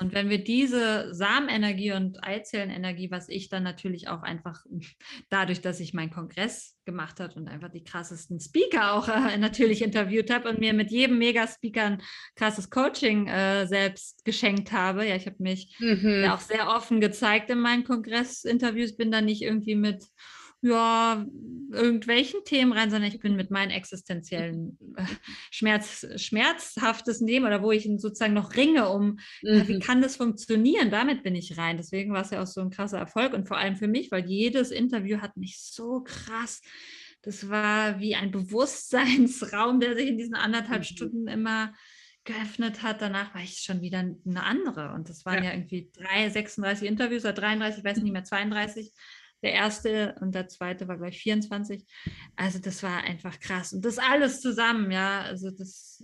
Und 0.00 0.12
wenn 0.12 0.28
wir 0.28 0.42
diese 0.42 1.14
Samenenergie 1.14 1.92
und 1.92 2.22
Eizellenenergie, 2.22 3.10
was 3.10 3.28
ich 3.28 3.48
dann 3.48 3.62
natürlich 3.62 4.08
auch 4.08 4.22
einfach 4.22 4.64
dadurch, 5.30 5.60
dass 5.60 5.80
ich 5.80 5.94
meinen 5.94 6.10
Kongress 6.10 6.76
gemacht 6.84 7.20
habe 7.20 7.34
und 7.34 7.48
einfach 7.48 7.70
die 7.70 7.84
krassesten 7.84 8.40
Speaker 8.40 8.92
auch 8.92 9.08
äh, 9.08 9.36
natürlich 9.38 9.82
interviewt 9.82 10.30
habe 10.30 10.48
und 10.50 10.58
mir 10.58 10.74
mit 10.74 10.90
jedem 10.90 11.18
Mega-Speaker 11.18 11.84
ein 11.84 12.02
krasses 12.36 12.70
Coaching 12.70 13.26
äh, 13.26 13.66
selbst 13.66 14.24
geschenkt 14.24 14.72
habe. 14.72 15.06
Ja, 15.06 15.16
ich 15.16 15.26
habe 15.26 15.36
mich 15.38 15.76
mhm. 15.78 16.26
auch 16.30 16.40
sehr 16.40 16.68
offen 16.68 17.00
gezeigt 17.00 17.50
in 17.50 17.58
meinen 17.58 17.84
Kongressinterviews, 17.84 18.96
bin 18.96 19.10
da 19.10 19.20
nicht 19.20 19.42
irgendwie 19.42 19.76
mit 19.76 20.04
ja, 20.64 21.26
irgendwelchen 21.70 22.40
Themen 22.44 22.72
rein, 22.72 22.90
sondern 22.90 23.10
ich 23.10 23.20
bin 23.20 23.36
mit 23.36 23.50
meinen 23.50 23.70
existenziellen 23.70 24.78
äh, 24.96 25.04
Schmerz, 25.50 26.06
schmerzhaftes 26.16 27.20
Leben 27.20 27.44
oder 27.44 27.62
wo 27.62 27.72
ich 27.72 27.84
sozusagen 27.84 28.32
noch 28.32 28.56
ringe, 28.56 28.88
um, 28.88 29.18
mhm. 29.42 29.68
wie 29.68 29.78
kann 29.78 30.00
das 30.00 30.16
funktionieren? 30.16 30.90
Damit 30.90 31.22
bin 31.22 31.34
ich 31.34 31.58
rein. 31.58 31.76
Deswegen 31.76 32.12
war 32.12 32.22
es 32.22 32.30
ja 32.30 32.42
auch 32.42 32.46
so 32.46 32.60
ein 32.60 32.70
krasser 32.70 32.98
Erfolg 32.98 33.34
und 33.34 33.46
vor 33.46 33.58
allem 33.58 33.76
für 33.76 33.88
mich, 33.88 34.10
weil 34.10 34.24
jedes 34.26 34.70
Interview 34.70 35.20
hat 35.20 35.36
mich 35.36 35.58
so 35.60 36.02
krass. 36.02 36.62
Das 37.22 37.48
war 37.48 38.00
wie 38.00 38.14
ein 38.14 38.30
Bewusstseinsraum, 38.30 39.80
der 39.80 39.96
sich 39.96 40.08
in 40.08 40.18
diesen 40.18 40.34
anderthalb 40.34 40.80
mhm. 40.80 40.84
Stunden 40.84 41.28
immer 41.28 41.74
geöffnet 42.24 42.82
hat. 42.82 43.02
Danach 43.02 43.34
war 43.34 43.42
ich 43.42 43.60
schon 43.60 43.82
wieder 43.82 43.98
eine 43.98 44.42
andere. 44.42 44.92
Und 44.94 45.08
das 45.08 45.26
waren 45.26 45.44
ja, 45.44 45.50
ja 45.50 45.56
irgendwie 45.56 45.90
drei, 45.92 46.28
36 46.28 46.88
Interviews 46.88 47.24
oder 47.24 47.34
33, 47.34 47.78
ich 47.78 47.84
weiß 47.84 47.98
nicht 47.98 48.12
mehr, 48.12 48.24
32 48.24 48.92
der 49.44 49.52
erste 49.52 50.16
und 50.20 50.34
der 50.34 50.48
zweite 50.48 50.88
war 50.88 50.96
gleich 50.96 51.18
24. 51.18 51.84
Also 52.34 52.58
das 52.58 52.82
war 52.82 53.04
einfach 53.04 53.38
krass. 53.38 53.74
Und 53.74 53.84
das 53.84 53.98
alles 53.98 54.40
zusammen, 54.40 54.90
ja, 54.90 55.20
also 55.20 55.50
das, 55.50 56.02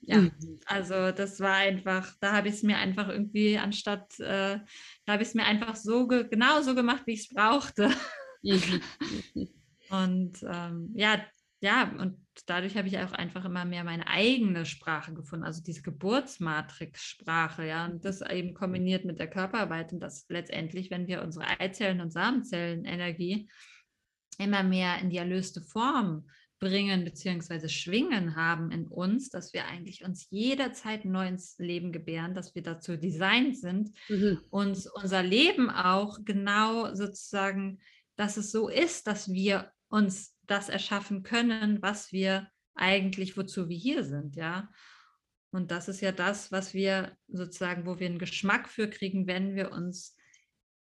ja, 0.00 0.22
mhm. 0.22 0.58
also 0.64 1.12
das 1.12 1.38
war 1.38 1.54
einfach, 1.54 2.14
da 2.20 2.32
habe 2.32 2.48
ich 2.48 2.54
es 2.54 2.62
mir 2.62 2.78
einfach 2.78 3.08
irgendwie 3.08 3.58
anstatt, 3.58 4.18
äh, 4.20 4.58
da 5.04 5.12
habe 5.12 5.22
ich 5.22 5.28
es 5.28 5.34
mir 5.34 5.44
einfach 5.44 5.76
so 5.76 6.08
ge 6.08 6.26
genau 6.28 6.62
so 6.62 6.74
gemacht, 6.74 7.02
wie 7.06 7.12
ich 7.12 7.20
es 7.20 7.28
brauchte. 7.28 7.90
Mhm. 8.42 8.80
und 9.90 10.42
ähm, 10.42 10.92
ja, 10.94 11.22
ja, 11.66 11.92
und 11.98 12.16
dadurch 12.46 12.76
habe 12.76 12.86
ich 12.86 12.96
auch 12.98 13.10
einfach 13.10 13.44
immer 13.44 13.64
mehr 13.64 13.82
meine 13.82 14.06
eigene 14.06 14.64
Sprache 14.64 15.12
gefunden, 15.12 15.44
also 15.44 15.64
diese 15.64 15.82
Geburtsmatrix-Sprache, 15.82 17.66
ja, 17.66 17.86
und 17.86 18.04
das 18.04 18.20
eben 18.20 18.54
kombiniert 18.54 19.04
mit 19.04 19.18
der 19.18 19.28
Körperarbeit 19.28 19.92
und 19.92 19.98
das 19.98 20.26
letztendlich, 20.28 20.92
wenn 20.92 21.08
wir 21.08 21.22
unsere 21.22 21.58
Eizellen 21.58 22.00
und 22.00 22.12
Samenzellenenergie 22.12 23.48
immer 24.38 24.62
mehr 24.62 25.00
in 25.00 25.10
die 25.10 25.16
erlöste 25.16 25.60
Form 25.60 26.28
bringen 26.60 27.04
beziehungsweise 27.04 27.68
schwingen 27.68 28.36
haben 28.36 28.70
in 28.70 28.86
uns, 28.86 29.28
dass 29.28 29.52
wir 29.52 29.66
eigentlich 29.66 30.04
uns 30.04 30.28
jederzeit 30.30 31.04
neu 31.04 31.26
ins 31.26 31.58
Leben 31.58 31.90
gebären, 31.90 32.34
dass 32.34 32.54
wir 32.54 32.62
dazu 32.62 32.96
designt 32.96 33.58
sind, 33.58 33.90
mhm. 34.08 34.40
uns 34.50 34.86
unser 34.86 35.24
Leben 35.24 35.68
auch 35.68 36.20
genau 36.24 36.94
sozusagen, 36.94 37.80
dass 38.14 38.36
es 38.36 38.52
so 38.52 38.68
ist, 38.68 39.08
dass 39.08 39.32
wir 39.32 39.72
uns 39.88 40.35
das 40.46 40.68
erschaffen 40.68 41.22
können, 41.22 41.82
was 41.82 42.12
wir 42.12 42.48
eigentlich, 42.74 43.36
wozu 43.36 43.68
wir 43.68 43.76
hier 43.76 44.04
sind, 44.04 44.36
ja. 44.36 44.68
Und 45.50 45.70
das 45.70 45.88
ist 45.88 46.00
ja 46.00 46.12
das, 46.12 46.52
was 46.52 46.74
wir 46.74 47.16
sozusagen, 47.28 47.86
wo 47.86 47.98
wir 47.98 48.06
einen 48.06 48.18
Geschmack 48.18 48.68
für 48.68 48.90
kriegen, 48.90 49.26
wenn 49.26 49.54
wir 49.54 49.72
uns 49.72 50.16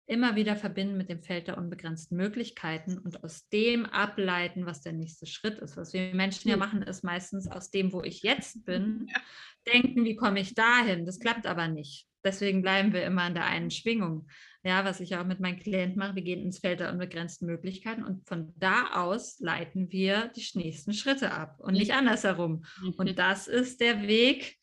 immer 0.06 0.36
wieder 0.36 0.58
verbinden 0.58 0.98
mit 0.98 1.10
dem 1.10 1.24
Feld 1.24 1.48
der 1.48 1.58
unbegrenzten 1.58 2.18
Möglichkeiten 2.18 2.98
und 2.98 3.24
aus 3.24 3.48
dem 3.48 3.86
ableiten, 3.86 4.66
was 4.66 4.82
der 4.82 4.92
nächste 4.92 5.26
Schritt 5.26 5.60
ist. 5.60 5.78
Was 5.78 5.94
wir 5.94 6.14
Menschen 6.14 6.50
ja 6.50 6.56
hm. 6.56 6.60
machen, 6.60 6.82
ist 6.82 7.04
meistens 7.04 7.48
aus 7.48 7.72
dem, 7.72 7.94
wo 7.94 8.04
ich 8.04 8.22
jetzt 8.22 8.66
bin, 8.66 9.08
denken, 9.74 10.04
wie 10.04 10.16
komme 10.16 10.42
ich 10.42 10.54
dahin? 10.54 11.06
Das 11.06 11.20
klappt 11.20 11.48
aber 11.48 11.68
nicht. 11.70 12.11
Deswegen 12.24 12.62
bleiben 12.62 12.94
wir 12.94 13.04
immer 13.04 13.28
in 13.28 13.34
der 13.34 13.46
einen 13.46 13.72
Schwingung. 13.72 14.28
Ja, 14.64 14.86
was 14.86 15.00
ich 15.00 15.16
auch 15.16 15.26
mit 15.26 15.40
meinen 15.40 15.58
Klienten 15.58 15.98
mache, 15.98 16.16
wir 16.16 16.22
gehen 16.22 16.44
ins 16.44 16.60
Feld 16.60 16.80
der 16.80 16.92
unbegrenzten 16.92 17.48
Möglichkeiten 17.48 18.04
und 18.04 18.28
von 18.28 18.54
da 18.58 18.94
aus 18.94 19.40
leiten 19.40 19.92
wir 19.92 20.32
die 20.36 20.46
nächsten 20.54 20.94
Schritte 20.94 21.32
ab 21.32 21.60
und 21.60 21.74
nicht 21.74 21.94
andersherum. 21.94 22.64
Und 22.98 23.10
mhm. 23.10 23.16
das 23.16 23.48
ist 23.48 23.82
der 23.82 24.04
Weg 24.04 24.58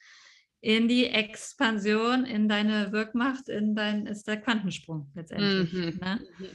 in 0.61 0.89
die 0.89 1.07
Expansion, 1.07 2.25
in 2.25 2.49
deine 2.49 2.93
Wirkmacht, 2.93 3.49
in 3.49 3.75
dein, 3.75 4.07
ist 4.07 4.29
der 4.29 4.41
Quantensprung 4.41 5.11
letztendlich. 5.15 5.73
Mhm. 5.73 5.99
Ne? 6.01 6.21
Mhm. 6.39 6.47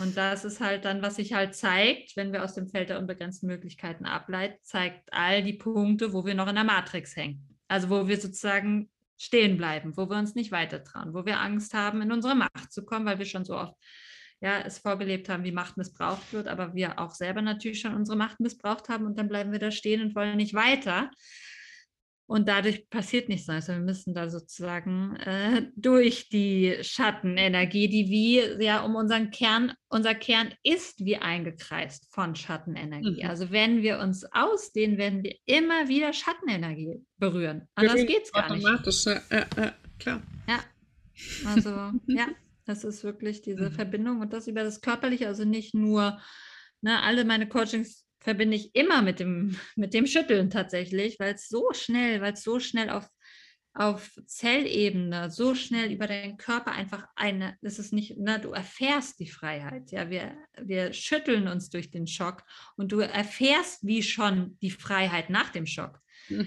Und 0.00 0.16
das 0.16 0.44
ist 0.44 0.60
halt 0.60 0.86
dann, 0.86 1.02
was 1.02 1.16
sich 1.16 1.34
halt 1.34 1.54
zeigt, 1.54 2.16
wenn 2.16 2.32
wir 2.32 2.42
aus 2.42 2.54
dem 2.54 2.68
Feld 2.68 2.88
der 2.88 2.98
unbegrenzten 2.98 3.48
Möglichkeiten 3.48 4.06
ableiten, 4.06 4.58
zeigt 4.62 5.12
all 5.12 5.42
die 5.42 5.52
Punkte, 5.52 6.12
wo 6.12 6.24
wir 6.24 6.34
noch 6.34 6.48
in 6.48 6.54
der 6.54 6.64
Matrix 6.64 7.14
hängen. 7.16 7.58
Also 7.68 7.90
wo 7.90 8.08
wir 8.08 8.18
sozusagen 8.18 8.90
stehen 9.20 9.58
bleiben, 9.58 9.96
wo 9.98 10.08
wir 10.08 10.16
uns 10.16 10.34
nicht 10.34 10.50
weiter 10.50 10.82
trauen, 10.82 11.12
wo 11.12 11.26
wir 11.26 11.40
Angst 11.40 11.74
haben, 11.74 12.00
in 12.00 12.10
unsere 12.10 12.34
Macht 12.34 12.72
zu 12.72 12.86
kommen, 12.86 13.04
weil 13.04 13.18
wir 13.18 13.26
schon 13.26 13.44
so 13.44 13.54
oft 13.56 13.74
ja, 14.40 14.60
es 14.60 14.78
vorgelebt 14.78 15.28
haben, 15.28 15.44
wie 15.44 15.52
Macht 15.52 15.76
missbraucht 15.76 16.32
wird, 16.32 16.48
aber 16.48 16.74
wir 16.74 16.98
auch 16.98 17.14
selber 17.14 17.42
natürlich 17.42 17.80
schon 17.80 17.94
unsere 17.94 18.16
Macht 18.16 18.40
missbraucht 18.40 18.88
haben 18.88 19.04
und 19.04 19.18
dann 19.18 19.28
bleiben 19.28 19.52
wir 19.52 19.58
da 19.58 19.70
stehen 19.70 20.00
und 20.00 20.14
wollen 20.14 20.38
nicht 20.38 20.54
weiter. 20.54 21.10
Und 22.30 22.46
dadurch 22.46 22.88
passiert 22.90 23.28
nichts 23.28 23.48
Neues. 23.48 23.66
Wir 23.66 23.80
müssen 23.80 24.14
da 24.14 24.30
sozusagen 24.30 25.16
äh, 25.16 25.66
durch 25.74 26.28
die 26.28 26.76
Schattenenergie, 26.80 27.88
die 27.88 28.08
wie 28.08 28.64
ja 28.64 28.84
um 28.84 28.94
unseren 28.94 29.32
Kern, 29.32 29.72
unser 29.88 30.14
Kern 30.14 30.54
ist 30.62 31.04
wie 31.04 31.16
eingekreist 31.16 32.06
von 32.14 32.36
Schattenenergie. 32.36 33.24
Mhm. 33.24 33.28
Also 33.28 33.50
wenn 33.50 33.82
wir 33.82 33.98
uns 33.98 34.24
ausdehnen, 34.30 34.96
werden 34.96 35.24
wir 35.24 35.34
immer 35.44 35.88
wieder 35.88 36.12
Schattenenergie 36.12 37.04
berühren. 37.18 37.66
Anders 37.74 38.06
geht 38.06 38.22
es 38.22 38.30
gar 38.30 38.54
nicht. 38.54 38.64
Automatisch, 38.64 39.06
ja, 39.06 39.20
ja, 39.32 39.74
klar. 39.98 40.22
Ja, 40.46 40.60
also 41.46 41.70
ja, 42.06 42.28
das 42.64 42.84
ist 42.84 43.02
wirklich 43.02 43.42
diese 43.42 43.70
mhm. 43.70 43.72
Verbindung 43.72 44.20
und 44.20 44.32
das 44.32 44.46
über 44.46 44.62
das 44.62 44.80
Körperliche, 44.80 45.26
also 45.26 45.44
nicht 45.44 45.74
nur, 45.74 46.20
ne, 46.80 47.02
alle 47.02 47.24
meine 47.24 47.48
Coachings 47.48 48.06
verbinde 48.20 48.56
ich 48.56 48.74
immer 48.74 49.02
mit 49.02 49.20
dem, 49.20 49.56
mit 49.76 49.94
dem 49.94 50.06
Schütteln 50.06 50.50
tatsächlich, 50.50 51.18
weil 51.18 51.34
es 51.34 51.48
so 51.48 51.72
schnell, 51.72 52.20
weil 52.20 52.34
es 52.34 52.42
so 52.42 52.60
schnell 52.60 52.90
auf, 52.90 53.08
auf 53.72 54.10
Zellebene, 54.26 55.30
so 55.30 55.54
schnell 55.54 55.92
über 55.92 56.06
deinen 56.06 56.36
Körper 56.36 56.72
einfach 56.72 57.06
eine, 57.16 57.56
das 57.62 57.78
ist 57.78 57.92
nicht, 57.92 58.16
na, 58.18 58.38
du 58.38 58.52
erfährst 58.52 59.20
die 59.20 59.30
Freiheit. 59.30 59.90
Ja, 59.90 60.10
wir, 60.10 60.36
wir 60.60 60.92
schütteln 60.92 61.48
uns 61.48 61.70
durch 61.70 61.90
den 61.90 62.06
Schock 62.06 62.44
und 62.76 62.92
du 62.92 63.00
erfährst 63.00 63.86
wie 63.86 64.02
schon 64.02 64.58
die 64.60 64.70
Freiheit 64.70 65.30
nach 65.30 65.50
dem 65.50 65.66
Schock. 65.66 66.00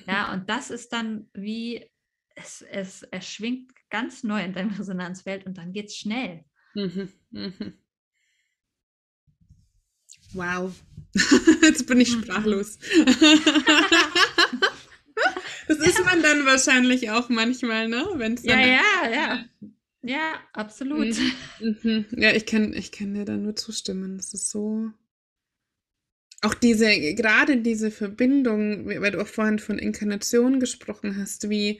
Ja, 0.08 0.32
und 0.34 0.50
das 0.50 0.70
ist 0.70 0.94
dann 0.94 1.30
wie, 1.34 1.90
es, 2.36 2.62
es, 2.62 3.04
es 3.12 3.28
schwingt 3.28 3.72
ganz 3.90 4.24
neu 4.24 4.44
in 4.44 4.54
deinem 4.54 4.72
Resonanzfeld 4.72 5.46
und 5.46 5.58
dann 5.58 5.74
geht 5.74 5.88
es 5.88 5.98
schnell. 5.98 6.44
Mhm, 6.74 7.10
mhm. 7.32 7.74
Wow. 10.34 10.74
Jetzt 11.62 11.86
bin 11.88 12.00
ich 12.02 12.16
mhm. 12.16 12.24
sprachlos. 12.24 12.80
das 15.68 15.78
ist 15.80 16.04
man 16.06 16.22
dann 16.22 16.46
wahrscheinlich 16.46 17.12
auch 17.12 17.30
manchmal, 17.30 17.88
ne? 17.88 18.06
Wenn's 18.16 18.44
ja, 18.44 18.60
ja, 18.60 18.82
ja. 19.12 19.46
Ja, 20.02 20.34
absolut. 20.52 21.16
Mhm. 21.60 21.78
mhm. 21.84 22.06
Ja, 22.18 22.32
ich 22.32 22.46
kann, 22.46 22.74
ich 22.74 22.92
kann 22.92 23.14
dir 23.14 23.26
da 23.26 23.38
nur 23.38 23.56
zustimmen. 23.56 24.18
Das 24.18 24.34
ist 24.34 24.50
so. 24.50 24.92
Auch 26.42 26.54
diese, 26.54 26.88
gerade 27.14 27.58
diese 27.58 27.90
Verbindung, 27.90 28.86
weil 28.86 29.12
du 29.12 29.22
auch 29.22 29.28
vorhin 29.28 29.60
von 29.60 29.80
Inkarnation 29.80 30.60
gesprochen 30.60 31.18
hast, 31.18 31.50
wie 31.50 31.80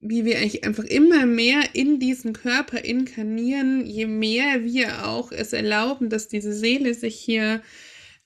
wie 0.00 0.24
wir 0.24 0.38
eigentlich 0.38 0.64
einfach 0.64 0.84
immer 0.84 1.26
mehr 1.26 1.62
in 1.74 2.00
diesen 2.00 2.32
Körper 2.32 2.84
inkarnieren, 2.84 3.84
je 3.84 4.06
mehr 4.06 4.64
wir 4.64 5.06
auch 5.06 5.30
es 5.30 5.52
erlauben, 5.52 6.08
dass 6.08 6.28
diese 6.28 6.54
Seele 6.54 6.94
sich 6.94 7.16
hier 7.16 7.62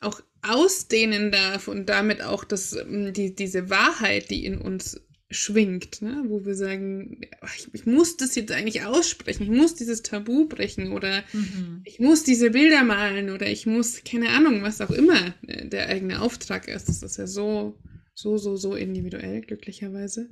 auch 0.01 0.21
ausdehnen 0.43 1.33
darf 1.33 1.69
und 1.69 1.89
damit 1.89 2.23
auch 2.23 2.45
das, 2.45 2.75
ähm, 2.75 3.13
die, 3.13 3.35
diese 3.35 3.71
Wahrheit, 3.71 4.31
die 4.31 4.45
in 4.45 4.59
uns 4.59 5.01
schwingt, 5.31 6.01
ne? 6.01 6.25
wo 6.29 6.45
wir 6.45 6.55
sagen, 6.55 7.23
ich, 7.57 7.69
ich, 7.73 7.87
muss 7.87 8.17
das 8.17 8.37
jetzt 8.37 8.53
eigentlich 8.53 8.85
aussprechen, 8.85 9.43
ich 9.43 9.49
muss 9.49 9.75
dieses 9.75 10.03
Tabu 10.03 10.47
brechen 10.47 10.93
oder 10.93 11.25
mhm. 11.33 11.83
ich 11.85 11.99
muss 11.99 12.23
diese 12.23 12.51
Bilder 12.51 12.85
malen 12.85 13.31
oder 13.31 13.49
ich 13.49 13.67
muss, 13.67 14.05
keine 14.05 14.29
Ahnung, 14.29 14.63
was 14.63 14.81
auch 14.81 14.91
immer 14.91 15.35
äh, 15.49 15.67
der 15.67 15.89
eigene 15.89 16.21
Auftrag 16.21 16.69
ist. 16.69 16.89
Das 16.89 17.03
ist 17.03 17.17
ja 17.17 17.27
so, 17.27 17.77
so, 18.15 18.37
so, 18.37 18.55
so 18.55 18.75
individuell, 18.75 19.41
glücklicherweise. 19.41 20.29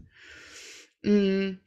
Mm, 1.03 1.59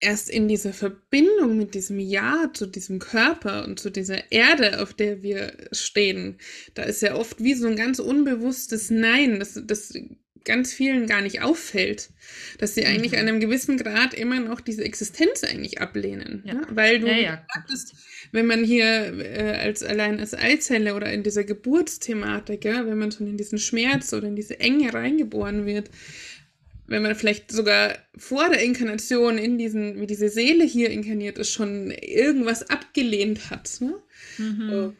erst 0.00 0.28
in 0.28 0.48
dieser 0.48 0.72
Verbindung 0.72 1.56
mit 1.56 1.74
diesem 1.74 1.98
Ja 1.98 2.50
zu 2.52 2.66
diesem 2.66 2.98
Körper 2.98 3.64
und 3.64 3.78
zu 3.78 3.90
dieser 3.90 4.32
Erde, 4.32 4.82
auf 4.82 4.92
der 4.92 5.22
wir 5.22 5.56
stehen, 5.70 6.38
da 6.74 6.82
ist 6.82 7.02
ja 7.02 7.14
oft 7.14 7.42
wie 7.42 7.54
so 7.54 7.68
ein 7.68 7.76
ganz 7.76 7.98
unbewusstes 8.00 8.90
Nein, 8.90 9.38
das, 9.38 9.60
das 9.64 9.94
ganz 10.44 10.72
vielen 10.72 11.06
gar 11.06 11.20
nicht 11.20 11.42
auffällt, 11.42 12.10
dass 12.58 12.74
sie 12.74 12.84
eigentlich 12.84 13.12
mhm. 13.12 13.18
an 13.18 13.28
einem 13.28 13.40
gewissen 13.40 13.76
Grad 13.76 14.14
immer 14.14 14.40
noch 14.40 14.60
diese 14.60 14.84
Existenz 14.84 15.44
eigentlich 15.44 15.80
ablehnen. 15.80 16.42
Ja. 16.44 16.54
Ne? 16.54 16.66
Weil 16.70 17.00
du 17.00 17.06
ja, 17.06 17.16
ja. 17.16 17.46
sagtest, 17.54 17.94
wenn 18.32 18.46
man 18.46 18.64
hier 18.64 18.84
äh, 18.84 19.58
als 19.58 19.82
allein 19.82 20.20
als 20.20 20.34
Eizelle 20.34 20.94
oder 20.94 21.12
in 21.12 21.22
dieser 21.22 21.44
Geburtsthematik, 21.44 22.64
ja, 22.64 22.86
wenn 22.86 22.98
man 22.98 23.12
schon 23.12 23.26
in 23.26 23.36
diesen 23.36 23.58
Schmerz 23.58 24.12
oder 24.12 24.28
in 24.28 24.36
diese 24.36 24.58
Enge 24.58 24.92
reingeboren 24.92 25.66
wird, 25.66 25.90
wenn 26.86 27.02
man 27.02 27.14
vielleicht 27.14 27.50
sogar 27.50 27.96
vor 28.16 28.48
der 28.48 28.62
Inkarnation 28.62 29.38
in 29.38 29.58
diesen, 29.58 30.00
wie 30.00 30.06
diese 30.06 30.28
Seele 30.28 30.64
hier 30.64 30.90
inkarniert 30.90 31.38
ist, 31.38 31.50
schon 31.50 31.90
irgendwas 31.90 32.68
abgelehnt 32.68 33.50
hat. 33.50 33.80
Ne? 33.80 33.94
Mhm. 34.38 34.70
So. 34.70 34.96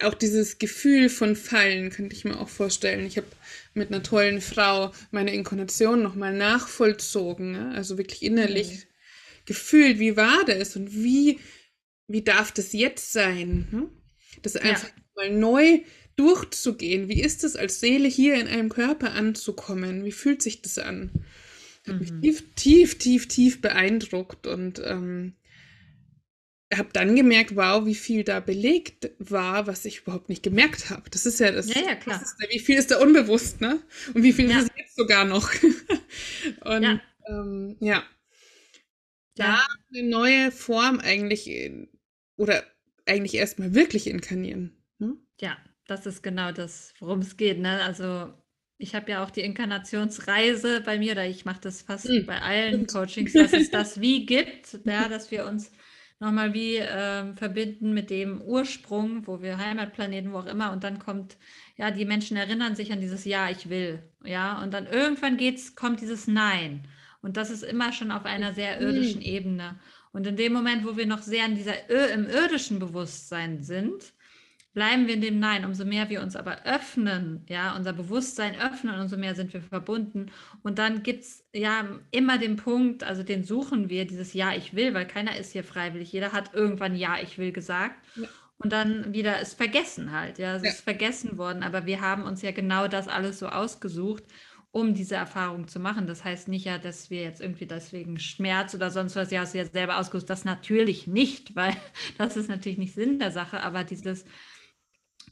Auch 0.00 0.14
dieses 0.14 0.58
Gefühl 0.58 1.08
von 1.08 1.36
Fallen 1.36 1.90
könnte 1.90 2.16
ich 2.16 2.24
mir 2.24 2.40
auch 2.40 2.48
vorstellen. 2.48 3.06
Ich 3.06 3.16
habe 3.16 3.28
mit 3.74 3.88
einer 3.88 4.02
tollen 4.02 4.40
Frau 4.40 4.92
meine 5.10 5.32
Inkarnation 5.32 6.02
nochmal 6.02 6.34
nachvollzogen, 6.34 7.52
ne? 7.52 7.72
also 7.74 7.98
wirklich 7.98 8.22
innerlich 8.22 8.70
mhm. 8.70 8.82
gefühlt, 9.46 9.98
wie 10.00 10.16
war 10.16 10.44
das 10.44 10.76
und 10.76 10.92
wie, 10.92 11.38
wie 12.08 12.22
darf 12.22 12.52
das 12.52 12.72
jetzt 12.72 13.12
sein? 13.12 13.68
Ne? 13.70 13.88
Das 14.42 14.56
einfach 14.56 14.88
ja. 14.88 15.02
mal 15.14 15.30
neu 15.30 15.80
durchzugehen. 16.16 17.08
Wie 17.08 17.20
ist 17.20 17.44
es 17.44 17.56
als 17.56 17.80
Seele 17.80 18.08
hier 18.08 18.34
in 18.34 18.46
einem 18.46 18.68
Körper 18.68 19.12
anzukommen? 19.12 20.04
Wie 20.04 20.12
fühlt 20.12 20.42
sich 20.42 20.62
das 20.62 20.78
an? 20.78 21.10
Hat 21.86 21.94
mhm. 21.94 22.00
mich 22.00 22.12
tief, 22.20 22.54
tief, 22.54 22.98
tief, 22.98 23.28
tief 23.28 23.60
beeindruckt 23.60 24.46
und 24.46 24.80
ähm, 24.84 25.34
habe 26.74 26.90
dann 26.92 27.16
gemerkt, 27.16 27.56
wow, 27.56 27.84
wie 27.86 27.94
viel 27.94 28.24
da 28.24 28.40
belegt 28.40 29.10
war, 29.18 29.66
was 29.66 29.84
ich 29.84 30.00
überhaupt 30.00 30.28
nicht 30.28 30.42
gemerkt 30.42 30.90
habe. 30.90 31.10
Das 31.10 31.26
ist 31.26 31.40
ja 31.40 31.50
das. 31.50 31.72
Ja, 31.72 31.82
ja, 31.82 31.94
klar. 31.96 32.20
Ist, 32.22 32.36
wie 32.48 32.58
viel 32.58 32.78
ist 32.78 32.90
da 32.90 33.00
unbewusst, 33.00 33.60
ne? 33.60 33.80
Und 34.14 34.22
wie 34.22 34.32
viel 34.32 34.50
ja. 34.50 34.58
ist 34.58 34.70
es 34.70 34.76
jetzt 34.76 34.96
sogar 34.96 35.24
noch? 35.24 35.50
und 36.60 36.82
ja. 36.82 37.00
Ähm, 37.28 37.76
ja. 37.80 38.04
Da 39.34 39.62
eine 39.94 40.08
neue 40.08 40.52
Form 40.52 41.00
eigentlich 41.00 41.50
oder 42.36 42.62
eigentlich 43.06 43.34
erstmal 43.34 43.74
wirklich 43.74 44.06
inkarnieren. 44.06 44.76
Ne? 44.98 45.16
Ja, 45.40 45.56
das 45.86 46.06
ist 46.06 46.22
genau 46.22 46.52
das, 46.52 46.94
worum 46.98 47.20
es 47.20 47.36
geht. 47.36 47.58
Ne? 47.58 47.82
Also 47.82 48.32
ich 48.78 48.94
habe 48.94 49.10
ja 49.10 49.24
auch 49.24 49.30
die 49.30 49.42
Inkarnationsreise 49.42 50.80
bei 50.80 50.98
mir, 50.98 51.14
da 51.14 51.24
ich 51.24 51.44
mache 51.44 51.60
das 51.60 51.82
fast 51.82 52.08
mhm. 52.08 52.26
bei 52.26 52.40
allen 52.40 52.86
Coachings, 52.86 53.32
dass 53.32 53.52
es 53.52 53.70
das 53.70 54.00
wie 54.00 54.26
gibt, 54.26 54.78
ja, 54.84 55.08
dass 55.08 55.30
wir 55.30 55.46
uns 55.46 55.70
nochmal 56.18 56.54
wie 56.54 56.76
äh, 56.76 57.34
verbinden 57.34 57.92
mit 57.92 58.10
dem 58.10 58.40
Ursprung, 58.40 59.26
wo 59.26 59.42
wir 59.42 59.58
Heimatplaneten, 59.58 60.32
wo 60.32 60.38
auch 60.38 60.46
immer, 60.46 60.72
und 60.72 60.84
dann 60.84 60.98
kommt, 60.98 61.36
ja, 61.76 61.90
die 61.90 62.04
Menschen 62.04 62.36
erinnern 62.36 62.76
sich 62.76 62.92
an 62.92 63.00
dieses 63.00 63.24
Ja, 63.24 63.50
ich 63.50 63.68
will, 63.68 64.02
ja, 64.24 64.62
und 64.62 64.72
dann 64.72 64.86
irgendwann 64.86 65.36
geht's, 65.36 65.74
kommt 65.74 66.00
dieses 66.00 66.26
Nein. 66.28 66.86
Und 67.22 67.36
das 67.36 67.50
ist 67.50 67.62
immer 67.62 67.92
schon 67.92 68.10
auf 68.10 68.24
einer 68.24 68.52
sehr 68.52 68.80
irdischen 68.80 69.20
mhm. 69.20 69.26
Ebene. 69.26 69.80
Und 70.12 70.26
in 70.26 70.36
dem 70.36 70.52
Moment, 70.52 70.84
wo 70.84 70.96
wir 70.96 71.06
noch 71.06 71.22
sehr 71.22 71.46
in 71.46 71.54
dieser 71.54 71.88
im 72.12 72.28
irdischen 72.28 72.78
Bewusstsein 72.78 73.62
sind, 73.62 74.12
bleiben 74.74 75.06
wir 75.06 75.14
in 75.14 75.20
dem 75.20 75.38
Nein. 75.38 75.64
Umso 75.64 75.84
mehr 75.84 76.08
wir 76.08 76.22
uns 76.22 76.36
aber 76.36 76.64
öffnen, 76.64 77.44
ja, 77.48 77.76
unser 77.76 77.92
Bewusstsein 77.92 78.54
öffnen, 78.60 78.98
umso 79.00 79.16
mehr 79.16 79.34
sind 79.34 79.52
wir 79.52 79.62
verbunden. 79.62 80.30
Und 80.62 80.78
dann 80.78 81.02
gibt 81.02 81.24
es 81.24 81.44
ja 81.52 81.84
immer 82.10 82.38
den 82.38 82.56
Punkt, 82.56 83.04
also 83.04 83.22
den 83.22 83.44
suchen 83.44 83.88
wir, 83.88 84.06
dieses 84.06 84.32
Ja, 84.32 84.54
ich 84.54 84.74
will, 84.74 84.94
weil 84.94 85.06
keiner 85.06 85.36
ist 85.36 85.52
hier 85.52 85.64
freiwillig. 85.64 86.12
Jeder 86.12 86.32
hat 86.32 86.54
irgendwann 86.54 86.96
Ja, 86.96 87.16
ich 87.22 87.38
will 87.38 87.52
gesagt. 87.52 87.96
Ja. 88.16 88.28
Und 88.58 88.72
dann 88.72 89.12
wieder 89.12 89.40
ist 89.40 89.54
vergessen 89.54 90.12
halt, 90.12 90.38
ja, 90.38 90.54
es 90.54 90.62
ja. 90.62 90.70
ist 90.70 90.82
vergessen 90.82 91.36
worden. 91.36 91.62
Aber 91.62 91.86
wir 91.86 92.00
haben 92.00 92.22
uns 92.22 92.42
ja 92.42 92.52
genau 92.52 92.88
das 92.88 93.08
alles 93.08 93.38
so 93.38 93.48
ausgesucht 93.48 94.24
um 94.72 94.94
diese 94.94 95.16
Erfahrung 95.16 95.68
zu 95.68 95.78
machen. 95.78 96.06
Das 96.06 96.24
heißt 96.24 96.48
nicht 96.48 96.64
ja, 96.64 96.78
dass 96.78 97.10
wir 97.10 97.22
jetzt 97.22 97.42
irgendwie 97.42 97.66
deswegen 97.66 98.18
Schmerz 98.18 98.74
oder 98.74 98.90
sonst 98.90 99.14
was, 99.16 99.30
ja, 99.30 99.42
hast 99.42 99.52
du 99.52 99.58
jetzt 99.58 99.74
selber 99.74 99.98
ausgesucht, 99.98 100.30
das 100.30 100.46
natürlich 100.46 101.06
nicht, 101.06 101.54
weil 101.56 101.76
das 102.18 102.36
ist 102.36 102.48
natürlich 102.48 102.78
nicht 102.78 102.94
Sinn 102.94 103.18
der 103.18 103.30
Sache, 103.30 103.62
aber 103.62 103.84
dieses, 103.84 104.24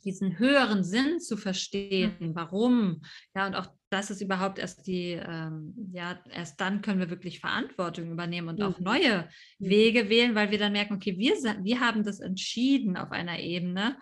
diesen 0.04 0.38
höheren 0.38 0.84
Sinn 0.84 1.20
zu 1.20 1.36
verstehen, 1.36 2.14
mhm. 2.18 2.34
warum, 2.34 3.02
ja, 3.34 3.46
und 3.46 3.54
auch 3.54 3.66
das 3.90 4.10
ist 4.10 4.20
überhaupt 4.20 4.58
erst 4.58 4.86
die, 4.86 5.12
ähm, 5.12 5.74
ja, 5.92 6.20
erst 6.30 6.60
dann 6.60 6.80
können 6.80 7.00
wir 7.00 7.10
wirklich 7.10 7.40
Verantwortung 7.40 8.10
übernehmen 8.10 8.48
und 8.48 8.62
auch 8.62 8.78
mhm. 8.78 8.84
neue 8.84 9.28
mhm. 9.58 9.68
Wege 9.68 10.08
wählen, 10.08 10.34
weil 10.34 10.50
wir 10.50 10.58
dann 10.58 10.72
merken, 10.72 10.94
okay, 10.94 11.18
wir, 11.18 11.34
wir 11.34 11.80
haben 11.80 12.04
das 12.04 12.20
entschieden 12.20 12.96
auf 12.96 13.10
einer 13.10 13.40
Ebene 13.40 13.96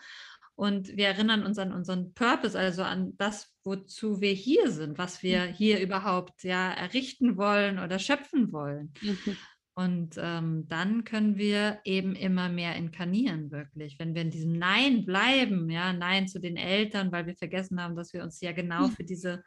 und 0.54 0.96
wir 0.96 1.06
erinnern 1.06 1.44
uns 1.44 1.58
an 1.58 1.72
unseren 1.72 2.12
Purpose, 2.14 2.58
also 2.58 2.82
an 2.82 3.14
das, 3.16 3.54
wozu 3.62 4.20
wir 4.20 4.32
hier 4.32 4.70
sind, 4.70 4.98
was 4.98 5.22
wir 5.22 5.44
hier 5.44 5.80
überhaupt 5.80 6.42
ja 6.42 6.72
errichten 6.72 7.36
wollen 7.36 7.78
oder 7.78 7.98
schöpfen 7.98 8.52
wollen. 8.52 8.92
Mhm. 9.00 9.36
Und 9.78 10.16
ähm, 10.18 10.66
dann 10.66 11.04
können 11.04 11.36
wir 11.36 11.78
eben 11.84 12.16
immer 12.16 12.48
mehr 12.48 12.74
inkarnieren, 12.74 13.52
wirklich. 13.52 13.96
Wenn 14.00 14.12
wir 14.12 14.22
in 14.22 14.30
diesem 14.30 14.58
Nein 14.58 15.06
bleiben, 15.06 15.70
ja, 15.70 15.92
Nein 15.92 16.26
zu 16.26 16.40
den 16.40 16.56
Eltern, 16.56 17.12
weil 17.12 17.26
wir 17.26 17.36
vergessen 17.36 17.80
haben, 17.80 17.94
dass 17.94 18.12
wir 18.12 18.24
uns 18.24 18.40
ja 18.40 18.50
genau 18.50 18.88
für 18.88 19.04
diese 19.04 19.44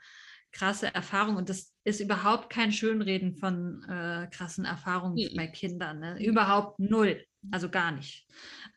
krasse 0.54 0.96
Erfahrung, 0.96 1.36
und 1.36 1.50
das 1.50 1.74
ist 1.84 2.00
überhaupt 2.00 2.50
kein 2.50 2.72
Schönreden 2.72 3.36
von 3.36 3.84
äh, 3.90 4.30
krassen 4.32 4.64
Erfahrungen 4.64 5.16
mhm. 5.16 5.36
bei 5.36 5.48
Kindern, 5.48 6.00
ne? 6.00 6.26
überhaupt 6.26 6.80
null, 6.80 7.22
also 7.52 7.68
gar 7.68 7.92
nicht. 7.92 8.26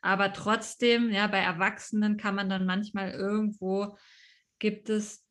Aber 0.01 0.33
trotzdem, 0.33 1.09
ja, 1.09 1.27
bei 1.27 1.39
Erwachsenen 1.39 2.17
kann 2.17 2.35
man 2.35 2.49
dann 2.49 2.65
manchmal 2.65 3.11
irgendwo, 3.11 3.97
gibt 4.59 4.89
es 4.89 5.25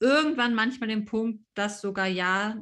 irgendwann 0.00 0.54
manchmal 0.54 0.88
den 0.88 1.04
Punkt, 1.04 1.44
dass 1.52 1.82
sogar 1.82 2.06
ja 2.06 2.56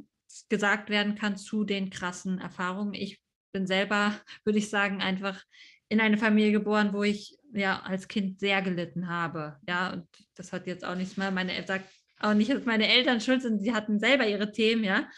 gesagt 0.49 0.91
werden 0.91 1.15
kann 1.15 1.37
zu 1.37 1.65
den 1.65 1.91
krassen 1.91 2.39
Erfahrungen. 2.39 2.95
Ich 2.95 3.21
bin 3.53 3.67
selber, 3.67 4.15
würde 4.45 4.59
ich 4.59 4.71
sagen, 4.71 5.01
einfach 5.01 5.43
in 5.89 6.01
eine 6.01 6.19
Familie 6.19 6.53
geboren, 6.53 6.93
wo 6.93 7.03
ich 7.03 7.37
ja 7.53 7.81
als 7.83 8.09
Kind 8.09 8.41
sehr 8.41 8.63
gelitten 8.63 9.09
habe. 9.09 9.57
Ja, 9.69 9.93
und 9.93 10.07
das 10.35 10.53
hat 10.53 10.67
jetzt 10.67 10.85
auch 10.85 10.97
nichts 10.97 11.17
mehr, 11.17 11.31
meine 11.31 11.53
Eltern 11.53 11.83
auch 12.21 12.35
nicht, 12.35 12.51
dass 12.51 12.65
meine 12.65 12.89
Eltern 12.89 13.21
schuld 13.21 13.43
sind, 13.43 13.61
sie 13.61 13.75
hatten 13.75 13.99
selber 13.99 14.27
ihre 14.27 14.51
Themen, 14.53 14.85
ja. 14.85 15.09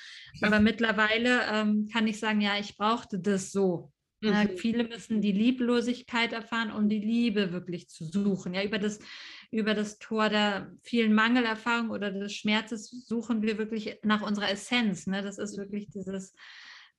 Aber 0.42 0.60
mittlerweile 0.60 1.42
ähm, 1.52 1.88
kann 1.92 2.06
ich 2.06 2.18
sagen, 2.18 2.40
ja, 2.40 2.58
ich 2.58 2.76
brauchte 2.76 3.18
das 3.18 3.52
so. 3.52 3.92
Mhm. 4.20 4.28
Ja, 4.28 4.44
viele 4.56 4.84
müssen 4.84 5.20
die 5.20 5.32
Lieblosigkeit 5.32 6.32
erfahren, 6.32 6.72
um 6.72 6.88
die 6.88 6.98
Liebe 6.98 7.52
wirklich 7.52 7.88
zu 7.88 8.04
suchen. 8.04 8.54
Ja, 8.54 8.64
über 8.64 8.78
das, 8.78 8.98
über 9.50 9.74
das 9.74 9.98
Tor 9.98 10.28
der 10.28 10.72
vielen 10.82 11.14
Mangelerfahrungen 11.14 11.90
oder 11.90 12.10
des 12.10 12.34
Schmerzes 12.34 12.90
suchen 13.06 13.42
wir 13.42 13.58
wirklich 13.58 13.98
nach 14.02 14.22
unserer 14.22 14.50
Essenz. 14.50 15.06
Ne? 15.06 15.22
Das 15.22 15.38
ist 15.38 15.56
wirklich 15.56 15.88
dieses, 15.88 16.34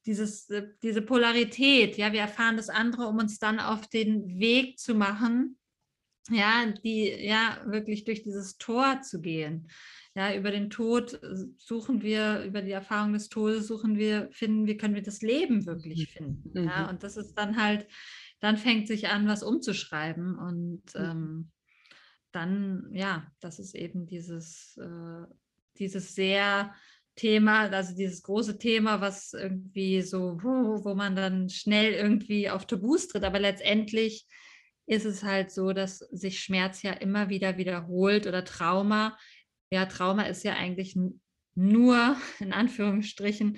dieses, 0.05 0.49
äh, 0.49 0.67
diese 0.81 1.01
Polarität. 1.01 1.97
Ja, 1.97 2.11
wir 2.13 2.21
erfahren 2.21 2.57
das 2.57 2.69
andere, 2.69 3.07
um 3.07 3.17
uns 3.17 3.39
dann 3.39 3.59
auf 3.59 3.87
den 3.87 4.39
Weg 4.39 4.79
zu 4.79 4.95
machen, 4.95 5.57
ja, 6.29 6.65
die, 6.83 7.09
ja, 7.09 7.61
wirklich 7.65 8.03
durch 8.03 8.23
dieses 8.23 8.57
Tor 8.57 9.01
zu 9.01 9.21
gehen. 9.21 9.69
Ja, 10.15 10.35
über 10.35 10.51
den 10.51 10.69
Tod 10.69 11.13
äh, 11.21 11.35
suchen 11.57 12.01
wir, 12.01 12.43
über 12.43 12.61
die 12.61 12.71
Erfahrung 12.71 13.13
des 13.13 13.29
Todes 13.29 13.67
suchen 13.67 13.97
wir, 13.97 14.29
finden 14.31 14.65
wir, 14.65 14.77
können 14.77 14.95
wir 14.95 15.03
das 15.03 15.21
Leben 15.21 15.65
wirklich 15.65 16.09
mhm. 16.09 16.17
finden. 16.17 16.61
Mhm. 16.61 16.67
Ja, 16.67 16.89
und 16.89 17.03
das 17.03 17.17
ist 17.17 17.35
dann 17.35 17.61
halt, 17.61 17.87
dann 18.39 18.57
fängt 18.57 18.87
sich 18.87 19.09
an, 19.09 19.27
was 19.27 19.43
umzuschreiben. 19.43 20.37
Und 20.37 20.83
mhm. 20.95 21.01
ähm, 21.01 21.51
dann, 22.37 22.89
ja, 22.93 23.29
das 23.39 23.59
ist 23.59 23.75
eben 23.75 24.05
dieses, 24.05 24.77
äh, 24.77 25.25
dieses 25.79 26.15
sehr 26.15 26.73
Thema, 27.15 27.69
also 27.71 27.95
dieses 27.95 28.21
große 28.21 28.59
Thema, 28.59 29.01
was 29.01 29.33
irgendwie 29.33 30.01
so, 30.03 30.37
wo 30.41 30.93
man 30.93 31.15
dann 31.15 31.49
schnell 31.49 31.93
irgendwie 31.93 32.49
auf 32.49 32.67
Tabus 32.67 33.07
tritt, 33.07 33.23
aber 33.23 33.39
letztendlich 33.39 34.27
ist 34.85 35.05
es 35.05 35.23
halt 35.23 35.51
so, 35.51 35.73
dass 35.73 35.97
sich 35.97 36.39
Schmerz 36.39 36.83
ja 36.83 36.93
immer 36.93 37.29
wieder 37.29 37.57
wiederholt 37.57 38.27
oder 38.27 38.45
Trauma. 38.45 39.17
Ja, 39.71 39.85
Trauma 39.85 40.23
ist 40.23 40.43
ja 40.43 40.53
eigentlich 40.53 40.97
nur, 41.55 42.15
in 42.39 42.53
Anführungsstrichen, 42.53 43.57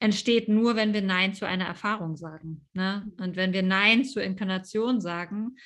entsteht 0.00 0.48
nur, 0.48 0.76
wenn 0.76 0.92
wir 0.92 1.02
Nein 1.02 1.34
zu 1.34 1.46
einer 1.46 1.66
Erfahrung 1.66 2.16
sagen. 2.16 2.66
Ne? 2.74 3.10
Und 3.18 3.36
wenn 3.36 3.52
wir 3.52 3.62
Nein 3.62 4.04
zur 4.04 4.22
Inkarnation 4.22 5.00
sagen, 5.00 5.56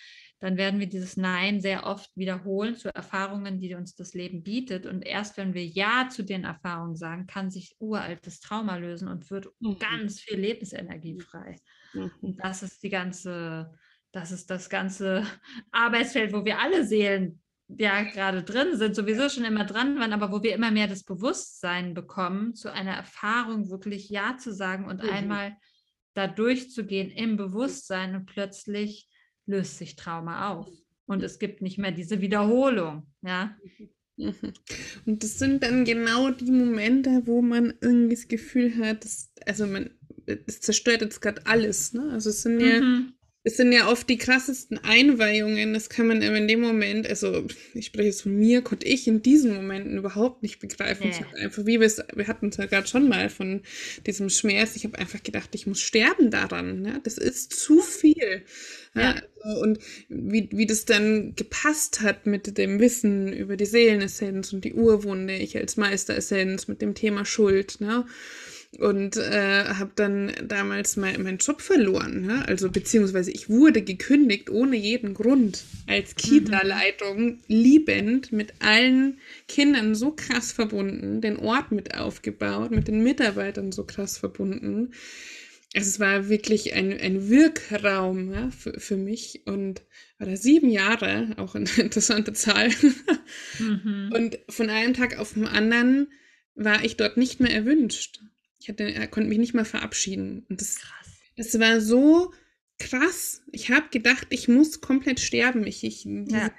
dann 0.40 0.56
werden 0.56 0.78
wir 0.78 0.88
dieses 0.88 1.16
Nein 1.16 1.60
sehr 1.60 1.84
oft 1.84 2.10
wiederholen 2.16 2.76
zu 2.76 2.94
Erfahrungen, 2.94 3.58
die 3.58 3.74
uns 3.74 3.94
das 3.94 4.14
Leben 4.14 4.42
bietet. 4.42 4.86
Und 4.86 5.02
erst 5.02 5.36
wenn 5.36 5.54
wir 5.54 5.66
Ja 5.66 6.08
zu 6.08 6.22
den 6.22 6.44
Erfahrungen 6.44 6.96
sagen, 6.96 7.26
kann 7.26 7.50
sich 7.50 7.74
uraltes 7.80 8.40
Trauma 8.40 8.76
lösen 8.76 9.08
und 9.08 9.30
wird 9.30 9.48
mhm. 9.58 9.78
ganz 9.78 10.20
viel 10.20 10.38
Lebensenergie 10.38 11.18
frei. 11.20 11.56
Mhm. 11.92 12.36
Das 12.40 12.62
ist 12.62 12.82
die 12.82 12.90
ganze 12.90 13.72
das 14.12 14.32
ist 14.32 14.50
das 14.50 14.68
ganze 14.70 15.24
Arbeitsfeld, 15.70 16.32
wo 16.32 16.44
wir 16.44 16.58
alle 16.58 16.84
Seelen 16.84 17.40
ja 17.68 18.02
gerade 18.02 18.42
drin 18.42 18.76
sind, 18.76 18.96
sowieso 18.96 19.28
schon 19.28 19.44
immer 19.44 19.64
dran 19.64 19.98
waren, 19.98 20.14
aber 20.14 20.32
wo 20.32 20.42
wir 20.42 20.54
immer 20.54 20.70
mehr 20.70 20.88
das 20.88 21.04
Bewusstsein 21.04 21.92
bekommen, 21.92 22.54
zu 22.54 22.72
einer 22.72 22.94
Erfahrung 22.94 23.68
wirklich 23.68 24.08
Ja 24.08 24.38
zu 24.38 24.54
sagen 24.54 24.86
und 24.86 25.02
mhm. 25.02 25.10
einmal 25.10 25.56
da 26.14 26.26
durchzugehen 26.26 27.10
im 27.10 27.36
Bewusstsein 27.36 28.16
und 28.16 28.26
plötzlich 28.26 29.08
löst 29.48 29.78
sich 29.78 29.96
Trauma 29.96 30.50
auf. 30.50 30.68
Und 31.06 31.22
es 31.22 31.38
gibt 31.38 31.62
nicht 31.62 31.78
mehr 31.78 31.90
diese 31.90 32.20
Wiederholung, 32.20 33.06
ja. 33.22 33.56
Mhm. 34.16 34.34
Und 35.06 35.22
das 35.22 35.38
sind 35.38 35.62
dann 35.62 35.84
genau 35.84 36.30
die 36.30 36.50
Momente, 36.50 37.22
wo 37.24 37.40
man 37.40 37.74
irgendwie 37.80 38.14
das 38.14 38.28
Gefühl 38.28 38.76
hat, 38.76 39.04
dass, 39.04 39.32
also 39.46 39.66
man, 39.66 39.90
es 40.26 40.60
zerstört 40.60 41.00
jetzt 41.00 41.20
gerade 41.20 41.46
alles, 41.46 41.92
ne? 41.94 42.10
Also 42.12 42.30
es 42.30 42.42
sind 42.42 42.60
ja 42.60 42.80
mhm 42.80 43.14
es 43.48 43.56
sind 43.56 43.72
ja 43.72 43.88
oft 43.88 44.08
die 44.10 44.18
krassesten 44.18 44.76
Einweihungen. 44.84 45.72
Das 45.72 45.88
kann 45.88 46.06
man 46.06 46.20
in 46.20 46.46
dem 46.46 46.60
Moment, 46.60 47.08
also 47.08 47.46
ich 47.72 47.86
spreche 47.86 48.08
jetzt 48.08 48.22
von 48.22 48.36
mir, 48.36 48.60
konnte 48.60 48.86
ich 48.86 49.08
in 49.08 49.22
diesen 49.22 49.54
Momenten 49.54 49.96
überhaupt 49.96 50.42
nicht 50.42 50.60
begreifen. 50.60 51.04
Ja. 51.04 51.10
Ich 51.10 51.42
einfach, 51.42 51.64
wie 51.64 51.80
wir 51.80 51.86
es, 51.86 52.02
wir 52.14 52.26
hatten 52.26 52.48
es 52.48 52.58
ja 52.58 52.66
gerade 52.66 52.86
schon 52.86 53.08
mal 53.08 53.30
von 53.30 53.62
diesem 54.06 54.28
Schmerz. 54.28 54.76
Ich 54.76 54.84
habe 54.84 54.98
einfach 54.98 55.22
gedacht, 55.22 55.48
ich 55.54 55.66
muss 55.66 55.80
sterben 55.80 56.30
daran. 56.30 56.82
Ne? 56.82 57.00
Das 57.04 57.16
ist 57.16 57.54
zu 57.54 57.80
viel. 57.80 58.42
Ja. 58.94 59.00
ja. 59.00 59.22
Also, 59.40 59.62
und 59.62 59.78
wie, 60.10 60.50
wie 60.52 60.66
das 60.66 60.84
dann 60.84 61.34
gepasst 61.34 62.02
hat 62.02 62.26
mit 62.26 62.58
dem 62.58 62.80
Wissen 62.80 63.32
über 63.32 63.56
die 63.56 63.64
Seelenessenz 63.64 64.52
und 64.52 64.62
die 64.62 64.74
Urwunde, 64.74 65.36
ich 65.36 65.56
als 65.56 65.78
Meisteressenz 65.78 66.68
mit 66.68 66.82
dem 66.82 66.94
Thema 66.94 67.24
Schuld. 67.24 67.80
Ne? 67.80 68.04
Und 68.76 69.16
äh, 69.16 69.64
habe 69.64 69.92
dann 69.94 70.32
damals 70.44 70.96
mein, 70.96 71.22
meinen 71.22 71.38
Job 71.38 71.62
verloren. 71.62 72.26
Ne? 72.26 72.46
Also 72.46 72.70
beziehungsweise 72.70 73.30
ich 73.30 73.48
wurde 73.48 73.82
gekündigt 73.82 74.50
ohne 74.50 74.76
jeden 74.76 75.14
Grund 75.14 75.64
als 75.86 76.14
Kita-Leitung, 76.14 77.38
liebend 77.46 78.30
mit 78.30 78.52
allen 78.60 79.20
Kindern 79.48 79.94
so 79.94 80.12
krass 80.12 80.52
verbunden, 80.52 81.22
den 81.22 81.38
Ort 81.38 81.72
mit 81.72 81.94
aufgebaut, 81.94 82.70
mit 82.70 82.88
den 82.88 83.02
Mitarbeitern 83.02 83.72
so 83.72 83.84
krass 83.84 84.18
verbunden. 84.18 84.92
Also 85.74 85.88
es 85.88 86.00
war 86.00 86.28
wirklich 86.28 86.74
ein, 86.74 86.92
ein 86.98 87.28
Wirkraum 87.28 88.32
ja, 88.32 88.50
für, 88.50 88.78
für 88.78 88.96
mich 88.96 89.42
und 89.46 89.82
war 90.18 90.26
da 90.26 90.36
sieben 90.36 90.70
Jahre, 90.70 91.34
auch 91.38 91.54
eine 91.54 91.68
interessante 91.78 92.34
Zahl. 92.34 92.68
mhm. 93.58 94.10
Und 94.14 94.38
von 94.48 94.68
einem 94.68 94.92
Tag 94.92 95.18
auf 95.18 95.34
den 95.34 95.46
anderen 95.46 96.08
war 96.54 96.84
ich 96.84 96.96
dort 96.96 97.16
nicht 97.16 97.40
mehr 97.40 97.52
erwünscht. 97.52 98.20
Ich 98.60 98.68
hatte, 98.68 98.92
er 98.92 99.06
konnte 99.06 99.28
mich 99.28 99.38
nicht 99.38 99.54
mal 99.54 99.64
verabschieden. 99.64 100.44
Und 100.48 100.60
das, 100.60 100.76
krass. 100.76 101.08
das 101.36 101.58
war 101.60 101.80
so 101.80 102.32
krass. 102.78 103.42
Ich 103.52 103.70
habe 103.70 103.88
gedacht, 103.90 104.26
ich 104.30 104.48
muss 104.48 104.80
komplett 104.80 105.20
sterben. 105.20 105.66
Ich, 105.66 105.84
ich, 105.84 106.04
ja. 106.04 106.50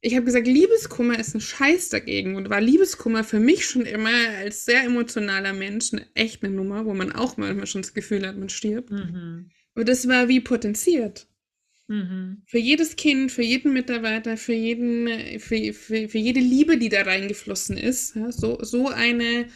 ich 0.00 0.14
habe 0.14 0.24
gesagt, 0.24 0.46
Liebeskummer 0.46 1.18
ist 1.18 1.34
ein 1.34 1.40
Scheiß 1.40 1.88
dagegen. 1.88 2.36
Und 2.36 2.50
war 2.50 2.60
Liebeskummer 2.60 3.24
für 3.24 3.40
mich 3.40 3.66
schon 3.66 3.82
immer 3.82 4.10
als 4.38 4.64
sehr 4.64 4.84
emotionaler 4.84 5.52
Mensch 5.52 5.92
eine 5.92 6.06
echte 6.14 6.48
Nummer, 6.48 6.84
wo 6.86 6.94
man 6.94 7.12
auch 7.12 7.36
manchmal 7.36 7.66
schon 7.66 7.82
das 7.82 7.94
Gefühl 7.94 8.26
hat, 8.26 8.36
man 8.36 8.48
stirbt. 8.48 8.90
Mhm. 8.90 9.50
Aber 9.74 9.84
das 9.84 10.06
war 10.08 10.28
wie 10.28 10.40
potenziert. 10.40 11.26
Mhm. 11.88 12.42
Für 12.46 12.58
jedes 12.58 12.96
Kind, 12.96 13.32
für 13.32 13.42
jeden 13.42 13.72
Mitarbeiter, 13.72 14.36
für 14.36 14.54
jeden, 14.54 15.40
für, 15.40 15.72
für, 15.72 16.08
für 16.08 16.18
jede 16.18 16.40
Liebe, 16.40 16.78
die 16.78 16.88
da 16.88 17.02
reingeflossen 17.02 17.76
ist. 17.76 18.16
Ja, 18.16 18.30
so, 18.32 18.58
so 18.62 18.88
eine, 18.88 19.46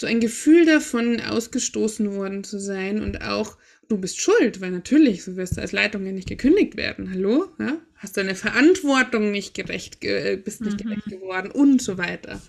so 0.00 0.06
ein 0.06 0.20
Gefühl 0.20 0.66
davon, 0.66 1.20
ausgestoßen 1.20 2.14
worden 2.14 2.44
zu 2.44 2.58
sein 2.58 3.02
und 3.02 3.22
auch, 3.22 3.56
du 3.88 3.98
bist 3.98 4.20
schuld, 4.20 4.60
weil 4.60 4.70
natürlich, 4.70 5.24
du 5.24 5.36
wirst 5.36 5.58
als 5.58 5.72
Leitung 5.72 6.04
ja 6.04 6.12
nicht 6.12 6.28
gekündigt 6.28 6.76
werden. 6.76 7.10
Hallo? 7.10 7.48
Ja? 7.58 7.80
Hast 7.96 8.16
deine 8.16 8.34
Verantwortung 8.34 9.30
nicht 9.30 9.54
gerecht, 9.54 10.04
äh, 10.04 10.36
bist 10.42 10.64
nicht 10.64 10.84
Mhm. 10.84 10.88
gerecht 10.88 11.06
geworden 11.06 11.50
und 11.50 11.80
so 11.80 11.96
weiter. 11.98 12.42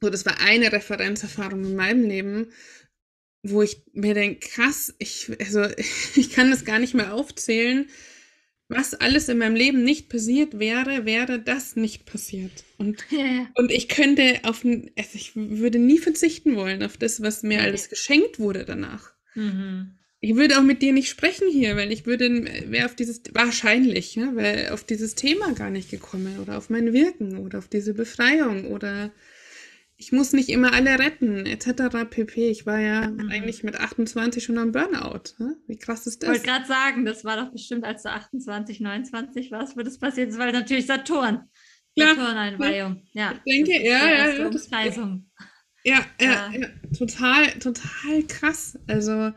So, 0.00 0.10
das 0.10 0.26
war 0.26 0.40
eine 0.40 0.72
Referenzerfahrung 0.72 1.64
in 1.64 1.76
meinem 1.76 2.04
Leben, 2.04 2.52
wo 3.42 3.62
ich 3.62 3.82
mir 3.92 4.14
denke, 4.14 4.48
krass, 4.48 4.94
ich, 4.98 5.30
also, 5.40 5.66
ich 6.16 6.30
kann 6.30 6.50
das 6.50 6.64
gar 6.64 6.78
nicht 6.78 6.94
mehr 6.94 7.14
aufzählen, 7.14 7.88
was 8.68 8.94
alles 8.94 9.28
in 9.28 9.38
meinem 9.38 9.56
Leben 9.56 9.82
nicht 9.82 10.08
passiert 10.08 10.58
wäre, 10.58 11.06
wäre 11.06 11.40
das 11.40 11.74
nicht 11.74 12.04
passiert. 12.04 12.64
Und, 12.76 13.04
ja. 13.10 13.48
und 13.54 13.72
ich 13.72 13.88
könnte 13.88 14.40
auf, 14.42 14.64
also 14.64 15.10
ich 15.14 15.32
würde 15.34 15.78
nie 15.78 15.98
verzichten 15.98 16.54
wollen 16.54 16.82
auf 16.82 16.96
das, 16.96 17.22
was 17.22 17.42
mir 17.42 17.62
alles 17.62 17.88
geschenkt 17.88 18.38
wurde 18.38 18.64
danach. 18.64 19.12
Mhm. 19.34 19.94
Ich 20.20 20.34
würde 20.34 20.58
auch 20.58 20.62
mit 20.62 20.82
dir 20.82 20.92
nicht 20.92 21.08
sprechen 21.08 21.48
hier, 21.48 21.76
weil 21.76 21.92
ich 21.92 22.04
würde, 22.04 22.44
wäre 22.66 22.86
auf 22.86 22.96
dieses, 22.96 23.22
wahrscheinlich, 23.32 24.16
ja, 24.16 24.34
wäre 24.34 24.74
auf 24.74 24.82
dieses 24.82 25.14
Thema 25.14 25.52
gar 25.52 25.70
nicht 25.70 25.90
gekommen 25.90 26.40
oder 26.40 26.58
auf 26.58 26.70
mein 26.70 26.92
Wirken 26.92 27.38
oder 27.38 27.58
auf 27.58 27.68
diese 27.68 27.94
Befreiung 27.94 28.66
oder 28.66 29.12
ich 30.00 30.12
muss 30.12 30.32
nicht 30.32 30.48
immer 30.48 30.72
alle 30.72 30.98
retten, 30.98 31.44
etc. 31.44 32.06
pp. 32.08 32.48
Ich 32.50 32.66
war 32.66 32.78
ja 32.78 33.10
Mhm. 33.10 33.28
eigentlich 33.30 33.64
mit 33.64 33.78
28 33.80 34.44
schon 34.44 34.56
am 34.56 34.70
Burnout. 34.72 35.34
Ja? 35.40 35.52
Wie 35.66 35.76
krass 35.76 36.06
ist 36.06 36.14
Ich 36.14 36.20
das? 36.20 36.28
wollte 36.30 36.46
gerade 36.46 36.66
sagen, 36.66 37.04
das 37.04 37.24
war 37.24 37.36
doch 37.36 37.50
bestimmt, 37.52 37.84
als 37.84 38.04
du 38.04 38.10
28, 38.10 38.80
29 38.80 39.50
warst, 39.50 39.76
wo 39.76 39.82
das 39.82 39.98
passiert 39.98 40.30
ist, 40.30 40.38
weil 40.38 40.52
natürlich 40.52 40.86
Saturn. 40.86 41.50
Ja, 41.96 42.14
Saturn-Einweihung. 42.14 43.02
Ja. 43.12 43.34
Ich 43.44 43.52
denke, 43.52 43.84
ja, 43.84 44.06
ja, 44.08 44.28
ja, 44.38 44.48
das-. 44.50 44.70
Ja, 44.70 44.84
ja, 45.84 46.04
Ja. 46.20 46.52
ja, 46.52 46.68
total, 46.96 47.48
total 47.58 48.22
krass. 48.28 48.78
Also, 48.86 49.32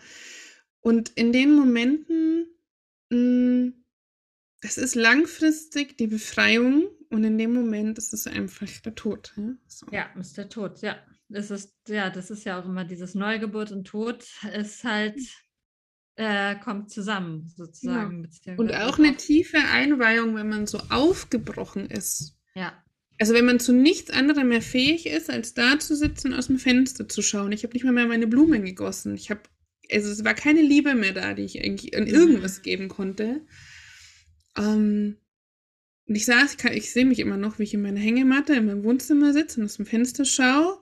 und 0.82 1.09
in 1.16 1.32
den 1.34 1.55
Momenten, 1.55 2.45
mh, 3.09 3.72
das 4.62 4.78
ist 4.78 4.93
langfristig 4.93 5.97
die 5.97 6.05
Befreiung 6.07 6.88
und 7.12 7.24
in 7.24 7.38
dem 7.38 7.53
Moment 7.53 7.97
ist 7.97 8.14
es 8.14 8.28
einfach 8.28 8.68
der 8.86 8.95
Tod. 8.95 9.34
Ja, 9.38 9.53
so. 9.68 9.88
Ja, 9.91 10.05
ist 10.20 10.38
der 10.38 10.49
Tod, 10.49 10.82
ja. 10.82 10.95
Das 11.30 11.49
ist, 11.51 11.74
ja, 11.88 12.09
das 12.09 12.30
ist 12.30 12.43
ja 12.43 12.59
auch 12.59 12.66
immer 12.66 12.84
dieses 12.86 13.16
Neugeburt 13.16 13.72
und 13.72 13.86
Tod 13.88 14.26
ist 14.53 14.84
halt, 14.84 15.18
äh, 16.16 16.55
kommt 16.57 16.89
zusammen 16.91 17.47
sozusagen. 17.55 18.18
Und 18.18 18.22
beziehungsweise 18.24 18.86
auch 18.86 18.99
eine 18.99 19.16
tiefe 19.18 19.57
Einweihung, 19.72 20.36
wenn 20.36 20.49
man 20.49 20.68
so 20.68 20.80
aufgebrochen 20.89 21.88
ist. 21.89 22.38
Ja, 22.53 22.74
Also 23.18 23.34
wenn 23.34 23.45
man 23.45 23.59
zu 23.59 23.72
nichts 23.74 24.09
anderem 24.12 24.49
mehr 24.49 24.62
fähig 24.62 25.05
ist, 25.05 25.30
als 25.30 25.53
da 25.53 25.80
zu 25.80 25.95
sitzen 25.95 26.34
und 26.34 26.39
aus 26.39 26.47
dem 26.47 26.59
Fenster 26.59 27.07
zu 27.07 27.22
schauen. 27.22 27.51
Ich 27.53 27.64
habe 27.64 27.74
nicht 27.74 27.84
mal 27.86 27.93
mehr 27.93 28.07
meine 28.07 28.28
Blumen 28.28 28.66
gegossen. 28.66 29.16
Ich 29.16 29.30
habe, 29.30 29.41
also 29.91 30.09
es 30.09 30.24
war 30.26 30.34
keine 30.34 30.62
Liebe 30.62 30.95
mehr 30.95 31.14
da, 31.14 31.34
die 31.34 31.43
ich 31.43 31.55
irgendwie 31.64 31.95
an 31.95 32.03
Mhm. 32.03 32.09
irgendwas 32.09 32.62
geben 32.62 32.89
konnte. 32.89 33.41
Ähm, 34.57 35.18
und 36.08 36.16
ich 36.16 36.26
saß, 36.26 36.56
ich, 36.56 36.66
ich 36.72 36.91
sehe 36.91 37.06
mich 37.06 37.20
immer 37.20 37.38
noch, 37.38 37.60
wie 37.60 37.64
ich 37.64 37.74
in 37.74 37.82
meiner 37.82 37.99
Hängematte 37.99 38.54
in 38.54 38.66
meinem 38.66 38.84
Wohnzimmer 38.84 39.34
sitze 39.34 39.60
und 39.60 39.66
aus 39.66 39.78
dem 39.78 39.86
Fenster 39.86 40.26
schaue. 40.26 40.80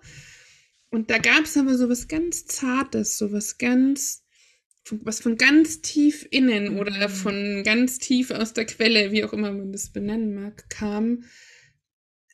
Und 0.90 1.12
da 1.12 1.20
gab 1.20 1.44
es 1.44 1.56
aber 1.56 1.78
so 1.78 1.90
was 1.90 2.08
ganz 2.08 2.46
Zartes, 2.46 3.18
so 3.18 3.32
was 3.32 3.58
ganz, 3.58 4.24
was 4.90 5.20
von 5.20 5.38
ganz 5.38 5.82
tief 5.82 6.28
innen 6.32 6.80
oder 6.80 7.10
Mhm. 7.10 7.14
von 7.14 7.64
ganz 7.64 8.00
tief 8.00 8.32
aus 8.32 8.54
der 8.54 8.66
Quelle, 8.66 9.12
wie 9.12 9.24
auch 9.24 9.34
immer 9.34 9.52
man 9.52 9.72
das 9.72 9.92
benennen 9.92 10.34
mag, 10.34 10.68
kam 10.70 11.24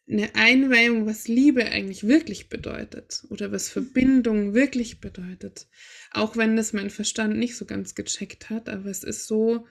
eine 0.07 0.35
Einweihung, 0.35 1.07
was 1.07 1.27
Liebe 1.27 1.65
eigentlich 1.65 2.07
wirklich 2.07 2.47
bedeutet 2.47 3.23
oder 3.29 3.51
was 3.51 3.69
Verbindung 3.69 4.53
wirklich 4.53 5.01
bedeutet. 5.01 5.67
Auch 6.11 6.37
wenn 6.37 6.55
das 6.55 6.73
mein 6.73 6.91
Verstand 6.91 7.37
nicht 7.37 7.57
so 7.57 7.65
ganz 7.65 7.95
gecheckt 7.95 8.49
hat, 8.49 8.69
aber 8.69 8.89
es 8.89 9.03
ist 9.03 9.27
so, 9.27 9.65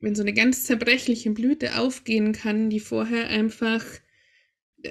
wenn 0.00 0.14
so 0.14 0.22
eine 0.22 0.32
ganz 0.34 0.64
zerbrechliche 0.64 1.30
Blüte 1.30 1.76
aufgehen 1.78 2.32
kann, 2.32 2.70
die 2.70 2.80
vorher 2.80 3.28
einfach, 3.28 3.84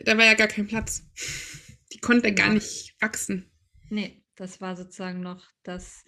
da 0.04 0.18
war 0.18 0.26
ja 0.26 0.34
gar 0.34 0.48
kein 0.48 0.68
Platz. 0.68 1.04
Die 1.94 2.00
konnte 2.00 2.34
gar 2.34 2.54
nicht 2.54 2.96
wachsen. 3.00 3.50
nee, 3.90 4.24
das 4.36 4.62
war 4.62 4.76
sozusagen 4.76 5.22
noch 5.22 5.44
das, 5.64 6.04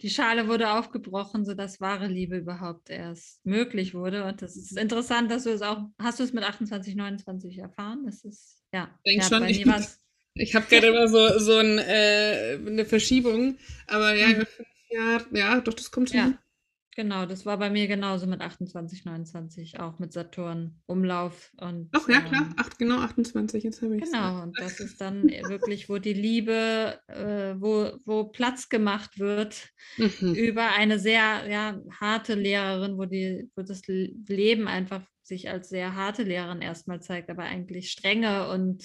die 0.00 0.10
Schale 0.10 0.48
wurde 0.48 0.72
aufgebrochen, 0.72 1.44
sodass 1.44 1.80
wahre 1.80 2.08
Liebe 2.08 2.38
überhaupt 2.38 2.90
erst 2.90 3.44
möglich 3.46 3.94
wurde. 3.94 4.24
Und 4.24 4.42
das 4.42 4.56
ist 4.56 4.76
interessant, 4.76 5.30
dass 5.30 5.44
du 5.44 5.50
es 5.50 5.62
auch, 5.62 5.84
hast 5.98 6.18
du 6.18 6.24
es 6.24 6.32
mit 6.32 6.42
28, 6.42 6.96
29 6.96 7.58
erfahren? 7.58 8.04
Das 8.06 8.24
ist, 8.24 8.64
ja, 8.72 8.98
Denk 9.06 9.22
ja 9.22 9.28
schon, 9.28 9.44
ich- 9.48 9.64
Ich 10.40 10.54
habe 10.54 10.66
gerade 10.66 10.86
immer 10.88 11.08
so, 11.08 11.38
so 11.40 11.56
ein, 11.56 11.78
äh, 11.78 12.58
eine 12.64 12.84
Verschiebung, 12.84 13.58
aber 13.88 14.14
ja, 14.14 14.28
Mhm. 14.28 14.46
Jahre, 14.90 15.26
ja, 15.32 15.60
doch, 15.60 15.74
das 15.74 15.90
kommt 15.90 16.10
schon. 16.10 16.18
Ja. 16.18 16.38
Genau, 16.98 17.26
das 17.26 17.46
war 17.46 17.58
bei 17.58 17.70
mir 17.70 17.86
genauso 17.86 18.26
mit 18.26 18.40
28, 18.40 19.04
29, 19.04 19.78
auch 19.78 20.00
mit 20.00 20.12
Saturn, 20.12 20.82
Umlauf 20.86 21.52
und 21.60 21.94
Ach 21.94 22.08
ja, 22.08 22.20
klar, 22.20 22.42
ähm, 22.42 22.54
acht, 22.56 22.78
genau, 22.78 22.98
28, 23.00 23.62
jetzt 23.64 23.82
habe 23.82 23.96
ich 23.98 24.04
Genau, 24.04 24.42
und 24.42 24.60
das 24.60 24.78
ist 24.78 25.00
dann 25.00 25.28
wirklich, 25.28 25.88
wo 25.88 25.98
die 25.98 26.12
Liebe, 26.12 27.00
äh, 27.08 27.54
wo, 27.60 27.92
wo 28.04 28.24
Platz 28.28 28.68
gemacht 28.68 29.18
wird 29.18 29.70
Mhm. 29.98 30.34
über 30.34 30.70
eine 30.72 30.98
sehr 31.00 31.48
ja, 31.50 31.80
harte 32.00 32.34
Lehrerin, 32.34 32.96
wo, 32.96 33.06
die, 33.06 33.50
wo 33.56 33.62
das 33.62 33.82
Leben 33.86 34.68
einfach 34.68 35.04
sich 35.22 35.48
als 35.50 35.68
sehr 35.68 35.94
harte 35.96 36.22
Lehrerin 36.22 36.62
erstmal 36.62 37.00
zeigt, 37.02 37.28
aber 37.28 37.42
eigentlich 37.42 37.90
strenge 37.90 38.48
und 38.50 38.84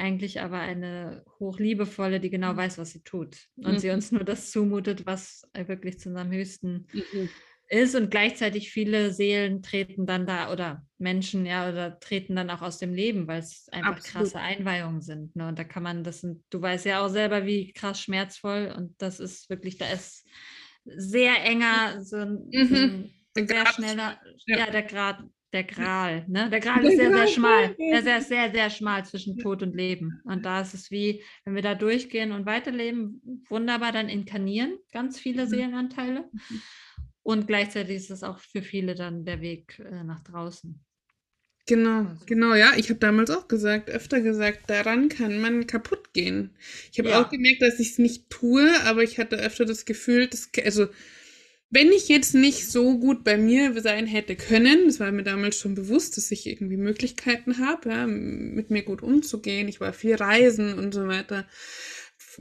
eigentlich 0.00 0.40
aber 0.40 0.58
eine 0.60 1.24
hochliebevolle, 1.38 2.20
die 2.20 2.30
genau 2.30 2.56
weiß, 2.56 2.78
was 2.78 2.92
sie 2.92 3.02
tut. 3.04 3.46
Und 3.62 3.80
sie 3.80 3.90
Mhm. 3.90 3.92
uns 3.92 4.12
nur 4.12 4.24
das 4.24 4.50
zumutet, 4.50 5.06
was 5.06 5.42
äh, 5.54 5.68
wirklich 5.68 6.00
zu 6.00 6.10
unserem 6.10 6.32
höchsten 6.32 6.88
Mhm. 6.92 7.34
ist 7.68 7.94
und 7.94 8.10
gleichzeitig 8.10 8.72
viele 8.72 9.12
Seelen 9.12 9.62
treten 9.62 10.04
dann 10.06 10.26
da 10.26 10.52
oder 10.52 10.84
Menschen 10.98 11.46
ja 11.46 11.68
oder 11.70 12.00
treten 12.00 12.34
dann 12.36 12.50
auch 12.50 12.62
aus 12.62 12.78
dem 12.78 12.92
Leben, 12.94 13.28
weil 13.28 13.40
es 13.40 13.68
einfach 13.70 13.96
Absolut. 13.96 14.02
krasse 14.02 14.40
Einweihungen 14.40 15.02
sind. 15.02 15.36
Ne? 15.36 15.48
Und 15.48 15.58
da 15.58 15.64
kann 15.64 15.84
man, 15.84 16.02
das 16.04 16.20
sind, 16.20 16.44
du 16.50 16.60
weißt 16.60 16.86
ja 16.86 17.04
auch 17.04 17.08
selber, 17.08 17.46
wie 17.46 17.72
krass 17.72 18.00
schmerzvoll 18.00 18.74
und 18.76 19.00
das 19.00 19.20
ist 19.20 19.48
wirklich, 19.50 19.78
da 19.78 19.88
ist 19.90 20.26
sehr 20.84 21.44
enger, 21.44 22.02
so 22.02 22.16
ein, 22.16 22.58
so 22.60 22.74
Mhm. 22.74 22.74
ein 22.76 23.14
Der 23.36 23.46
sehr 23.46 23.66
schneller, 23.66 24.20
Ja. 24.46 24.58
ja, 24.58 24.70
der 24.70 24.82
Grad, 24.82 25.22
der 25.52 25.64
Gral, 25.64 26.24
ne? 26.28 26.48
Der 26.50 26.60
Gral 26.60 26.84
ist 26.84 26.96
sehr, 26.96 27.12
sehr 27.12 27.26
schmal. 27.26 27.74
Der 27.78 28.02
sehr, 28.02 28.20
sehr, 28.22 28.50
sehr 28.52 28.70
schmal 28.70 29.04
zwischen 29.04 29.36
Tod 29.38 29.62
und 29.62 29.74
Leben. 29.74 30.20
Und 30.24 30.44
da 30.44 30.60
ist 30.60 30.74
es 30.74 30.90
wie, 30.90 31.22
wenn 31.44 31.54
wir 31.54 31.62
da 31.62 31.74
durchgehen 31.74 32.32
und 32.32 32.46
weiterleben, 32.46 33.44
wunderbar 33.48 33.92
dann 33.92 34.08
inkarnieren, 34.08 34.78
ganz 34.92 35.18
viele 35.18 35.44
Mhm. 35.46 35.48
Seelenanteile. 35.50 36.30
Und 37.22 37.46
gleichzeitig 37.46 37.96
ist 37.96 38.10
es 38.10 38.22
auch 38.22 38.38
für 38.38 38.62
viele 38.62 38.94
dann 38.94 39.24
der 39.24 39.40
Weg 39.40 39.78
äh, 39.80 40.04
nach 40.04 40.20
draußen. 40.20 40.80
Genau, 41.66 42.06
Also- 42.08 42.24
genau, 42.26 42.54
ja. 42.54 42.72
Ich 42.76 42.88
habe 42.88 42.98
damals 42.98 43.30
auch 43.30 43.46
gesagt, 43.46 43.90
öfter 43.90 44.20
gesagt, 44.20 44.68
daran 44.70 45.08
kann 45.08 45.40
man 45.40 45.66
kaputt 45.66 46.12
gehen. 46.12 46.56
Ich 46.92 46.98
habe 46.98 47.10
Ja. 47.10 47.22
auch 47.22 47.28
gemerkt, 47.30 47.62
dass 47.62 47.78
ich 47.78 47.90
es 47.92 47.98
nicht 47.98 48.30
tue, 48.30 48.68
aber 48.86 49.02
ich 49.02 49.18
hatte 49.18 49.36
öfter 49.36 49.64
das 49.66 49.84
Gefühl, 49.84 50.26
dass, 50.26 50.50
also, 50.64 50.88
wenn 51.70 51.92
ich 51.92 52.08
jetzt 52.08 52.34
nicht 52.34 52.68
so 52.68 52.98
gut 52.98 53.22
bei 53.22 53.36
mir 53.36 53.80
sein 53.80 54.06
hätte 54.06 54.34
können, 54.34 54.86
das 54.86 54.98
war 54.98 55.12
mir 55.12 55.22
damals 55.22 55.56
schon 55.58 55.74
bewusst, 55.76 56.16
dass 56.16 56.30
ich 56.32 56.46
irgendwie 56.46 56.76
Möglichkeiten 56.76 57.58
habe, 57.58 57.88
ja, 57.90 58.06
mit 58.06 58.70
mir 58.70 58.82
gut 58.82 59.02
umzugehen. 59.02 59.68
Ich 59.68 59.80
war 59.80 59.92
viel 59.92 60.16
reisen 60.16 60.74
und 60.74 60.92
so 60.92 61.06
weiter. 61.06 61.46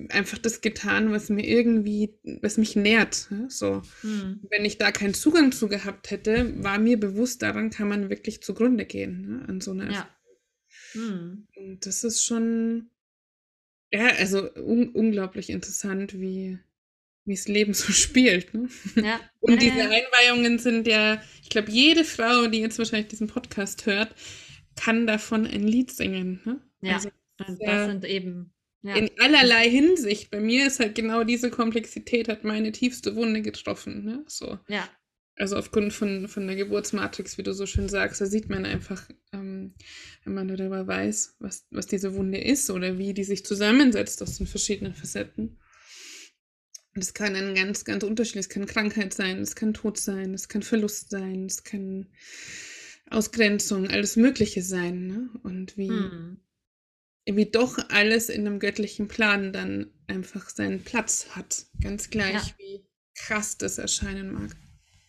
Einfach 0.10 0.38
das 0.40 0.62
getan, 0.62 1.12
was 1.12 1.30
mir 1.30 1.46
irgendwie, 1.46 2.18
was 2.42 2.58
mich 2.58 2.76
nährt. 2.76 3.28
Ja, 3.32 3.50
so. 3.50 3.82
Hm. 4.02 4.42
Wenn 4.50 4.66
ich 4.66 4.78
da 4.78 4.92
keinen 4.92 5.14
Zugang 5.14 5.52
zu 5.52 5.68
gehabt 5.68 6.10
hätte, 6.10 6.64
war 6.64 6.80
mir 6.80 7.00
bewusst, 7.00 7.42
daran 7.44 7.70
kann 7.70 7.88
man 7.88 8.10
wirklich 8.10 8.42
zugrunde 8.42 8.86
gehen, 8.86 9.22
ne, 9.22 9.46
an 9.48 9.62
so 9.62 9.72
einer 9.72 9.92
Ja. 9.92 10.10
Hm. 10.94 11.48
Und 11.56 11.86
das 11.86 12.04
ist 12.04 12.24
schon, 12.26 12.90
ja, 13.92 14.08
also 14.18 14.50
un 14.56 14.90
unglaublich 14.90 15.50
interessant, 15.50 16.20
wie 16.20 16.60
wie 17.30 17.36
das 17.36 17.48
Leben 17.48 17.74
so 17.74 17.94
spielt. 17.94 18.54
Ne? 18.54 18.68
Ja. 18.96 19.20
Und 19.40 19.62
diese. 19.62 19.82
Einweihungen 19.82 20.60
sind 20.60 20.88
ja, 20.88 21.22
ich 21.42 21.50
glaube, 21.50 21.72
jede 21.72 22.04
Frau, 22.04 22.48
die 22.48 22.60
jetzt 22.60 22.78
wahrscheinlich 22.78 23.08
diesen 23.08 23.28
Podcast 23.28 23.86
hört, 23.86 24.14
kann 24.76 25.08
davon 25.08 25.46
ein 25.46 25.64
Lied 25.64 25.92
singen. 25.92 26.42
Ne? 26.44 26.62
Ja. 26.82 26.96
Also 26.96 27.10
ja- 27.40 27.46
das 27.66 27.88
sind 27.88 28.06
eben, 28.06 28.54
ja. 28.82 28.96
in 28.96 29.10
allerlei 29.20 29.70
Hinsicht. 29.70 30.32
Bei 30.32 30.40
mir 30.40 30.68
ist 30.68 30.80
halt 30.80 30.96
genau 30.96 31.24
diese 31.24 31.50
Komplexität 31.50 32.28
hat 32.28 32.44
meine 32.44 32.72
tiefste 32.72 33.16
Wunde 33.16 33.42
getroffen. 33.42 34.04
Ne? 34.04 34.24
So. 34.28 34.60
ja. 34.68 34.90
Also 35.40 35.56
aufgrund 35.56 35.94
von, 35.94 36.28
von 36.28 36.48
der 36.48 36.58
Geburtsmatrix, 36.58 37.38
wie 37.38 37.44
du 37.44 37.54
so 37.54 37.66
schön 37.66 37.88
sagst, 37.88 38.20
da 38.20 38.26
sieht 38.26 38.50
man 38.50 38.66
einfach, 38.66 39.08
ähm, 39.32 39.74
wenn 40.26 40.34
man 40.34 40.50
darüber 40.50 40.86
weiß, 40.86 41.38
was, 41.40 41.66
was 41.72 41.88
diese 41.88 42.14
Wunde 42.14 42.40
ist 42.40 42.70
oder 42.70 42.98
wie 42.98 43.14
die 43.14 43.24
sich 43.24 43.46
zusammensetzt 43.46 44.22
aus 44.22 44.38
den 44.38 44.48
verschiedenen 44.48 44.94
Facetten. 44.94 45.58
Das 46.96 47.14
kann 47.14 47.36
ein 47.36 47.56
ganz, 47.56 47.86
ganz 47.86 48.04
unterschiedlich. 48.04 48.48
Es 48.48 48.50
kann 48.50 48.66
Krankheit 48.66 49.14
sein, 49.14 49.40
es 49.40 49.56
kann 49.56 49.74
Tod 49.74 49.98
sein, 49.98 50.34
es 50.34 50.50
kann 50.50 50.64
Verlust 50.64 51.12
sein, 51.12 51.46
es 51.46 51.64
kann 51.64 52.08
Ausgrenzung, 53.10 53.88
alles 53.88 54.16
Mögliche 54.16 54.62
sein. 54.62 55.08
Ne? 55.08 55.30
Und 55.44 55.78
wie, 55.78 55.90
hm. 55.90 56.40
wie 57.26 57.46
doch 57.46 57.78
alles 57.90 58.30
in 58.30 58.46
einem 58.46 58.60
göttlichen 58.60 59.08
Plan 59.08 59.54
dann 59.54 59.92
einfach 60.08 60.50
seinen 60.50 60.84
Platz 60.84 61.30
hat. 61.36 61.66
Ganz 61.82 62.10
gleich, 62.10 62.34
ja. 62.34 62.54
wie 62.58 62.86
krass 63.16 63.58
das 63.58 63.78
erscheinen 63.78 64.34
mag. 64.34 64.56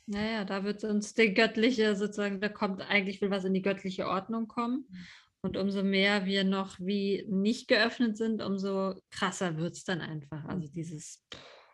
Naja, 0.07 0.45
da 0.45 0.64
wird 0.64 0.83
uns 0.83 1.14
die 1.14 1.33
göttliche 1.35 1.95
sozusagen, 1.95 2.41
da 2.41 2.49
kommt 2.49 2.81
eigentlich 2.81 3.20
will 3.20 3.31
was 3.31 3.45
in 3.45 3.55
die 3.55 3.62
göttliche 3.62 4.07
Ordnung 4.07 4.49
kommen. 4.49 4.87
Mhm. 4.89 5.07
Und 5.43 5.57
umso 5.57 5.83
mehr 5.83 6.26
wir 6.26 6.45
noch 6.45 6.78
wie 6.81 7.24
nicht 7.28 7.68
geöffnet 7.68 8.16
sind, 8.16 8.43
umso 8.43 9.01
krasser 9.11 9.57
wird 9.57 9.74
es 9.74 9.85
dann 9.85 10.01
einfach. 10.01 10.45
Also 10.45 10.68
dieses 10.68 11.24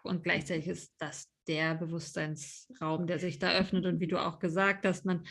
und 0.06 0.22
gleichzeitig 0.22 0.68
ist 0.68 0.94
das 0.98 1.30
der 1.46 1.74
Bewusstseinsraum, 1.74 3.06
der 3.06 3.18
sich 3.18 3.38
da 3.38 3.52
öffnet. 3.52 3.86
Und 3.86 4.00
wie 4.00 4.08
du 4.08 4.18
auch 4.18 4.38
gesagt 4.38 4.86
hast, 4.86 5.04
man, 5.04 5.26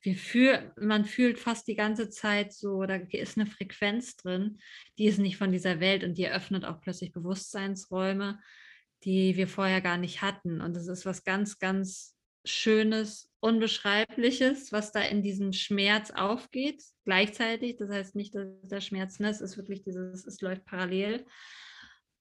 wir 0.00 0.14
fühl, 0.14 0.72
man 0.78 1.04
fühlt 1.04 1.38
fast 1.38 1.66
die 1.66 1.74
ganze 1.74 2.08
Zeit 2.10 2.52
so, 2.52 2.84
da 2.84 2.96
ist 2.96 3.36
eine 3.36 3.46
Frequenz 3.46 4.16
drin, 4.16 4.58
die 4.98 5.06
ist 5.06 5.18
nicht 5.18 5.36
von 5.36 5.52
dieser 5.52 5.80
Welt 5.80 6.04
und 6.04 6.18
die 6.18 6.24
eröffnet 6.24 6.64
auch 6.64 6.80
plötzlich 6.80 7.12
Bewusstseinsräume, 7.12 8.38
die 9.04 9.36
wir 9.36 9.48
vorher 9.48 9.80
gar 9.80 9.98
nicht 9.98 10.22
hatten. 10.22 10.60
Und 10.60 10.76
das 10.76 10.86
ist 10.86 11.06
was 11.06 11.24
ganz, 11.24 11.58
ganz 11.58 12.16
Schönes, 12.44 13.28
Unbeschreibliches, 13.40 14.70
was 14.70 14.92
da 14.92 15.00
in 15.00 15.22
diesem 15.22 15.52
Schmerz 15.52 16.12
aufgeht, 16.12 16.82
gleichzeitig. 17.04 17.76
Das 17.76 17.90
heißt 17.90 18.14
nicht, 18.14 18.36
dass 18.36 18.46
der 18.62 18.80
Schmerz, 18.80 19.18
ne, 19.18 19.28
es 19.28 19.40
ist 19.40 19.56
wirklich 19.56 19.82
dieses, 19.82 20.24
es 20.26 20.40
läuft 20.40 20.64
parallel. 20.64 21.26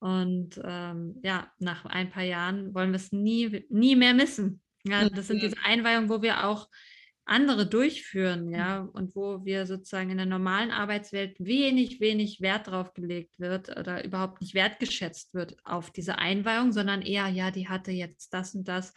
Und 0.05 0.61
ähm, 0.63 1.15
ja, 1.23 1.51
nach 1.57 1.83
ein 1.85 2.11
paar 2.11 2.21
Jahren 2.21 2.75
wollen 2.75 2.91
wir 2.91 2.97
es 2.97 3.11
nie, 3.11 3.65
nie 3.69 3.95
mehr 3.95 4.13
missen. 4.13 4.61
Ja, 4.83 5.09
das 5.09 5.25
sind 5.25 5.41
diese 5.41 5.55
Einweihungen, 5.65 6.11
wo 6.11 6.21
wir 6.21 6.45
auch 6.45 6.67
andere 7.27 7.65
durchführen, 7.65 8.51
ja, 8.51 8.87
und 8.93 9.15
wo 9.15 9.43
wir 9.43 9.65
sozusagen 9.65 10.11
in 10.11 10.17
der 10.17 10.27
normalen 10.27 10.69
Arbeitswelt 10.69 11.37
wenig, 11.39 11.99
wenig 11.99 12.39
Wert 12.39 12.67
drauf 12.67 12.93
gelegt 12.93 13.39
wird 13.39 13.75
oder 13.75 14.05
überhaupt 14.05 14.41
nicht 14.41 14.53
wertgeschätzt 14.53 15.33
wird 15.33 15.57
auf 15.63 15.89
diese 15.89 16.19
Einweihung, 16.19 16.71
sondern 16.71 17.01
eher, 17.01 17.27
ja, 17.29 17.49
die 17.49 17.67
hatte 17.67 17.91
jetzt 17.91 18.31
das 18.31 18.53
und 18.53 18.67
das, 18.67 18.93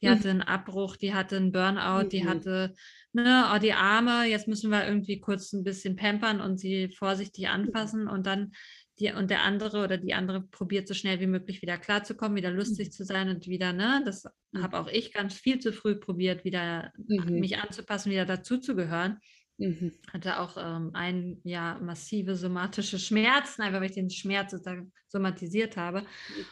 die 0.00 0.08
hatte 0.08 0.30
einen 0.30 0.42
Abbruch, 0.42 0.96
die 0.96 1.12
hatte 1.12 1.38
einen 1.38 1.50
Burnout, 1.50 2.08
die 2.10 2.22
mhm. 2.22 2.28
hatte, 2.28 2.74
ne, 3.12 3.50
oh, 3.52 3.58
die 3.58 3.72
Arme, 3.72 4.26
jetzt 4.26 4.46
müssen 4.46 4.70
wir 4.70 4.86
irgendwie 4.86 5.18
kurz 5.18 5.52
ein 5.52 5.64
bisschen 5.64 5.96
pampern 5.96 6.40
und 6.40 6.58
sie 6.58 6.88
vorsichtig 6.88 7.48
anfassen 7.48 8.06
und 8.06 8.28
dann 8.28 8.52
die, 8.98 9.12
und 9.12 9.30
der 9.30 9.42
andere 9.42 9.82
oder 9.82 9.96
die 9.96 10.14
andere 10.14 10.42
probiert 10.42 10.86
so 10.86 10.94
schnell 10.94 11.20
wie 11.20 11.26
möglich 11.26 11.62
wieder 11.62 11.78
klarzukommen, 11.78 12.36
wieder 12.36 12.50
lustig 12.50 12.88
mhm. 12.88 12.92
zu 12.92 13.04
sein 13.04 13.28
und 13.28 13.46
wieder, 13.46 13.72
ne, 13.72 14.02
das 14.04 14.24
mhm. 14.52 14.62
habe 14.62 14.78
auch 14.78 14.88
ich 14.88 15.12
ganz 15.12 15.34
viel 15.34 15.58
zu 15.58 15.72
früh 15.72 15.96
probiert, 15.96 16.44
wieder 16.44 16.92
mhm. 16.96 17.40
mich 17.40 17.58
anzupassen, 17.58 18.10
wieder 18.10 18.26
dazuzugehören. 18.26 19.18
Mhm. 19.58 19.92
Hatte 20.12 20.40
auch 20.40 20.56
ähm, 20.58 20.90
ein 20.94 21.40
Jahr 21.44 21.80
massive 21.80 22.36
somatische 22.36 22.98
Schmerzen, 22.98 23.62
einfach 23.62 23.80
weil 23.80 23.90
ich 23.90 23.94
den 23.94 24.10
Schmerz 24.10 24.50
sozusagen 24.50 24.92
somatisiert 25.08 25.76
habe. 25.76 26.04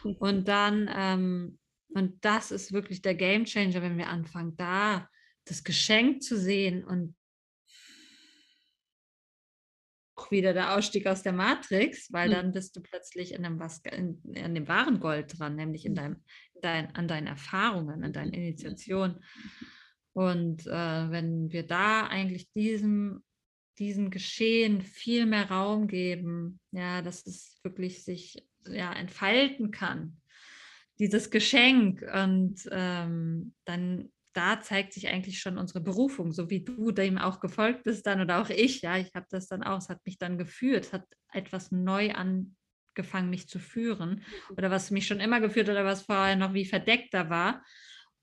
Mhm. 0.03 0.13
Und 0.13 0.47
dann, 0.47 0.89
ähm, 0.93 1.59
und 1.89 2.23
das 2.23 2.51
ist 2.51 2.73
wirklich 2.73 3.01
der 3.01 3.15
Game 3.15 3.45
Changer, 3.45 3.81
wenn 3.81 3.97
wir 3.97 4.07
anfangen, 4.07 4.55
da 4.55 5.07
das 5.45 5.63
Geschenk 5.63 6.21
zu 6.21 6.37
sehen 6.37 6.83
und 6.83 7.15
wieder 10.31 10.53
der 10.53 10.75
Ausstieg 10.75 11.07
aus 11.07 11.23
der 11.23 11.33
Matrix, 11.33 12.11
weil 12.11 12.29
mhm. 12.29 12.33
dann 12.33 12.51
bist 12.53 12.75
du 12.75 12.81
plötzlich 12.81 13.33
in 13.33 13.43
dem, 13.43 13.59
was, 13.59 13.79
in, 13.79 14.21
in 14.33 14.55
dem 14.55 14.67
wahren 14.67 14.99
Gold 14.99 15.37
dran, 15.37 15.55
nämlich 15.55 15.85
in 15.85 15.91
hm. 15.91 15.95
deinem, 15.95 16.23
dein, 16.61 16.95
an 16.95 17.07
deinen 17.07 17.27
Erfahrungen, 17.27 18.03
an 18.03 18.13
deinen 18.13 18.33
Initiationen. 18.33 19.23
Und 20.13 20.67
äh, 20.67 21.11
wenn 21.11 21.51
wir 21.51 21.65
da 21.65 22.07
eigentlich 22.07 22.51
diesem, 22.51 23.23
diesem 23.79 24.11
Geschehen 24.11 24.81
viel 24.81 25.25
mehr 25.25 25.49
Raum 25.49 25.87
geben, 25.87 26.59
ja, 26.71 27.01
dass 27.01 27.25
es 27.25 27.59
wirklich 27.63 28.03
sich 28.03 28.45
ja, 28.67 28.93
entfalten 28.93 29.71
kann, 29.71 30.17
dieses 30.99 31.31
Geschenk 31.31 32.03
und 32.13 32.67
ähm, 32.71 33.53
dann 33.65 34.11
da 34.33 34.61
zeigt 34.61 34.93
sich 34.93 35.07
eigentlich 35.07 35.39
schon 35.39 35.57
unsere 35.57 35.81
Berufung, 35.81 36.31
so 36.31 36.49
wie 36.49 36.63
du 36.63 36.91
dem 36.91 37.17
auch 37.17 37.39
gefolgt 37.39 37.83
bist 37.83 38.05
dann 38.05 38.21
oder 38.21 38.41
auch 38.41 38.49
ich. 38.49 38.81
Ja, 38.81 38.97
ich 38.97 39.13
habe 39.13 39.27
das 39.29 39.47
dann 39.47 39.63
auch, 39.63 39.79
es 39.79 39.89
hat 39.89 40.05
mich 40.05 40.17
dann 40.17 40.37
geführt, 40.37 40.93
hat 40.93 41.05
etwas 41.33 41.71
neu 41.71 42.13
angefangen, 42.13 43.29
mich 43.29 43.47
zu 43.47 43.59
führen 43.59 44.15
mhm. 44.49 44.55
oder 44.57 44.71
was 44.71 44.91
mich 44.91 45.07
schon 45.07 45.19
immer 45.19 45.41
geführt 45.41 45.67
hat, 45.67 45.75
oder 45.75 45.85
was 45.85 46.03
vorher 46.03 46.35
noch 46.35 46.53
wie 46.53 46.65
verdeckter 46.65 47.29
war. 47.29 47.63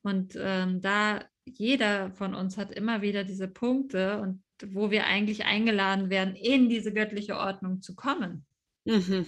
Und 0.02 0.38
ähm, 0.40 0.80
da 0.80 1.24
jeder 1.44 2.12
von 2.12 2.34
uns 2.34 2.56
hat 2.56 2.72
immer 2.72 3.02
wieder 3.02 3.24
diese 3.24 3.48
Punkte 3.48 4.20
und 4.20 4.42
wo 4.64 4.90
wir 4.90 5.06
eigentlich 5.06 5.44
eingeladen 5.44 6.10
werden, 6.10 6.34
in 6.34 6.68
diese 6.68 6.92
göttliche 6.92 7.36
Ordnung 7.36 7.80
zu 7.80 7.94
kommen. 7.94 8.46
Mhm. 8.84 9.26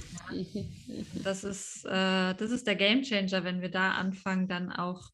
Das 1.22 1.44
ist, 1.44 1.84
äh, 1.84 2.34
das 2.34 2.50
ist 2.50 2.66
der 2.66 2.76
Game 2.76 3.02
Changer, 3.02 3.44
wenn 3.44 3.60
wir 3.60 3.70
da 3.70 3.92
anfangen, 3.92 4.48
dann 4.48 4.72
auch 4.72 5.10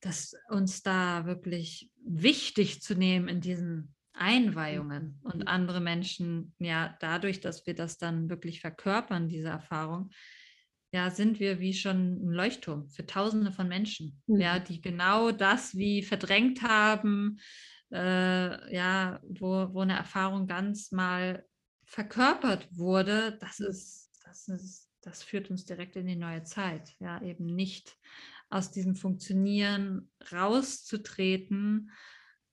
das 0.00 0.34
uns 0.48 0.82
da 0.82 1.26
wirklich 1.26 1.90
wichtig 2.04 2.82
zu 2.82 2.94
nehmen 2.94 3.28
in 3.28 3.40
diesen 3.40 3.94
Einweihungen 4.12 5.20
und 5.22 5.40
mhm. 5.40 5.48
andere 5.48 5.80
Menschen, 5.80 6.54
ja, 6.58 6.96
dadurch, 7.00 7.40
dass 7.40 7.66
wir 7.66 7.74
das 7.74 7.98
dann 7.98 8.30
wirklich 8.30 8.60
verkörpern, 8.60 9.28
diese 9.28 9.48
Erfahrung, 9.48 10.10
ja, 10.92 11.10
sind 11.10 11.40
wir 11.40 11.60
wie 11.60 11.74
schon 11.74 12.26
ein 12.26 12.32
Leuchtturm 12.32 12.88
für 12.88 13.04
Tausende 13.04 13.52
von 13.52 13.68
Menschen, 13.68 14.22
mhm. 14.26 14.40
ja, 14.40 14.58
die 14.58 14.80
genau 14.80 15.32
das 15.32 15.76
wie 15.76 16.02
verdrängt 16.02 16.62
haben, 16.62 17.38
äh, 17.92 18.74
ja, 18.74 19.20
wo, 19.22 19.68
wo 19.72 19.80
eine 19.80 19.96
Erfahrung 19.96 20.46
ganz 20.46 20.92
mal 20.92 21.44
verkörpert 21.84 22.68
wurde, 22.72 23.36
das 23.40 23.60
ist, 23.60 24.10
das 24.24 24.48
ist, 24.48 24.90
das 25.02 25.22
führt 25.22 25.50
uns 25.50 25.64
direkt 25.64 25.96
in 25.96 26.06
die 26.06 26.16
neue 26.16 26.42
Zeit, 26.42 26.94
ja, 26.98 27.20
eben 27.22 27.46
nicht 27.46 27.96
aus 28.56 28.70
diesem 28.70 28.96
Funktionieren 28.96 30.10
rauszutreten 30.32 31.90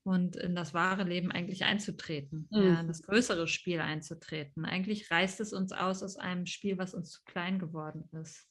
und 0.04 0.36
in 0.36 0.54
das 0.54 0.74
wahre 0.74 1.04
Leben 1.04 1.32
eigentlich 1.32 1.64
einzutreten, 1.64 2.46
mhm. 2.50 2.62
ja, 2.62 2.80
in 2.80 2.88
das 2.88 3.02
größere 3.02 3.48
Spiel 3.48 3.80
einzutreten. 3.80 4.64
Eigentlich 4.64 5.10
reißt 5.10 5.40
es 5.40 5.52
uns 5.52 5.72
aus 5.72 6.02
aus 6.02 6.16
einem 6.16 6.46
Spiel, 6.46 6.78
was 6.78 6.94
uns 6.94 7.10
zu 7.10 7.20
klein 7.24 7.58
geworden 7.58 8.08
ist. 8.20 8.46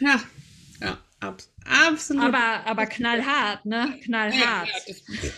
Ja, 0.00 0.20
ja, 0.80 0.98
ab, 1.20 1.42
absolut. 1.64 2.24
Aber, 2.24 2.66
aber 2.66 2.86
knallhart, 2.86 3.64
ne? 3.64 3.98
Knallhart. 4.02 4.68
Ja, 4.86 4.94
ja, 5.22 5.30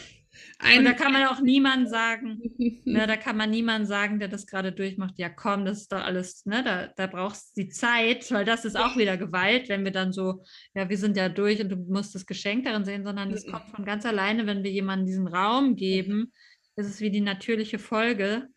ein, 0.61 0.79
und 0.79 0.85
da 0.85 0.93
kann 0.93 1.13
man 1.13 1.25
auch 1.27 1.41
niemand 1.41 1.89
sagen, 1.89 2.41
ne, 2.85 3.07
da 3.07 3.17
kann 3.17 3.37
man 3.37 3.51
niemand 3.51 3.87
sagen, 3.87 4.19
der 4.19 4.29
das 4.29 4.47
gerade 4.47 4.73
durchmacht, 4.73 5.15
ja 5.19 5.29
komm, 5.29 5.65
das 5.65 5.83
ist 5.83 5.93
doch 5.93 6.03
alles, 6.05 6.45
ne, 6.47 6.63
da, 6.63 6.89
da 6.89 7.07
brauchst 7.07 7.57
du 7.57 7.63
die 7.63 7.69
Zeit, 7.69 8.31
weil 8.31 8.45
das 8.45 8.65
ist 8.65 8.77
auch 8.77 8.97
wieder 8.97 9.17
Gewalt, 9.17 9.69
wenn 9.69 9.85
wir 9.85 9.93
dann 9.93 10.13
so, 10.13 10.45
ja, 10.75 10.89
wir 10.89 10.99
sind 10.99 11.17
ja 11.17 11.29
durch 11.29 11.61
und 11.61 11.71
du 11.71 11.77
musst 11.77 12.15
das 12.15 12.27
Geschenk 12.27 12.65
darin 12.65 12.85
sehen, 12.85 13.05
sondern 13.05 13.31
das 13.31 13.47
kommt 13.47 13.71
von 13.71 13.85
ganz 13.85 14.05
alleine, 14.05 14.47
wenn 14.47 14.63
wir 14.63 14.71
jemandem 14.71 15.07
diesen 15.07 15.29
Raum 15.29 15.77
geben, 15.77 16.33
ist 16.77 16.87
es 16.87 17.01
wie 17.01 17.11
die 17.11 17.21
natürliche 17.21 17.79
Folge, 17.79 18.49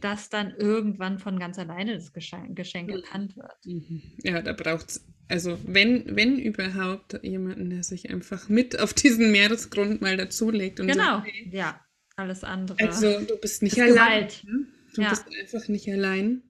dass 0.00 0.28
dann 0.28 0.54
irgendwann 0.56 1.18
von 1.18 1.38
ganz 1.38 1.58
alleine 1.58 1.94
das 1.94 2.12
Geschenk, 2.12 2.56
Geschenk 2.56 2.90
erkannt 2.90 3.36
wird. 3.36 3.52
Mhm. 3.64 4.02
Ja, 4.22 4.42
da 4.42 4.52
braucht 4.52 4.90
es 4.90 5.06
also 5.28 5.58
wenn, 5.66 6.16
wenn 6.16 6.38
überhaupt, 6.38 7.18
jemanden, 7.22 7.70
der 7.70 7.82
sich 7.82 8.10
einfach 8.10 8.48
mit 8.48 8.78
auf 8.78 8.94
diesen 8.94 9.32
Meeresgrund 9.32 10.00
mal 10.00 10.16
dazulegt. 10.16 10.80
Und 10.80 10.86
genau, 10.86 11.18
sagt, 11.18 11.26
hey, 11.26 11.50
ja, 11.52 11.80
alles 12.16 12.44
andere. 12.44 12.78
Also 12.80 13.20
du 13.20 13.36
bist 13.36 13.62
nicht 13.62 13.80
allein. 13.80 14.28
Ne? 14.44 14.66
Du 14.94 15.02
ja. 15.02 15.10
bist 15.10 15.24
einfach 15.40 15.68
nicht 15.68 15.88
allein 15.88 16.42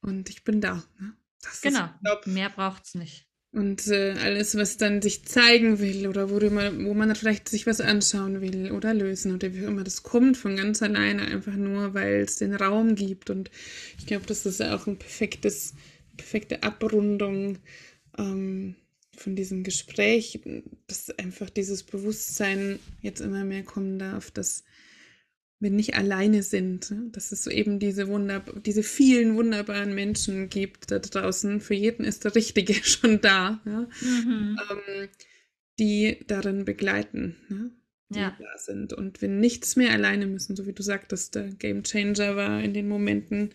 und 0.00 0.30
ich 0.30 0.44
bin 0.44 0.60
da. 0.60 0.84
Ne? 1.00 1.14
genau, 1.62 1.88
ist, 2.02 2.26
mehr 2.26 2.50
braucht 2.50 2.84
es 2.86 2.94
nicht. 2.94 3.26
Und 3.52 3.86
äh, 3.86 4.14
alles, 4.20 4.56
was 4.56 4.78
dann 4.78 5.00
sich 5.00 5.24
zeigen 5.26 5.78
will 5.78 6.08
oder 6.08 6.28
wo, 6.28 6.40
man, 6.50 6.86
wo 6.86 6.94
man 6.94 7.14
vielleicht 7.14 7.48
sich 7.48 7.66
was 7.66 7.80
anschauen 7.80 8.40
will 8.40 8.72
oder 8.72 8.92
lösen 8.94 9.32
oder 9.32 9.52
wie 9.54 9.62
immer, 9.62 9.84
das 9.84 10.02
kommt 10.02 10.36
von 10.36 10.56
ganz 10.56 10.82
alleine 10.82 11.22
einfach 11.22 11.54
nur, 11.54 11.94
weil 11.94 12.22
es 12.22 12.36
den 12.36 12.54
Raum 12.54 12.96
gibt. 12.96 13.30
Und 13.30 13.52
ich 13.96 14.06
glaube, 14.06 14.26
das 14.26 14.44
ist 14.44 14.60
auch 14.60 14.88
ein 14.88 14.98
perfektes, 14.98 15.74
perfekte 16.16 16.64
Abrundung 16.64 17.58
ähm, 18.18 18.76
von 19.16 19.36
diesem 19.36 19.62
Gespräch, 19.62 20.40
dass 20.86 21.10
einfach 21.18 21.50
dieses 21.50 21.82
Bewusstsein 21.82 22.78
jetzt 23.00 23.20
immer 23.20 23.44
mehr 23.44 23.62
kommen 23.62 23.98
darf, 23.98 24.30
dass 24.30 24.64
wir 25.60 25.70
nicht 25.70 25.94
alleine 25.94 26.42
sind, 26.42 26.90
ne? 26.90 27.08
dass 27.12 27.32
es 27.32 27.44
so 27.44 27.50
eben 27.50 27.78
diese, 27.78 28.08
Wunder 28.08 28.44
diese 28.64 28.82
vielen 28.82 29.36
wunderbaren 29.36 29.94
Menschen 29.94 30.48
gibt 30.48 30.90
da 30.90 30.98
draußen. 30.98 31.60
Für 31.60 31.74
jeden 31.74 32.04
ist 32.04 32.24
der 32.24 32.34
Richtige 32.34 32.74
schon 32.84 33.20
da, 33.20 33.60
ja? 33.64 33.88
mhm. 34.00 34.58
ähm, 34.70 35.08
die 35.78 36.18
darin 36.26 36.64
begleiten. 36.64 37.36
Ne? 37.48 37.70
Die 38.14 38.20
ja. 38.20 38.36
da 38.38 38.58
sind 38.58 38.92
und 38.92 39.20
wir 39.20 39.28
nichts 39.28 39.76
mehr 39.76 39.92
alleine 39.92 40.26
müssen, 40.26 40.56
so 40.56 40.66
wie 40.66 40.72
du 40.72 40.82
sagtest, 40.82 41.34
der 41.34 41.48
Game 41.50 41.82
Changer 41.82 42.36
war 42.36 42.62
in 42.62 42.74
den 42.74 42.88
Momenten 42.88 43.50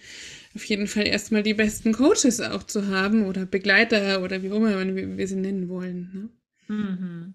auf 0.56 0.64
jeden 0.66 0.88
Fall 0.88 1.08
erstmal 1.08 1.44
die 1.44 1.54
besten 1.54 1.94
Coaches 1.94 2.42
auch 2.42 2.64
zu 2.64 2.88
haben 2.88 3.26
oder 3.26 3.46
Begleiter 3.46 4.22
oder 4.24 4.42
wie 4.44 4.52
auch 4.52 4.58
immer 4.58 4.96
wir, 4.96 5.18
wir 5.18 5.28
sie 5.28 5.36
nennen 5.36 5.70
wollen. 5.70 6.32
Ne? 6.68 6.76
Mhm. 6.76 7.34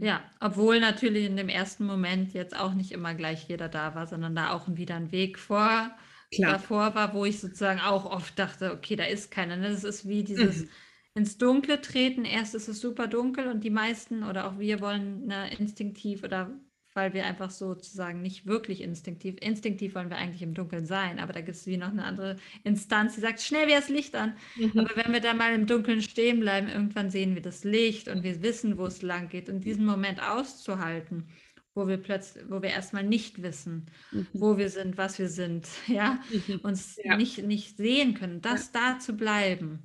Ja, 0.00 0.22
obwohl 0.40 0.80
natürlich 0.80 1.24
in 1.26 1.36
dem 1.36 1.48
ersten 1.48 1.86
Moment 1.86 2.34
jetzt 2.34 2.56
auch 2.56 2.74
nicht 2.74 2.92
immer 2.92 3.14
gleich 3.14 3.48
jeder 3.48 3.68
da 3.68 3.94
war, 3.94 4.06
sondern 4.06 4.34
da 4.34 4.52
auch 4.52 4.66
wieder 4.68 4.96
ein 4.96 5.12
Weg 5.12 5.38
vor 5.38 5.90
Klar. 6.34 6.52
davor 6.52 6.94
war, 6.94 7.14
wo 7.14 7.24
ich 7.24 7.40
sozusagen 7.40 7.80
auch 7.80 8.04
oft 8.04 8.38
dachte, 8.38 8.72
okay, 8.72 8.96
da 8.96 9.04
ist 9.04 9.30
keiner. 9.30 9.56
Ne? 9.56 9.70
Das 9.70 9.84
ist 9.84 10.08
wie 10.08 10.24
dieses 10.24 10.62
mhm. 10.62 10.68
Ins 11.14 11.38
Dunkle 11.38 11.80
treten. 11.80 12.24
Erst 12.24 12.54
ist 12.54 12.68
es 12.68 12.80
super 12.80 13.06
dunkel 13.06 13.46
und 13.48 13.62
die 13.64 13.70
meisten 13.70 14.24
oder 14.24 14.48
auch 14.48 14.58
wir 14.58 14.80
wollen 14.80 15.26
ne, 15.26 15.50
instinktiv 15.58 16.24
oder 16.24 16.50
weil 16.94 17.12
wir 17.12 17.26
einfach 17.26 17.50
sozusagen 17.50 18.22
nicht 18.22 18.46
wirklich 18.46 18.80
instinktiv, 18.80 19.36
instinktiv 19.40 19.96
wollen 19.96 20.10
wir 20.10 20.16
eigentlich 20.16 20.42
im 20.42 20.54
Dunkeln 20.54 20.86
sein, 20.86 21.18
aber 21.18 21.32
da 21.32 21.40
gibt 21.40 21.56
es 21.56 21.66
wie 21.66 21.76
noch 21.76 21.88
eine 21.88 22.04
andere 22.04 22.36
Instanz, 22.62 23.16
die 23.16 23.20
sagt, 23.20 23.42
schnell 23.42 23.66
wäre 23.66 23.80
das 23.80 23.88
Licht 23.88 24.14
an. 24.14 24.36
Mhm. 24.56 24.78
Aber 24.78 24.90
wenn 24.94 25.12
wir 25.12 25.20
da 25.20 25.34
mal 25.34 25.52
im 25.54 25.66
Dunkeln 25.66 26.02
stehen 26.02 26.38
bleiben, 26.38 26.68
irgendwann 26.68 27.10
sehen 27.10 27.34
wir 27.34 27.42
das 27.42 27.64
Licht 27.64 28.06
und 28.06 28.22
wir 28.22 28.42
wissen, 28.42 28.78
wo 28.78 28.86
es 28.86 29.02
lang 29.02 29.28
geht 29.28 29.48
und 29.48 29.64
diesen 29.64 29.84
Moment 29.84 30.22
auszuhalten, 30.22 31.26
wo 31.74 31.88
wir 31.88 31.96
plötzlich, 31.96 32.44
wo 32.48 32.62
wir 32.62 32.70
erstmal 32.70 33.02
nicht 33.02 33.42
wissen, 33.42 33.86
mhm. 34.12 34.28
wo 34.32 34.56
wir 34.56 34.68
sind, 34.68 34.96
was 34.96 35.18
wir 35.18 35.28
sind, 35.28 35.66
ja, 35.88 36.22
mhm. 36.46 36.60
uns 36.60 36.96
ja. 37.02 37.16
Nicht, 37.16 37.42
nicht 37.44 37.76
sehen 37.76 38.14
können, 38.14 38.40
das 38.40 38.70
ja. 38.72 38.92
da 38.92 38.98
zu 39.00 39.16
bleiben 39.16 39.82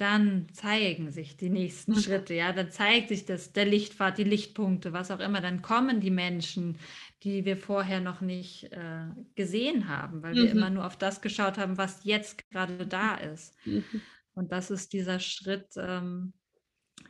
dann 0.00 0.48
zeigen 0.54 1.10
sich 1.10 1.36
die 1.36 1.50
nächsten 1.50 1.92
mhm. 1.92 1.98
Schritte, 1.98 2.32
ja, 2.32 2.52
dann 2.52 2.70
zeigt 2.70 3.10
sich 3.10 3.26
das, 3.26 3.52
der 3.52 3.66
Lichtpfad, 3.66 4.16
die 4.16 4.24
Lichtpunkte, 4.24 4.94
was 4.94 5.10
auch 5.10 5.20
immer, 5.20 5.42
dann 5.42 5.60
kommen 5.60 6.00
die 6.00 6.10
Menschen, 6.10 6.78
die 7.22 7.44
wir 7.44 7.58
vorher 7.58 8.00
noch 8.00 8.22
nicht 8.22 8.72
äh, 8.72 9.08
gesehen 9.34 9.88
haben, 9.88 10.22
weil 10.22 10.32
mhm. 10.32 10.36
wir 10.36 10.50
immer 10.52 10.70
nur 10.70 10.86
auf 10.86 10.96
das 10.96 11.20
geschaut 11.20 11.58
haben, 11.58 11.76
was 11.76 12.04
jetzt 12.04 12.50
gerade 12.50 12.86
da 12.86 13.14
ist. 13.16 13.54
Mhm. 13.66 13.84
Und 14.32 14.52
das 14.52 14.70
ist 14.70 14.94
dieser 14.94 15.20
Schritt, 15.20 15.68
ähm, 15.76 16.32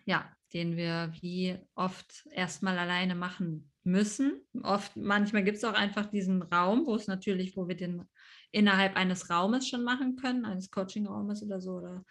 ja, 0.04 0.28
den 0.52 0.76
wir 0.76 1.12
wie 1.20 1.58
oft 1.76 2.26
erstmal 2.32 2.76
alleine 2.76 3.14
machen 3.14 3.70
müssen. 3.84 4.40
Oft, 4.64 4.96
manchmal 4.96 5.44
gibt 5.44 5.58
es 5.58 5.64
auch 5.64 5.74
einfach 5.74 6.06
diesen 6.06 6.42
Raum, 6.42 6.86
wo 6.86 6.96
es 6.96 7.06
natürlich, 7.06 7.56
wo 7.56 7.68
wir 7.68 7.76
den 7.76 8.04
innerhalb 8.50 8.96
eines 8.96 9.30
Raumes 9.30 9.68
schon 9.68 9.84
machen 9.84 10.16
können, 10.16 10.44
eines 10.44 10.72
Coaching-Raumes 10.72 11.44
oder 11.44 11.60
so, 11.60 11.74
oder 11.74 12.04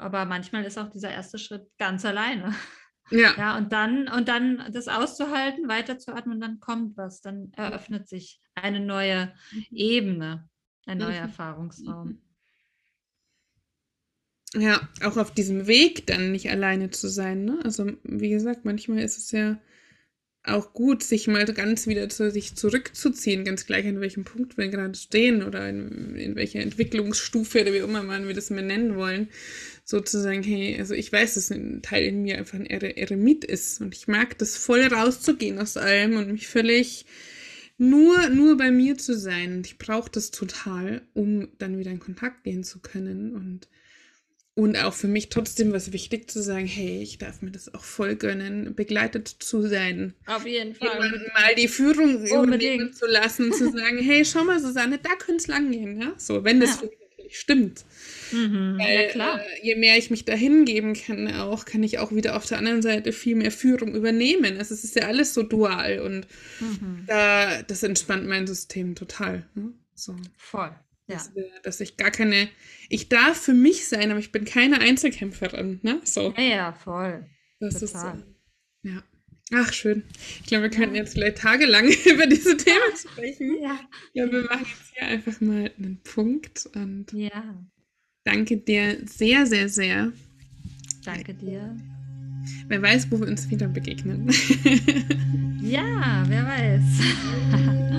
aber 0.00 0.24
manchmal 0.24 0.64
ist 0.64 0.78
auch 0.78 0.90
dieser 0.90 1.10
erste 1.10 1.38
Schritt 1.38 1.66
ganz 1.78 2.04
alleine. 2.04 2.54
Ja. 3.10 3.34
ja, 3.36 3.58
und 3.58 3.72
dann, 3.72 4.08
und 4.08 4.28
dann 4.28 4.64
das 4.72 4.86
auszuhalten, 4.86 5.68
weiterzuatmen, 5.68 6.40
dann 6.40 6.60
kommt 6.60 6.96
was, 6.96 7.20
dann 7.20 7.52
eröffnet 7.56 8.08
sich 8.08 8.40
eine 8.54 8.78
neue 8.78 9.32
mhm. 9.50 9.66
Ebene, 9.72 10.48
ein 10.86 10.98
neuer 10.98 11.08
mhm. 11.10 11.28
Erfahrungsraum. 11.28 12.22
Ja, 14.54 14.88
auch 15.02 15.16
auf 15.16 15.32
diesem 15.32 15.66
Weg 15.66 16.06
dann 16.06 16.32
nicht 16.32 16.50
alleine 16.50 16.90
zu 16.90 17.08
sein. 17.08 17.44
Ne? 17.44 17.58
Also, 17.64 17.92
wie 18.02 18.30
gesagt, 18.30 18.64
manchmal 18.64 19.00
ist 19.00 19.18
es 19.18 19.30
ja 19.32 19.58
auch 20.42 20.72
gut, 20.72 21.02
sich 21.02 21.26
mal 21.26 21.44
ganz 21.46 21.86
wieder 21.86 22.08
zu 22.08 22.30
sich 22.30 22.56
zurückzuziehen, 22.56 23.44
ganz 23.44 23.66
gleich 23.66 23.86
an 23.86 24.00
welchem 24.00 24.24
Punkt 24.24 24.56
wir 24.56 24.68
gerade 24.68 24.94
stehen 24.94 25.42
oder 25.42 25.68
in, 25.68 26.16
in 26.16 26.34
welcher 26.34 26.60
Entwicklungsstufe 26.60 27.60
oder 27.60 27.72
wie 27.72 27.78
immer 27.78 28.02
man 28.02 28.26
wir 28.26 28.34
das 28.34 28.50
mal 28.50 28.62
nennen 28.62 28.96
wollen 28.96 29.28
sozusagen, 29.90 30.42
hey, 30.42 30.76
also 30.78 30.94
ich 30.94 31.12
weiß, 31.12 31.34
dass 31.34 31.50
ein 31.50 31.82
Teil 31.82 32.04
in 32.04 32.22
mir 32.22 32.38
einfach 32.38 32.58
ein 32.58 32.66
Eremit 32.66 33.44
ist 33.44 33.80
und 33.80 33.94
ich 33.94 34.06
mag 34.06 34.38
das 34.38 34.56
voll 34.56 34.82
rauszugehen 34.82 35.58
aus 35.58 35.76
allem 35.76 36.16
und 36.16 36.30
mich 36.30 36.46
völlig 36.46 37.06
nur, 37.76 38.28
nur 38.28 38.56
bei 38.56 38.70
mir 38.70 38.96
zu 38.96 39.18
sein. 39.18 39.56
Und 39.56 39.66
ich 39.66 39.78
brauche 39.78 40.10
das 40.10 40.30
total, 40.30 41.02
um 41.12 41.48
dann 41.58 41.78
wieder 41.78 41.90
in 41.90 41.98
Kontakt 41.98 42.44
gehen 42.44 42.62
zu 42.62 42.80
können 42.80 43.34
und 43.34 43.68
und 44.54 44.76
auch 44.76 44.92
für 44.92 45.06
mich 45.06 45.30
trotzdem 45.30 45.72
was 45.72 45.92
wichtig 45.92 46.28
zu 46.28 46.42
sagen, 46.42 46.66
hey, 46.66 47.00
ich 47.02 47.18
darf 47.18 47.40
mir 47.40 47.52
das 47.52 47.72
auch 47.72 47.84
voll 47.84 48.16
gönnen, 48.16 48.74
begleitet 48.74 49.28
zu 49.28 49.66
sein. 49.66 50.12
Auf 50.26 50.44
jeden 50.44 50.74
Fall. 50.74 50.98
mal 50.98 51.54
die 51.56 51.68
Führung 51.68 52.16
Unbedingt. 52.16 52.32
übernehmen 52.32 52.92
zu 52.92 53.06
lassen, 53.06 53.52
zu 53.52 53.70
sagen, 53.70 53.98
hey, 53.98 54.24
schau 54.24 54.44
mal, 54.44 54.60
Susanne, 54.60 54.98
da 54.98 55.14
könnte 55.14 55.36
es 55.36 55.46
lang 55.46 55.70
gehen, 55.70 55.98
ja? 55.98 56.12
So, 56.18 56.44
wenn 56.44 56.60
das 56.60 56.70
ja. 56.70 56.76
für 56.76 56.86
mich 56.86 56.99
natürlich 57.30 57.40
stimmt. 57.40 57.84
Mhm, 58.32 58.78
Weil, 58.78 59.02
ja, 59.02 59.08
klar. 59.08 59.40
Äh, 59.40 59.66
je 59.66 59.76
mehr 59.76 59.96
ich 59.96 60.10
mich 60.10 60.24
da 60.24 60.34
hingeben 60.34 60.94
kann, 60.94 61.32
auch, 61.34 61.64
kann 61.64 61.82
ich 61.82 61.98
auch 61.98 62.12
wieder 62.12 62.36
auf 62.36 62.46
der 62.46 62.58
anderen 62.58 62.82
Seite 62.82 63.12
viel 63.12 63.36
mehr 63.36 63.50
Führung 63.50 63.94
übernehmen. 63.94 64.58
Also 64.58 64.74
es 64.74 64.84
ist 64.84 64.96
ja 64.96 65.06
alles 65.06 65.34
so 65.34 65.42
dual 65.42 66.00
und 66.00 66.26
mhm. 66.60 67.04
da, 67.06 67.62
das 67.62 67.82
entspannt 67.82 68.26
mein 68.26 68.46
System 68.46 68.94
total. 68.94 69.48
Ne? 69.54 69.72
So. 69.94 70.16
Voll. 70.36 70.74
Ja. 71.06 71.16
Dass, 71.16 71.32
dass, 71.64 71.80
ich 71.80 71.96
gar 71.96 72.12
keine, 72.12 72.48
ich 72.88 73.08
darf 73.08 73.40
für 73.40 73.54
mich 73.54 73.88
sein, 73.88 74.10
aber 74.10 74.20
ich 74.20 74.30
bin 74.30 74.44
keine 74.44 74.80
Einzelkämpferin. 74.80 75.80
Ne? 75.82 76.00
So. 76.04 76.32
Ja, 76.36 76.42
ja, 76.42 76.72
voll. 76.72 77.26
Das 77.58 77.80
total. 77.80 77.84
ist 77.84 78.24
so. 78.82 78.88
Ja. 78.88 79.02
Ach, 79.52 79.72
schön. 79.72 80.04
Ich 80.40 80.46
glaube, 80.46 80.64
wir 80.64 80.70
könnten 80.70 80.94
jetzt 80.94 81.14
vielleicht 81.14 81.38
tagelang 81.38 81.88
über 82.06 82.26
diese 82.26 82.56
Themen 82.56 82.96
sprechen. 82.96 83.60
Ja. 83.60 83.80
ja. 84.12 84.30
Wir 84.30 84.42
machen 84.44 84.66
jetzt 84.66 84.92
hier 84.94 85.08
einfach 85.08 85.40
mal 85.40 85.70
einen 85.76 86.00
Punkt. 86.04 86.68
Und 86.74 87.06
ja. 87.12 87.64
Danke 88.24 88.58
dir 88.58 88.98
sehr, 89.06 89.46
sehr, 89.46 89.68
sehr. 89.68 90.12
Danke 91.04 91.34
dir. 91.34 91.76
Wer 92.68 92.82
weiß, 92.82 93.10
wo 93.10 93.18
wir 93.20 93.26
uns 93.26 93.50
wieder 93.50 93.68
begegnen. 93.68 94.28
ja, 95.62 96.24
wer 96.28 96.46
weiß. 96.46 97.86